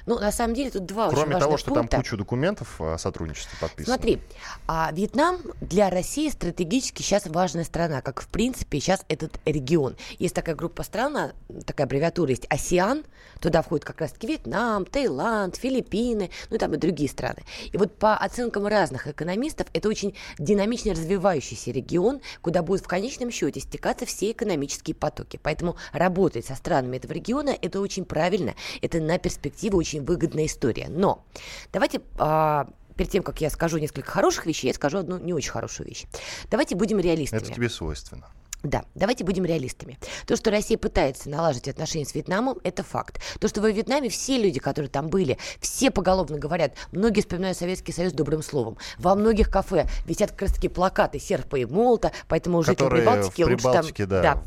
Ну, 0.05 0.19
на 0.19 0.31
самом 0.31 0.53
деле, 0.53 0.71
тут 0.71 0.85
два 0.85 1.09
Кроме 1.09 1.35
очень 1.35 1.39
того, 1.39 1.57
что 1.57 1.71
пункта. 1.71 1.89
там 1.89 2.01
кучу 2.01 2.17
документов 2.17 2.79
о 2.79 2.97
сотрудничестве 2.97 3.57
подписано. 3.59 3.95
Смотри, 3.95 4.19
а 4.67 4.91
Вьетнам 4.91 5.39
для 5.61 5.89
России 5.89 6.29
стратегически 6.29 7.01
сейчас 7.01 7.25
важная 7.25 7.63
страна, 7.63 8.01
как, 8.01 8.21
в 8.21 8.27
принципе, 8.27 8.79
сейчас 8.79 9.03
этот 9.07 9.39
регион. 9.45 9.95
Есть 10.17 10.35
такая 10.35 10.55
группа 10.55 10.83
стран, 10.83 11.33
такая 11.65 11.85
аббревиатура 11.85 12.29
есть 12.29 12.45
АСИАН, 12.49 13.03
туда 13.39 13.61
входит 13.61 13.85
как 13.85 14.01
раз-таки 14.01 14.27
Вьетнам, 14.27 14.85
Таиланд, 14.85 15.55
Филиппины, 15.55 16.29
ну 16.49 16.55
и 16.55 16.59
там 16.59 16.73
и 16.73 16.77
другие 16.77 17.09
страны. 17.09 17.43
И 17.71 17.77
вот 17.77 17.95
по 17.97 18.15
оценкам 18.15 18.67
разных 18.67 19.07
экономистов, 19.07 19.67
это 19.73 19.89
очень 19.89 20.15
динамично 20.37 20.91
развивающийся 20.91 21.71
регион, 21.71 22.21
куда 22.41 22.61
будут 22.61 22.83
в 22.83 22.87
конечном 22.87 23.31
счете 23.31 23.59
стекаться 23.59 24.05
все 24.05 24.31
экономические 24.31 24.95
потоки. 24.95 25.39
Поэтому 25.41 25.75
работать 25.93 26.45
со 26.45 26.55
странами 26.55 26.97
этого 26.97 27.13
региона, 27.13 27.55
это 27.61 27.79
очень 27.81 28.05
правильно, 28.05 28.55
это 28.81 28.99
на 28.99 29.17
перспективу 29.17 29.78
очень 29.79 30.03
выгодная 30.03 30.45
история. 30.45 30.87
Но 30.89 31.25
давайте 31.73 32.01
а, 32.17 32.69
перед 32.95 33.11
тем, 33.11 33.23
как 33.23 33.41
я 33.41 33.49
скажу 33.49 33.77
несколько 33.77 34.11
хороших 34.11 34.45
вещей, 34.45 34.67
я 34.67 34.73
скажу 34.73 34.99
одну 34.99 35.17
не 35.17 35.33
очень 35.33 35.51
хорошую 35.51 35.87
вещь. 35.87 36.05
Давайте 36.51 36.75
будем 36.75 36.99
реалистами. 36.99 37.41
Это 37.41 37.53
тебе 37.53 37.69
свойственно. 37.69 38.27
Да, 38.63 38.83
давайте 38.93 39.23
будем 39.23 39.45
реалистами. 39.45 39.97
То, 40.27 40.35
что 40.35 40.51
Россия 40.51 40.77
пытается 40.77 41.29
налаживать 41.29 41.69
отношения 41.69 42.05
с 42.05 42.13
Вьетнамом, 42.13 42.57
это 42.63 42.83
факт. 42.83 43.21
То, 43.39 43.47
что 43.47 43.61
во 43.61 43.69
Вьетнаме 43.69 44.09
все 44.09 44.37
люди, 44.37 44.59
которые 44.59 44.89
там 44.89 45.07
были, 45.07 45.37
все 45.61 45.91
поголовно 45.91 46.37
говорят, 46.37 46.73
многие 46.91 47.21
вспоминают 47.21 47.57
Советский 47.57 47.93
Союз 47.93 48.11
добрым 48.11 48.41
словом. 48.43 48.77
Во 48.97 49.15
многих 49.15 49.49
кафе 49.49 49.87
висят 50.05 50.31
как 50.31 50.43
раз 50.43 50.53
таки 50.53 50.67
плакаты 50.67 51.19
серпа 51.19 51.55
и 51.55 51.65
молота, 51.65 52.11
поэтому 52.27 52.61
жителям 52.61 52.89
Прибалтики, 52.89 53.43
лучше 53.43 53.63
там... 53.63 53.85
Да. 54.09 54.21
да. 54.21 54.43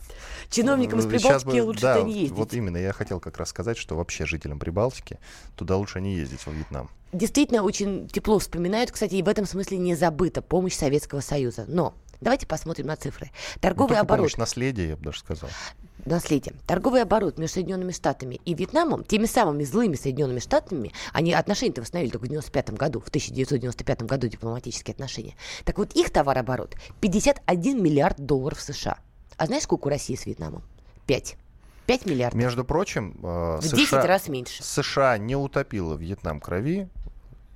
Чиновникам 0.50 0.98
из 0.98 1.06
Прибалтики 1.06 1.60
бы, 1.60 1.64
лучше 1.64 1.80
да, 1.80 1.94
туда 1.94 2.06
не 2.06 2.12
ездить. 2.12 2.36
Вот 2.36 2.52
именно, 2.52 2.76
я 2.76 2.92
хотел 2.92 3.18
как 3.18 3.38
раз 3.38 3.48
сказать, 3.48 3.78
что 3.78 3.96
вообще 3.96 4.26
жителям 4.26 4.58
Прибалтики 4.58 5.18
туда 5.56 5.78
лучше 5.78 6.02
не 6.02 6.16
ездить, 6.16 6.44
во 6.44 6.52
Вьетнам 6.52 6.90
действительно 7.12 7.62
очень 7.62 8.08
тепло 8.08 8.38
вспоминают, 8.38 8.90
кстати, 8.90 9.16
и 9.16 9.22
в 9.22 9.28
этом 9.28 9.44
смысле 9.44 9.76
не 9.76 9.94
забыта 9.94 10.40
помощь 10.40 10.74
Советского 10.74 11.20
Союза. 11.20 11.66
Но 11.68 11.94
Давайте 12.22 12.46
посмотрим 12.46 12.86
на 12.86 12.96
цифры. 12.96 13.30
Торговый 13.60 13.96
ну, 13.96 14.02
оборот. 14.02 14.18
Помощь, 14.20 14.36
наследие, 14.36 14.90
я 14.90 14.96
бы 14.96 15.02
даже 15.02 15.18
сказал. 15.18 15.50
Наследие. 16.04 16.54
Торговый 16.68 17.02
оборот 17.02 17.36
между 17.36 17.54
Соединенными 17.54 17.90
Штатами 17.90 18.40
и 18.44 18.54
Вьетнамом, 18.54 19.02
теми 19.02 19.26
самыми 19.26 19.64
злыми 19.64 19.96
Соединенными 19.96 20.38
Штатами, 20.38 20.92
они 21.12 21.32
отношения-то 21.32 21.80
восстановили 21.80 22.12
только 22.12 22.26
в 22.26 22.28
95 22.28 22.70
году, 22.74 23.00
в 23.00 23.08
1995 23.08 24.02
году 24.02 24.28
дипломатические 24.28 24.92
отношения. 24.92 25.34
Так 25.64 25.78
вот, 25.78 25.92
их 25.94 26.10
товарооборот 26.10 26.76
51 27.00 27.82
миллиард 27.82 28.18
долларов 28.24 28.60
США. 28.60 28.98
А 29.36 29.46
знаешь, 29.46 29.64
сколько 29.64 29.88
у 29.88 29.90
России 29.90 30.14
с 30.14 30.24
Вьетнамом? 30.24 30.62
5. 31.06 31.36
5 31.86 32.06
миллиардов. 32.06 32.38
Между 32.38 32.64
прочим, 32.64 33.18
э, 33.20 33.58
в 33.60 33.62
США, 33.62 33.76
10 33.76 33.92
раз 34.04 34.28
меньше. 34.28 34.62
США 34.62 35.18
не 35.18 35.34
утопила 35.34 35.94
Вьетнам 35.96 36.40
крови, 36.40 36.88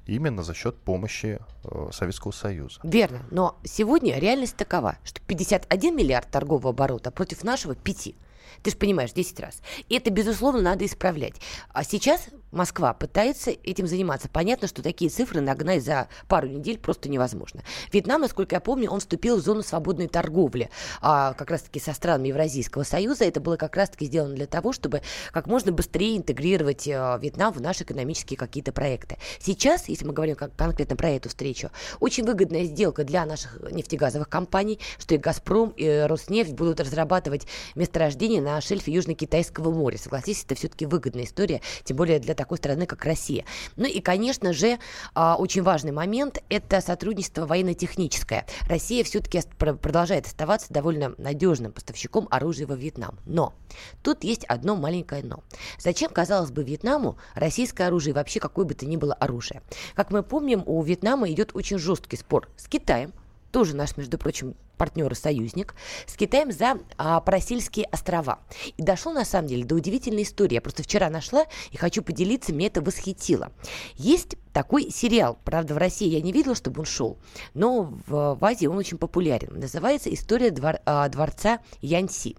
именно 0.06 0.42
за 0.42 0.54
счет 0.54 0.76
помощи 0.76 1.38
э, 1.64 1.88
Советского 1.92 2.32
Союза. 2.32 2.80
Верно, 2.82 3.26
но 3.30 3.58
сегодня 3.64 4.18
реальность 4.18 4.56
такова, 4.56 4.96
что 5.04 5.20
51 5.22 5.96
миллиард 5.96 6.30
торгового 6.30 6.70
оборота 6.70 7.10
против 7.10 7.44
нашего 7.44 7.74
5. 7.74 8.14
Ты 8.62 8.70
же 8.70 8.76
понимаешь, 8.76 9.12
10 9.12 9.40
раз. 9.40 9.60
И 9.88 9.96
это, 9.96 10.10
безусловно, 10.10 10.60
надо 10.60 10.84
исправлять. 10.84 11.34
А 11.72 11.84
сейчас 11.84 12.28
Москва 12.56 12.94
пытается 12.94 13.50
этим 13.50 13.86
заниматься. 13.86 14.28
Понятно, 14.28 14.66
что 14.66 14.82
такие 14.82 15.10
цифры 15.10 15.40
нагнать 15.40 15.84
за 15.84 16.08
пару 16.28 16.48
недель 16.48 16.78
просто 16.78 17.08
невозможно. 17.08 17.62
Вьетнам, 17.92 18.22
насколько 18.22 18.56
я 18.56 18.60
помню, 18.60 18.90
он 18.90 19.00
вступил 19.00 19.36
в 19.36 19.40
зону 19.40 19.62
свободной 19.62 20.08
торговли, 20.08 20.70
а 21.00 21.34
как 21.34 21.50
раз-таки 21.50 21.80
со 21.80 21.92
странами 21.92 22.28
Евразийского 22.28 22.82
союза. 22.82 23.24
Это 23.24 23.40
было 23.40 23.56
как 23.56 23.76
раз-таки 23.76 24.06
сделано 24.06 24.34
для 24.34 24.46
того, 24.46 24.72
чтобы 24.72 25.02
как 25.32 25.46
можно 25.46 25.72
быстрее 25.72 26.16
интегрировать 26.16 26.88
э, 26.88 27.18
Вьетнам 27.20 27.52
в 27.52 27.60
наши 27.60 27.84
экономические 27.84 28.38
какие-то 28.38 28.72
проекты. 28.72 29.18
Сейчас, 29.40 29.88
если 29.88 30.06
мы 30.06 30.12
говорим 30.12 30.36
как, 30.36 30.54
конкретно 30.56 30.96
про 30.96 31.10
эту 31.10 31.28
встречу, 31.28 31.70
очень 32.00 32.24
выгодная 32.24 32.64
сделка 32.64 33.04
для 33.04 33.26
наших 33.26 33.60
нефтегазовых 33.70 34.28
компаний, 34.28 34.80
что 34.98 35.14
и 35.14 35.18
«Газпром», 35.18 35.70
и 35.76 36.06
«Роснефть» 36.06 36.52
будут 36.52 36.80
разрабатывать 36.80 37.46
месторождения 37.74 38.35
нападение 38.36 38.42
на 38.42 38.60
шельфе 38.60 38.92
Южно-Китайского 38.92 39.70
моря. 39.70 39.98
Согласитесь, 39.98 40.44
это 40.44 40.54
все-таки 40.54 40.86
выгодная 40.86 41.24
история, 41.24 41.60
тем 41.84 41.96
более 41.96 42.18
для 42.18 42.34
такой 42.34 42.58
страны, 42.58 42.86
как 42.86 43.04
Россия. 43.04 43.44
Ну 43.76 43.86
и, 43.86 44.00
конечно 44.00 44.52
же, 44.52 44.78
а, 45.14 45.36
очень 45.36 45.62
важный 45.62 45.92
момент– 45.92 46.42
это 46.48 46.80
сотрудничество 46.80 47.46
военно-техническое. 47.46 48.46
Россия 48.68 49.04
все-таки 49.04 49.42
продолжает 49.58 50.26
оставаться 50.26 50.72
довольно 50.72 51.14
надежным 51.18 51.72
поставщиком 51.72 52.28
оружия 52.30 52.66
во 52.66 52.74
Вьетнам. 52.74 53.18
Но 53.26 53.54
тут 54.02 54.24
есть 54.24 54.44
одно 54.44 54.76
маленькое 54.76 55.22
«но». 55.22 55.42
Зачем, 55.78 56.10
казалось 56.10 56.50
бы, 56.50 56.62
Вьетнаму 56.62 57.18
российское 57.34 57.84
оружие 57.84 58.12
и 58.12 58.14
вообще 58.14 58.40
какое 58.40 58.64
бы 58.64 58.74
то 58.74 58.86
ни 58.86 58.96
было 58.96 59.14
оружие? 59.14 59.62
Как 59.94 60.10
мы 60.10 60.22
помним, 60.22 60.62
у 60.66 60.82
Вьетнама 60.82 61.30
идет 61.30 61.54
очень 61.54 61.78
жесткий 61.78 62.16
спор 62.16 62.48
с 62.56 62.68
Китаем, 62.68 63.12
тоже 63.56 63.74
наш, 63.74 63.96
между 63.96 64.18
прочим, 64.18 64.54
партнер 64.76 65.10
и 65.10 65.14
союзник, 65.14 65.74
с 66.06 66.14
Китаем 66.14 66.52
за 66.52 66.78
а, 66.98 67.22
Парасильские 67.22 67.86
острова. 67.86 68.40
И 68.76 68.82
дошло, 68.82 69.14
на 69.14 69.24
самом 69.24 69.48
деле, 69.48 69.64
до 69.64 69.76
удивительной 69.76 70.24
истории. 70.24 70.56
Я 70.56 70.60
просто 70.60 70.82
вчера 70.82 71.08
нашла 71.08 71.46
и 71.70 71.78
хочу 71.78 72.02
поделиться, 72.02 72.52
мне 72.52 72.66
это 72.66 72.82
восхитило. 72.82 73.52
Есть 73.94 74.36
такой 74.52 74.90
сериал, 74.90 75.38
правда, 75.42 75.72
в 75.72 75.78
России 75.78 76.06
я 76.06 76.20
не 76.20 76.32
видела, 76.32 76.54
чтобы 76.54 76.80
он 76.80 76.84
шел, 76.84 77.16
но 77.54 77.94
в, 78.06 78.36
в 78.38 78.44
Азии 78.44 78.66
он 78.66 78.76
очень 78.76 78.98
популярен. 78.98 79.58
Называется 79.58 80.12
«История 80.12 80.50
двор, 80.50 80.80
а, 80.84 81.08
дворца 81.08 81.60
Яньси». 81.80 82.36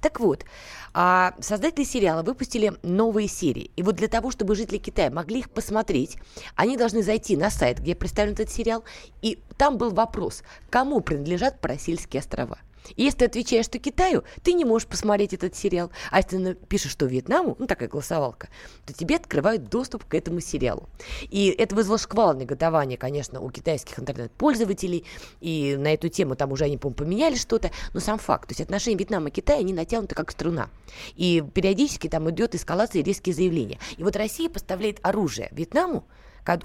Так 0.00 0.20
вот, 0.20 0.44
а, 0.92 1.34
создатели 1.40 1.84
сериала 1.84 2.22
выпустили 2.22 2.74
новые 2.82 3.28
серии. 3.28 3.70
И 3.76 3.82
вот 3.82 3.96
для 3.96 4.08
того, 4.08 4.30
чтобы 4.30 4.54
жители 4.54 4.78
Китая 4.78 5.10
могли 5.10 5.40
их 5.40 5.50
посмотреть, 5.50 6.18
они 6.56 6.76
должны 6.76 7.02
зайти 7.02 7.36
на 7.36 7.50
сайт, 7.50 7.80
где 7.80 7.94
представлен 7.94 8.34
этот 8.34 8.50
сериал, 8.50 8.84
и 9.22 9.38
там 9.56 9.78
был 9.78 9.90
вопрос, 9.90 10.42
кому 10.70 11.00
принадлежат 11.00 11.60
Парасильские 11.60 12.20
острова. 12.20 12.58
И 12.96 13.02
если 13.02 13.18
ты 13.18 13.24
отвечаешь, 13.26 13.64
что 13.66 13.78
Китаю, 13.78 14.24
ты 14.42 14.52
не 14.52 14.64
можешь 14.64 14.88
посмотреть 14.88 15.32
этот 15.32 15.56
сериал. 15.56 15.90
А 16.10 16.18
если 16.18 16.30
ты 16.30 16.38
напишешь, 16.38 16.92
что 16.92 17.06
Вьетнаму, 17.06 17.56
ну 17.58 17.66
такая 17.66 17.88
голосовалка, 17.88 18.48
то 18.86 18.92
тебе 18.92 19.16
открывают 19.16 19.68
доступ 19.68 20.04
к 20.04 20.14
этому 20.14 20.40
сериалу. 20.40 20.88
И 21.22 21.48
это 21.48 21.74
вызвало 21.74 21.98
шквал 21.98 22.34
негодования, 22.34 22.96
конечно, 22.96 23.40
у 23.40 23.50
китайских 23.50 23.98
интернет-пользователей. 23.98 25.04
И 25.40 25.76
на 25.78 25.94
эту 25.94 26.08
тему 26.08 26.36
там 26.36 26.52
уже 26.52 26.64
они, 26.64 26.78
по 26.78 26.90
поменяли 26.90 27.36
что-то. 27.36 27.70
Но 27.92 28.00
сам 28.00 28.18
факт, 28.18 28.48
то 28.48 28.52
есть 28.52 28.60
отношения 28.60 28.96
Вьетнама 28.96 29.28
и 29.28 29.32
Китая, 29.32 29.58
они 29.58 29.72
натянуты 29.72 30.14
как 30.14 30.30
струна. 30.30 30.68
И 31.16 31.42
периодически 31.54 32.08
там 32.08 32.30
идет 32.30 32.54
эскалация 32.54 33.00
и 33.00 33.04
резкие 33.04 33.34
заявления. 33.34 33.78
И 33.96 34.02
вот 34.02 34.16
Россия 34.16 34.48
поставляет 34.48 34.98
оружие 35.02 35.48
Вьетнаму, 35.52 36.04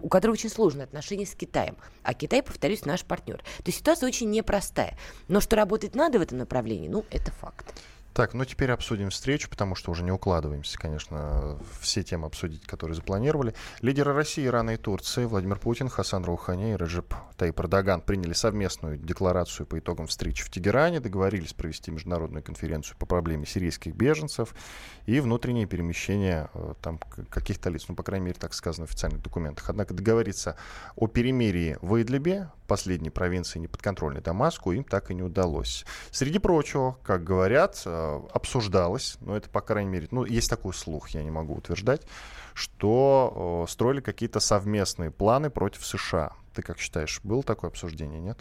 у 0.01 0.09
которого 0.09 0.33
очень 0.33 0.49
сложные 0.49 0.83
отношения 0.85 1.25
с 1.25 1.35
Китаем. 1.35 1.77
А 2.03 2.13
Китай, 2.13 2.43
повторюсь, 2.43 2.85
наш 2.85 3.03
партнер. 3.03 3.37
То 3.37 3.63
есть 3.65 3.79
ситуация 3.79 4.07
очень 4.07 4.29
непростая. 4.29 4.97
Но 5.27 5.39
что 5.39 5.55
работать 5.55 5.95
надо 5.95 6.19
в 6.19 6.21
этом 6.21 6.37
направлении, 6.37 6.87
ну, 6.87 7.05
это 7.09 7.31
факт. 7.31 7.73
Так, 8.19 8.33
ну 8.33 8.43
теперь 8.43 8.69
обсудим 8.71 9.11
встречу, 9.11 9.49
потому 9.49 9.75
что 9.75 9.91
уже 9.91 10.03
не 10.03 10.11
укладываемся, 10.11 10.77
конечно, 10.77 11.57
все 11.79 12.03
темы 12.03 12.27
обсудить, 12.27 12.65
которые 12.65 12.93
запланировали. 12.93 13.55
Лидеры 13.79 14.11
России, 14.11 14.45
Ирана 14.45 14.71
и 14.71 14.75
Турции 14.75 15.23
Владимир 15.23 15.57
Путин, 15.57 15.87
Хасан 15.87 16.25
Роухани 16.25 16.73
и 16.73 16.75
Реджеп 16.75 17.13
Таип 17.37 17.57
Эрдоган 17.61 18.01
приняли 18.01 18.33
совместную 18.33 18.97
декларацию 18.97 19.65
по 19.65 19.79
итогам 19.79 20.07
встречи 20.07 20.43
в 20.43 20.49
Тегеране, 20.49 20.99
договорились 20.99 21.53
провести 21.53 21.91
международную 21.91 22.43
конференцию 22.43 22.97
по 22.97 23.05
проблеме 23.05 23.45
сирийских 23.45 23.95
беженцев 23.95 24.53
и 25.05 25.21
внутреннее 25.21 25.65
перемещение 25.65 26.49
э, 26.53 26.73
там 26.81 26.99
каких-то 27.29 27.69
лиц, 27.69 27.85
ну, 27.87 27.95
по 27.95 28.03
крайней 28.03 28.25
мере, 28.25 28.37
так 28.37 28.53
сказано 28.53 28.85
в 28.85 28.89
официальных 28.89 29.21
документах. 29.21 29.69
Однако 29.69 29.93
договориться 29.93 30.57
о 30.97 31.07
перемирии 31.07 31.77
в 31.81 32.01
Идлибе, 32.01 32.49
последней 32.67 33.09
провинции 33.09 33.59
неподконтрольной 33.59 34.21
Дамаску, 34.21 34.73
им 34.73 34.83
так 34.83 35.09
и 35.09 35.13
не 35.13 35.23
удалось. 35.23 35.85
Среди 36.11 36.39
прочего, 36.39 36.97
как 37.03 37.23
говорят, 37.23 37.81
э, 37.85 38.08
обсуждалось, 38.33 39.17
но 39.21 39.35
это, 39.35 39.49
по 39.49 39.61
крайней 39.61 39.89
мере, 39.89 40.07
ну, 40.11 40.25
есть 40.25 40.49
такой 40.49 40.73
слух, 40.73 41.09
я 41.09 41.23
не 41.23 41.31
могу 41.31 41.55
утверждать, 41.55 42.01
что 42.53 43.65
э, 43.67 43.71
строили 43.71 44.01
какие-то 44.01 44.39
совместные 44.39 45.11
планы 45.11 45.49
против 45.49 45.85
США. 45.85 46.33
Ты 46.53 46.61
как 46.61 46.79
считаешь, 46.79 47.21
было 47.23 47.43
такое 47.43 47.69
обсуждение, 47.69 48.19
нет? 48.19 48.39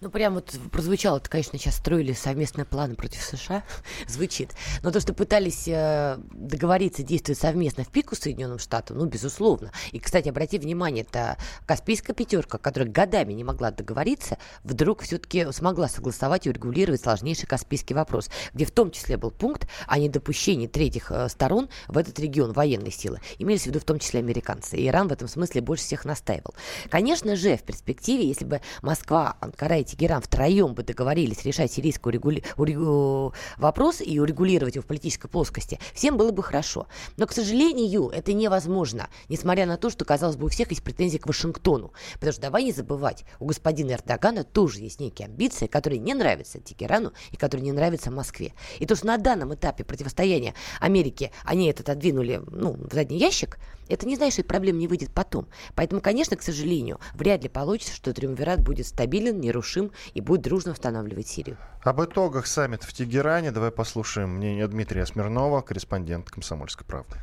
Ну, 0.00 0.10
прям 0.10 0.34
вот 0.34 0.54
прозвучало, 0.70 1.16
это, 1.16 1.28
конечно, 1.28 1.58
сейчас 1.58 1.76
строили 1.76 2.12
совместные 2.12 2.64
планы 2.64 2.94
против 2.94 3.20
США, 3.20 3.64
звучит. 4.06 4.52
Но 4.84 4.92
то, 4.92 5.00
что 5.00 5.12
пытались 5.12 5.66
э, 5.66 6.18
договориться 6.30 7.02
действовать 7.02 7.40
совместно 7.40 7.82
в 7.82 7.88
пику 7.88 8.14
Соединенным 8.14 8.60
Штатам, 8.60 8.98
ну, 8.98 9.06
безусловно. 9.06 9.72
И, 9.90 9.98
кстати, 9.98 10.28
обрати 10.28 10.60
внимание, 10.60 11.02
это 11.02 11.36
Каспийская 11.66 12.14
пятерка, 12.14 12.58
которая 12.58 12.88
годами 12.88 13.32
не 13.32 13.42
могла 13.42 13.72
договориться, 13.72 14.38
вдруг 14.62 15.02
все-таки 15.02 15.50
смогла 15.50 15.88
согласовать 15.88 16.46
и 16.46 16.50
урегулировать 16.50 17.00
сложнейший 17.00 17.48
Каспийский 17.48 17.96
вопрос, 17.96 18.30
где 18.54 18.66
в 18.66 18.70
том 18.70 18.92
числе 18.92 19.16
был 19.16 19.32
пункт 19.32 19.66
о 19.88 19.98
недопущении 19.98 20.68
третьих 20.68 21.10
э, 21.10 21.28
сторон 21.28 21.68
в 21.88 21.98
этот 21.98 22.20
регион 22.20 22.52
военной 22.52 22.92
силы. 22.92 23.18
Имелись 23.38 23.62
в 23.62 23.66
виду 23.66 23.80
в 23.80 23.84
том 23.84 23.98
числе 23.98 24.20
американцы. 24.20 24.76
И 24.76 24.86
Иран 24.86 25.08
в 25.08 25.12
этом 25.12 25.26
смысле 25.26 25.60
больше 25.60 25.82
всех 25.82 26.04
настаивал. 26.04 26.54
Конечно 26.88 27.34
же, 27.34 27.56
в 27.56 27.64
перспективе, 27.64 28.28
если 28.28 28.44
бы 28.44 28.60
Москва, 28.80 29.36
Анкара 29.40 29.78
и 29.78 29.87
Тегеран 29.88 30.20
втроем 30.20 30.74
бы 30.74 30.82
договорились 30.82 31.44
решать 31.44 31.72
сирийский 31.72 32.08
урегули... 32.08 32.44
урегу... 32.56 33.32
вопрос 33.56 34.00
и 34.00 34.18
урегулировать 34.20 34.74
его 34.76 34.82
в 34.82 34.86
политической 34.86 35.28
плоскости, 35.28 35.78
всем 35.94 36.16
было 36.16 36.30
бы 36.30 36.42
хорошо. 36.42 36.86
Но, 37.16 37.26
к 37.26 37.32
сожалению, 37.32 38.08
это 38.08 38.32
невозможно, 38.32 39.08
несмотря 39.28 39.66
на 39.66 39.76
то, 39.78 39.90
что, 39.90 40.04
казалось 40.04 40.36
бы, 40.36 40.46
у 40.46 40.48
всех 40.48 40.70
есть 40.70 40.82
претензии 40.82 41.18
к 41.18 41.26
Вашингтону. 41.26 41.92
Потому 42.14 42.32
что 42.32 42.42
давай 42.42 42.64
не 42.64 42.72
забывать, 42.72 43.24
у 43.40 43.46
господина 43.46 43.92
Эрдогана 43.92 44.44
тоже 44.44 44.80
есть 44.80 45.00
некие 45.00 45.26
амбиции, 45.26 45.66
которые 45.66 45.98
не 45.98 46.14
нравятся 46.14 46.60
Тегерану 46.60 47.12
и 47.30 47.36
которые 47.36 47.64
не 47.64 47.72
нравятся 47.72 48.10
Москве. 48.10 48.52
И 48.78 48.86
то, 48.86 48.94
что 48.94 49.06
на 49.06 49.16
данном 49.16 49.54
этапе 49.54 49.84
противостояния 49.84 50.54
Америки 50.80 51.32
они 51.44 51.70
это 51.70 51.82
отодвинули 51.82 52.42
ну, 52.50 52.72
в 52.72 52.92
задний 52.92 53.18
ящик, 53.18 53.58
это 53.88 54.06
не 54.06 54.16
значит, 54.16 54.34
что 54.34 54.42
эта 54.42 54.48
проблема 54.48 54.78
не 54.78 54.88
выйдет 54.88 55.10
потом. 55.14 55.48
Поэтому, 55.74 56.02
конечно, 56.02 56.36
к 56.36 56.42
сожалению, 56.42 57.00
вряд 57.14 57.42
ли 57.42 57.48
получится, 57.48 57.94
что 57.94 58.12
Триумвират 58.12 58.60
будет 58.60 58.86
стабилен, 58.86 59.40
нерушим 59.40 59.77
и 60.14 60.20
будет 60.20 60.42
дружно 60.42 60.72
восстанавливать 60.72 61.28
Сирию. 61.28 61.56
Об 61.82 62.02
итогах 62.02 62.46
саммита 62.46 62.86
в 62.86 62.92
Тегеране 62.92 63.50
давай 63.50 63.70
послушаем 63.70 64.30
мнение 64.30 64.66
Дмитрия 64.68 65.06
Смирнова, 65.06 65.62
корреспондент 65.62 66.30
«Комсомольской 66.30 66.86
правды». 66.86 67.16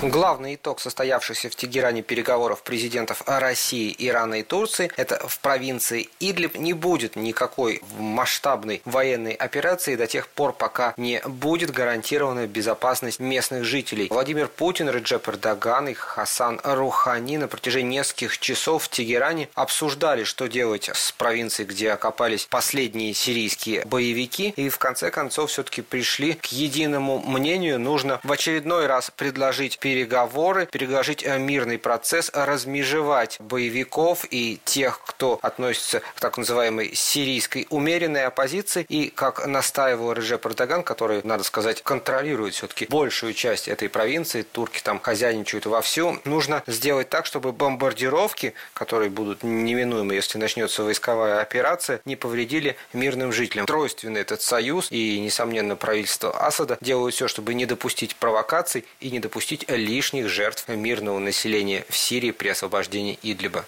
Главный 0.00 0.54
итог 0.54 0.78
состоявшихся 0.78 1.50
в 1.50 1.56
Тегеране 1.56 2.02
переговоров 2.02 2.62
президентов 2.62 3.24
России, 3.26 3.92
Ирана 3.98 4.34
и 4.34 4.42
Турции– 4.44 4.92
это 4.96 5.26
в 5.26 5.40
провинции 5.40 6.08
Идлиб. 6.20 6.56
Не 6.56 6.72
будет 6.72 7.16
никакой 7.16 7.82
масштабной 7.98 8.80
военной 8.84 9.32
операции 9.32 9.96
до 9.96 10.06
тех 10.06 10.28
пор, 10.28 10.52
пока 10.52 10.94
не 10.96 11.20
будет 11.26 11.72
гарантирована 11.72 12.46
безопасность 12.46 13.18
местных 13.18 13.64
жителей. 13.64 14.06
Владимир 14.08 14.46
Путин, 14.46 14.88
Реджеп 14.88 15.28
Эрдоган 15.28 15.88
и 15.88 15.94
Хасан 15.94 16.60
Рухани 16.62 17.36
на 17.36 17.48
протяжении 17.48 17.98
нескольких 17.98 18.38
часов 18.38 18.84
в 18.84 18.90
Тегеране 18.90 19.48
обсуждали, 19.54 20.22
что 20.22 20.46
делать 20.46 20.88
с 20.94 21.10
провинцией, 21.10 21.68
где 21.68 21.90
окопались 21.90 22.46
последние 22.46 23.14
сирийские 23.14 23.84
боевики, 23.84 24.54
и 24.54 24.68
в 24.68 24.78
конце 24.78 25.10
концов 25.10 25.50
все-таки 25.50 25.82
пришли 25.82 26.34
к 26.34 26.46
единому 26.46 27.18
мнению, 27.18 27.80
нужно 27.80 28.20
в 28.22 28.30
очередной 28.30 28.86
раз 28.86 29.10
предложить 29.10 29.76
переговоры, 29.88 30.66
предложить 30.66 31.22
э, 31.24 31.38
мирный 31.38 31.78
процесс, 31.78 32.30
размежевать 32.34 33.38
боевиков 33.40 34.26
и 34.30 34.60
тех, 34.66 35.00
кто 35.06 35.38
относится 35.40 36.00
к 36.00 36.20
так 36.20 36.36
называемой 36.36 36.94
сирийской 36.94 37.66
умеренной 37.70 38.26
оппозиции. 38.26 38.84
И, 38.90 39.08
как 39.08 39.46
настаивал 39.46 40.12
Реджеп 40.12 40.44
Эрдоган, 40.44 40.82
который, 40.82 41.22
надо 41.24 41.42
сказать, 41.42 41.82
контролирует 41.82 42.52
все-таки 42.52 42.84
большую 42.84 43.32
часть 43.32 43.66
этой 43.66 43.88
провинции, 43.88 44.42
турки 44.42 44.82
там 44.82 45.00
хозяйничают 45.00 45.64
вовсю, 45.64 46.20
нужно 46.26 46.62
сделать 46.66 47.08
так, 47.08 47.24
чтобы 47.24 47.52
бомбардировки, 47.52 48.52
которые 48.74 49.08
будут 49.08 49.42
неминуемы, 49.42 50.12
если 50.12 50.36
начнется 50.36 50.82
войсковая 50.82 51.40
операция, 51.40 52.02
не 52.04 52.16
повредили 52.16 52.76
мирным 52.92 53.32
жителям. 53.32 53.64
Тройственный 53.64 54.20
этот 54.20 54.42
союз 54.42 54.88
и, 54.90 55.18
несомненно, 55.18 55.76
правительство 55.76 56.30
Асада 56.46 56.76
делают 56.82 57.14
все, 57.14 57.26
чтобы 57.26 57.54
не 57.54 57.64
допустить 57.64 58.16
провокаций 58.16 58.84
и 59.00 59.10
не 59.10 59.18
допустить 59.18 59.64
лишних 59.78 60.28
жертв 60.28 60.68
мирного 60.68 61.18
населения 61.18 61.84
в 61.88 61.96
Сирии 61.96 62.30
при 62.30 62.48
освобождении 62.48 63.18
Идлиба. 63.22 63.64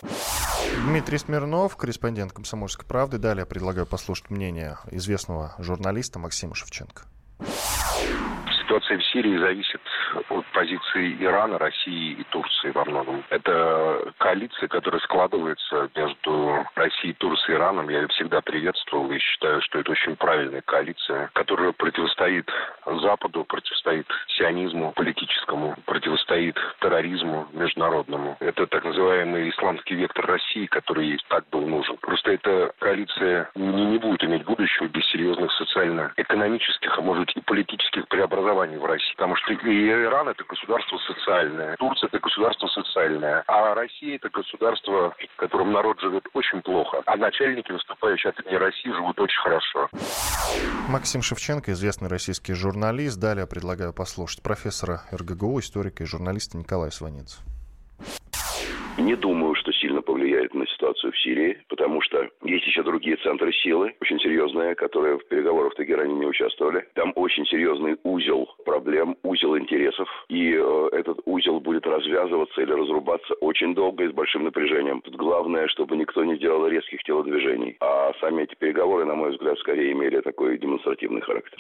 Дмитрий 0.84 1.18
Смирнов, 1.18 1.76
корреспондент 1.76 2.32
«Комсомольской 2.32 2.86
правды». 2.86 3.18
Далее 3.18 3.46
предлагаю 3.46 3.86
послушать 3.86 4.30
мнение 4.30 4.78
известного 4.90 5.54
журналиста 5.58 6.18
Максима 6.18 6.54
Шевченко 6.54 7.04
Ситуация 8.70 8.98
в 8.98 9.04
Сирии 9.06 9.36
зависит 9.36 9.80
от 10.28 10.46
позиции 10.52 11.16
Ирана, 11.18 11.58
России 11.58 12.12
и 12.12 12.22
Турции 12.30 12.70
во 12.70 12.84
многом. 12.84 13.24
Это 13.28 14.12
коалиция, 14.18 14.68
которая 14.68 15.00
складывается 15.00 15.90
между 15.96 16.64
Россией, 16.76 17.14
Турцией 17.14 17.56
и 17.56 17.58
Ираном. 17.58 17.88
Я 17.88 18.02
ее 18.02 18.06
всегда 18.10 18.40
приветствовал 18.40 19.10
и 19.10 19.18
считаю, 19.18 19.60
что 19.62 19.80
это 19.80 19.90
очень 19.90 20.14
правильная 20.14 20.60
коалиция, 20.60 21.30
которая 21.32 21.72
противостоит 21.72 22.48
Западу, 22.86 23.42
противостоит 23.42 24.06
сионизму 24.28 24.92
политическому, 24.92 25.74
противостоит 25.84 26.56
терроризму 26.80 27.48
международному. 27.52 28.36
Это 28.38 28.68
так 28.68 28.84
называемый 28.84 29.50
исламский 29.50 29.96
вектор 29.96 30.26
России, 30.26 30.66
который 30.66 31.08
ей 31.08 31.18
так 31.26 31.44
был 31.50 31.66
нужен. 31.66 31.96
Просто 31.96 32.30
эта 32.30 32.72
коалиция 32.78 33.50
не, 33.56 33.86
не 33.86 33.98
будет 33.98 34.22
иметь 34.22 34.44
будущего 34.44 34.86
без 34.86 35.04
серьезных 35.06 35.50
социально-экономических, 35.54 36.96
а 36.96 37.02
может 37.02 37.32
и 37.32 37.40
политических 37.40 38.06
преобразований 38.06 38.59
в 38.60 38.84
России. 38.84 39.12
Потому 39.16 39.36
что 39.36 39.52
и 39.52 39.88
Иран 39.88 40.28
это 40.28 40.44
государство 40.44 40.98
социальное, 40.98 41.76
Турция 41.76 42.08
это 42.08 42.18
государство 42.18 42.66
социальное, 42.68 43.44
а 43.46 43.74
Россия 43.74 44.16
это 44.16 44.28
государство, 44.30 45.14
в 45.34 45.36
котором 45.36 45.72
народ 45.72 46.00
живет 46.00 46.26
очень 46.34 46.60
плохо, 46.62 47.02
а 47.06 47.16
начальники, 47.16 47.72
выступающие 47.72 48.30
от 48.30 48.40
имени 48.44 48.56
России, 48.56 48.90
живут 48.90 49.18
очень 49.20 49.40
хорошо. 49.40 49.88
Максим 50.88 51.22
Шевченко, 51.22 51.72
известный 51.72 52.08
российский 52.08 52.54
журналист. 52.54 53.20
Далее 53.20 53.46
предлагаю 53.46 53.92
послушать 53.92 54.42
профессора 54.42 55.02
РГГУ, 55.12 55.60
историка 55.60 56.02
и 56.02 56.06
журналиста 56.06 56.56
Николая 56.56 56.90
Сванидзе. 56.90 57.36
Не 58.98 59.16
думаю, 59.16 59.54
что 59.54 59.72
сильно 59.72 60.02
повлияет 60.02 60.52
на 60.54 60.66
ситуацию 60.66 61.09
Сирии, 61.22 61.58
потому 61.68 62.00
что 62.02 62.28
есть 62.44 62.66
еще 62.66 62.82
другие 62.82 63.16
центры 63.16 63.52
силы, 63.52 63.94
очень 64.00 64.18
серьезные, 64.20 64.74
которые 64.74 65.18
в 65.18 65.26
переговорах 65.28 65.72
в 65.72 65.76
Тегеране 65.76 66.14
не 66.14 66.26
участвовали. 66.26 66.86
Там 66.94 67.12
очень 67.16 67.46
серьезный 67.46 67.96
узел 68.02 68.48
проблем, 68.70 69.16
узел 69.24 69.58
интересов, 69.58 70.08
и 70.28 70.54
э, 70.54 70.88
этот 70.92 71.18
узел 71.24 71.58
будет 71.58 71.84
развязываться 71.86 72.62
или 72.62 72.72
разрубаться 72.72 73.34
очень 73.40 73.74
долго 73.74 74.04
и 74.04 74.08
с 74.08 74.12
большим 74.12 74.44
напряжением. 74.44 75.00
Тут 75.02 75.16
главное, 75.16 75.66
чтобы 75.66 75.96
никто 75.96 76.24
не 76.24 76.38
делал 76.38 76.68
резких 76.68 77.02
телодвижений. 77.02 77.76
А 77.80 78.12
сами 78.20 78.44
эти 78.44 78.54
переговоры, 78.54 79.04
на 79.04 79.14
мой 79.14 79.32
взгляд, 79.32 79.58
скорее 79.58 79.90
имели 79.92 80.20
такой 80.20 80.56
демонстративный 80.58 81.20
характер. 81.20 81.58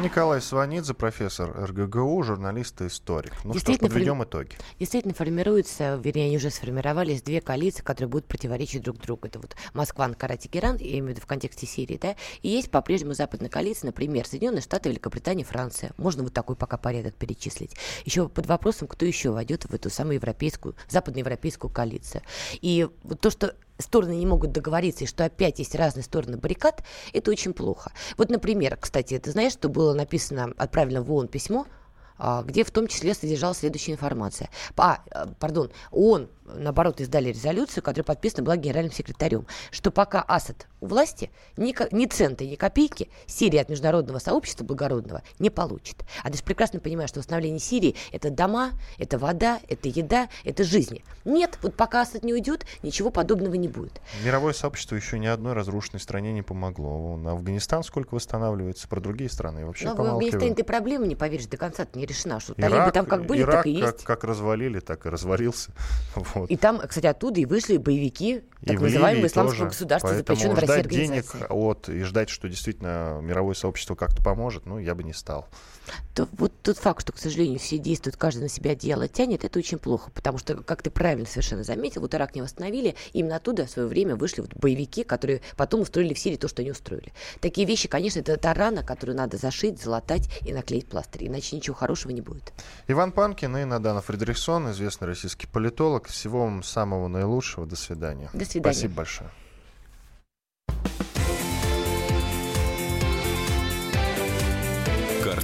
Николай 0.00 0.42
Сванидзе, 0.42 0.92
профессор 0.94 1.48
РГГУ, 1.70 2.22
журналист 2.22 2.82
и 2.82 2.88
историк. 2.88 3.32
Ну 3.44 3.54
что 3.54 3.72
ж, 3.72 3.78
подведем 3.78 4.22
итоги. 4.22 4.50
Действительно 4.78 5.14
формируется, 5.14 5.98
вернее, 6.04 6.26
они 6.26 6.36
уже 6.36 6.50
сформировались, 6.50 7.22
две 7.22 7.40
коалиции, 7.40 7.82
которые 7.82 8.10
будут 8.10 8.26
противоречить 8.26 8.82
друг 8.82 8.98
другу. 8.98 9.28
Это 9.28 9.38
вот 9.38 9.56
Москва, 9.72 10.04
Анкара, 10.04 10.36
Тегеран, 10.36 10.76
я 10.76 10.98
имею 10.98 11.06
в 11.06 11.08
виду 11.08 11.20
в 11.22 11.26
контексте 11.26 11.66
Сирии, 11.66 11.98
да, 12.00 12.16
и 12.42 12.48
есть 12.48 12.70
по-прежнему 12.70 13.14
западная 13.14 13.48
коалиция, 13.48 13.88
например, 13.88 14.26
Соединенные 14.26 14.60
Штаты, 14.60 14.90
Великобритания, 14.90 15.44
Франция. 15.44 15.92
Можно 15.96 16.17
вот 16.24 16.32
такой 16.32 16.56
пока 16.56 16.76
порядок 16.76 17.14
перечислить. 17.14 17.74
Еще 18.04 18.28
под 18.28 18.46
вопросом, 18.46 18.88
кто 18.88 19.06
еще 19.06 19.30
войдет 19.30 19.64
в 19.64 19.74
эту 19.74 19.90
самую 19.90 20.14
европейскую, 20.14 20.74
западноевропейскую 20.88 21.70
коалицию. 21.70 22.22
И 22.60 22.88
вот 23.02 23.20
то, 23.20 23.30
что 23.30 23.54
стороны 23.78 24.16
не 24.16 24.26
могут 24.26 24.52
договориться, 24.52 25.04
и 25.04 25.06
что 25.06 25.24
опять 25.24 25.58
есть 25.58 25.74
разные 25.74 26.02
стороны 26.02 26.36
баррикад, 26.36 26.82
это 27.12 27.30
очень 27.30 27.52
плохо. 27.52 27.92
Вот, 28.16 28.30
например, 28.30 28.76
кстати, 28.76 29.18
ты 29.18 29.30
знаешь, 29.30 29.52
что 29.52 29.68
было 29.68 29.94
написано, 29.94 30.52
отправлено 30.56 31.02
в 31.02 31.12
ООН 31.12 31.28
письмо, 31.28 31.66
а, 32.18 32.42
где 32.42 32.64
в 32.64 32.70
том 32.70 32.88
числе 32.88 33.14
содержалась 33.14 33.58
следующая 33.58 33.92
информация. 33.92 34.50
А, 34.76 35.02
э, 35.10 35.26
пардон, 35.38 35.70
ООН 35.92 36.28
наоборот, 36.54 37.00
издали 37.00 37.30
резолюцию, 37.30 37.82
которая 37.82 38.04
подписана 38.04 38.42
была 38.42 38.56
генеральным 38.56 38.92
секретарем, 38.92 39.46
что 39.70 39.90
пока 39.90 40.22
Асад 40.22 40.66
у 40.80 40.86
власти, 40.86 41.30
ни, 41.56 41.74
ни 41.94 42.06
цента, 42.06 42.44
ни 42.44 42.54
копейки 42.54 43.08
Сирия 43.26 43.62
от 43.62 43.68
международного 43.68 44.18
сообщества 44.18 44.64
благородного 44.64 45.22
не 45.38 45.50
получит. 45.50 45.96
А 46.22 46.30
ты 46.30 46.38
же 46.38 46.44
прекрасно 46.44 46.80
понимаешь, 46.80 47.10
что 47.10 47.20
восстановление 47.20 47.58
Сирии– 47.58 47.96
это 48.12 48.30
дома, 48.30 48.72
это 48.98 49.18
вода, 49.18 49.60
это 49.68 49.88
еда, 49.88 50.28
это 50.44 50.64
жизни. 50.64 51.04
Нет, 51.24 51.58
вот 51.62 51.74
пока 51.74 52.02
Асад 52.02 52.22
не 52.22 52.32
уйдет, 52.32 52.64
ничего 52.82 53.10
подобного 53.10 53.54
не 53.54 53.68
будет. 53.68 54.00
Мировое 54.24 54.52
сообщество 54.52 54.94
еще 54.94 55.18
ни 55.18 55.26
одной 55.26 55.52
разрушенной 55.52 56.00
стране 56.00 56.32
не 56.32 56.42
помогло. 56.42 57.16
На 57.16 57.32
Афганистан 57.32 57.82
сколько 57.82 58.14
восстанавливается, 58.14 58.88
про 58.88 59.00
другие 59.00 59.30
страны 59.30 59.66
вообще 59.66 59.86
Но 59.86 59.94
в 59.94 60.00
Афганистане 60.00 60.54
ты 60.54 60.64
проблема, 60.64 61.06
не 61.06 61.16
поверишь, 61.16 61.46
до 61.46 61.56
конца 61.56 61.86
не 61.94 62.06
решена. 62.06 62.40
Что 62.40 62.54
Ирак, 62.56 62.92
там 62.92 63.06
как 63.06 63.26
были, 63.26 63.42
Ирак 63.42 63.56
так 63.56 63.66
и 63.66 63.70
есть. 63.70 63.82
Как, 63.82 64.02
как 64.02 64.24
развалили, 64.24 64.80
так 64.80 65.06
и 65.06 65.08
развалился. 65.08 65.72
Вот. 66.40 66.50
И 66.50 66.56
там, 66.56 66.80
кстати, 66.86 67.06
оттуда 67.06 67.40
и 67.40 67.44
вышли 67.44 67.76
боевики, 67.76 68.42
так 68.64 68.76
и 68.76 68.78
называемого 68.78 69.26
исламского 69.26 69.58
тоже. 69.58 69.70
государства, 69.70 70.14
запрещенного 70.14 70.56
в 70.56 70.58
России 70.60 70.88
денег 70.88 71.24
от, 71.48 71.88
и 71.88 72.02
ждать, 72.02 72.28
что 72.28 72.48
действительно 72.48 73.20
мировое 73.22 73.54
сообщество 73.54 73.94
как-то 73.94 74.22
поможет, 74.22 74.66
ну, 74.66 74.78
я 74.78 74.94
бы 74.94 75.02
не 75.04 75.12
стал. 75.12 75.48
То, 76.14 76.28
вот 76.32 76.52
тот 76.62 76.78
факт, 76.78 77.02
что, 77.02 77.12
к 77.12 77.18
сожалению, 77.18 77.58
все 77.58 77.78
действуют, 77.78 78.16
каждый 78.16 78.42
на 78.42 78.48
себя 78.48 78.74
дело 78.74 79.08
тянет, 79.08 79.44
это 79.44 79.58
очень 79.58 79.78
плохо, 79.78 80.10
потому 80.10 80.38
что, 80.38 80.56
как 80.56 80.82
ты 80.82 80.90
правильно 80.90 81.26
совершенно 81.26 81.64
заметил, 81.64 82.00
вот 82.00 82.14
Ирак 82.14 82.34
не 82.34 82.42
восстановили, 82.42 82.94
именно 83.12 83.36
оттуда 83.36 83.66
в 83.66 83.70
свое 83.70 83.88
время 83.88 84.16
вышли 84.16 84.40
вот 84.40 84.54
боевики, 84.54 85.04
которые 85.04 85.40
потом 85.56 85.80
устроили 85.80 86.14
в 86.14 86.18
Сирии 86.18 86.36
то, 86.36 86.48
что 86.48 86.62
они 86.62 86.70
устроили. 86.70 87.12
Такие 87.40 87.66
вещи, 87.66 87.88
конечно, 87.88 88.20
это 88.20 88.36
та 88.36 88.54
рана, 88.54 88.82
которую 88.82 89.16
надо 89.16 89.36
зашить, 89.36 89.80
залатать 89.80 90.28
и 90.46 90.52
наклеить 90.52 90.86
пластырь, 90.86 91.28
иначе 91.28 91.56
ничего 91.56 91.74
хорошего 91.74 92.12
не 92.12 92.20
будет. 92.20 92.52
Иван 92.86 93.12
Панкин 93.12 93.56
и 93.56 93.64
Надана 93.64 94.00
Фредериксон, 94.00 94.70
известный 94.70 95.08
российский 95.08 95.46
политолог. 95.46 96.08
Всего 96.08 96.44
вам 96.44 96.62
самого 96.62 97.08
наилучшего. 97.08 97.66
До 97.66 97.76
свидания. 97.76 98.30
До 98.32 98.44
свидания. 98.44 98.74
Спасибо 98.74 98.94
большое. 98.94 99.30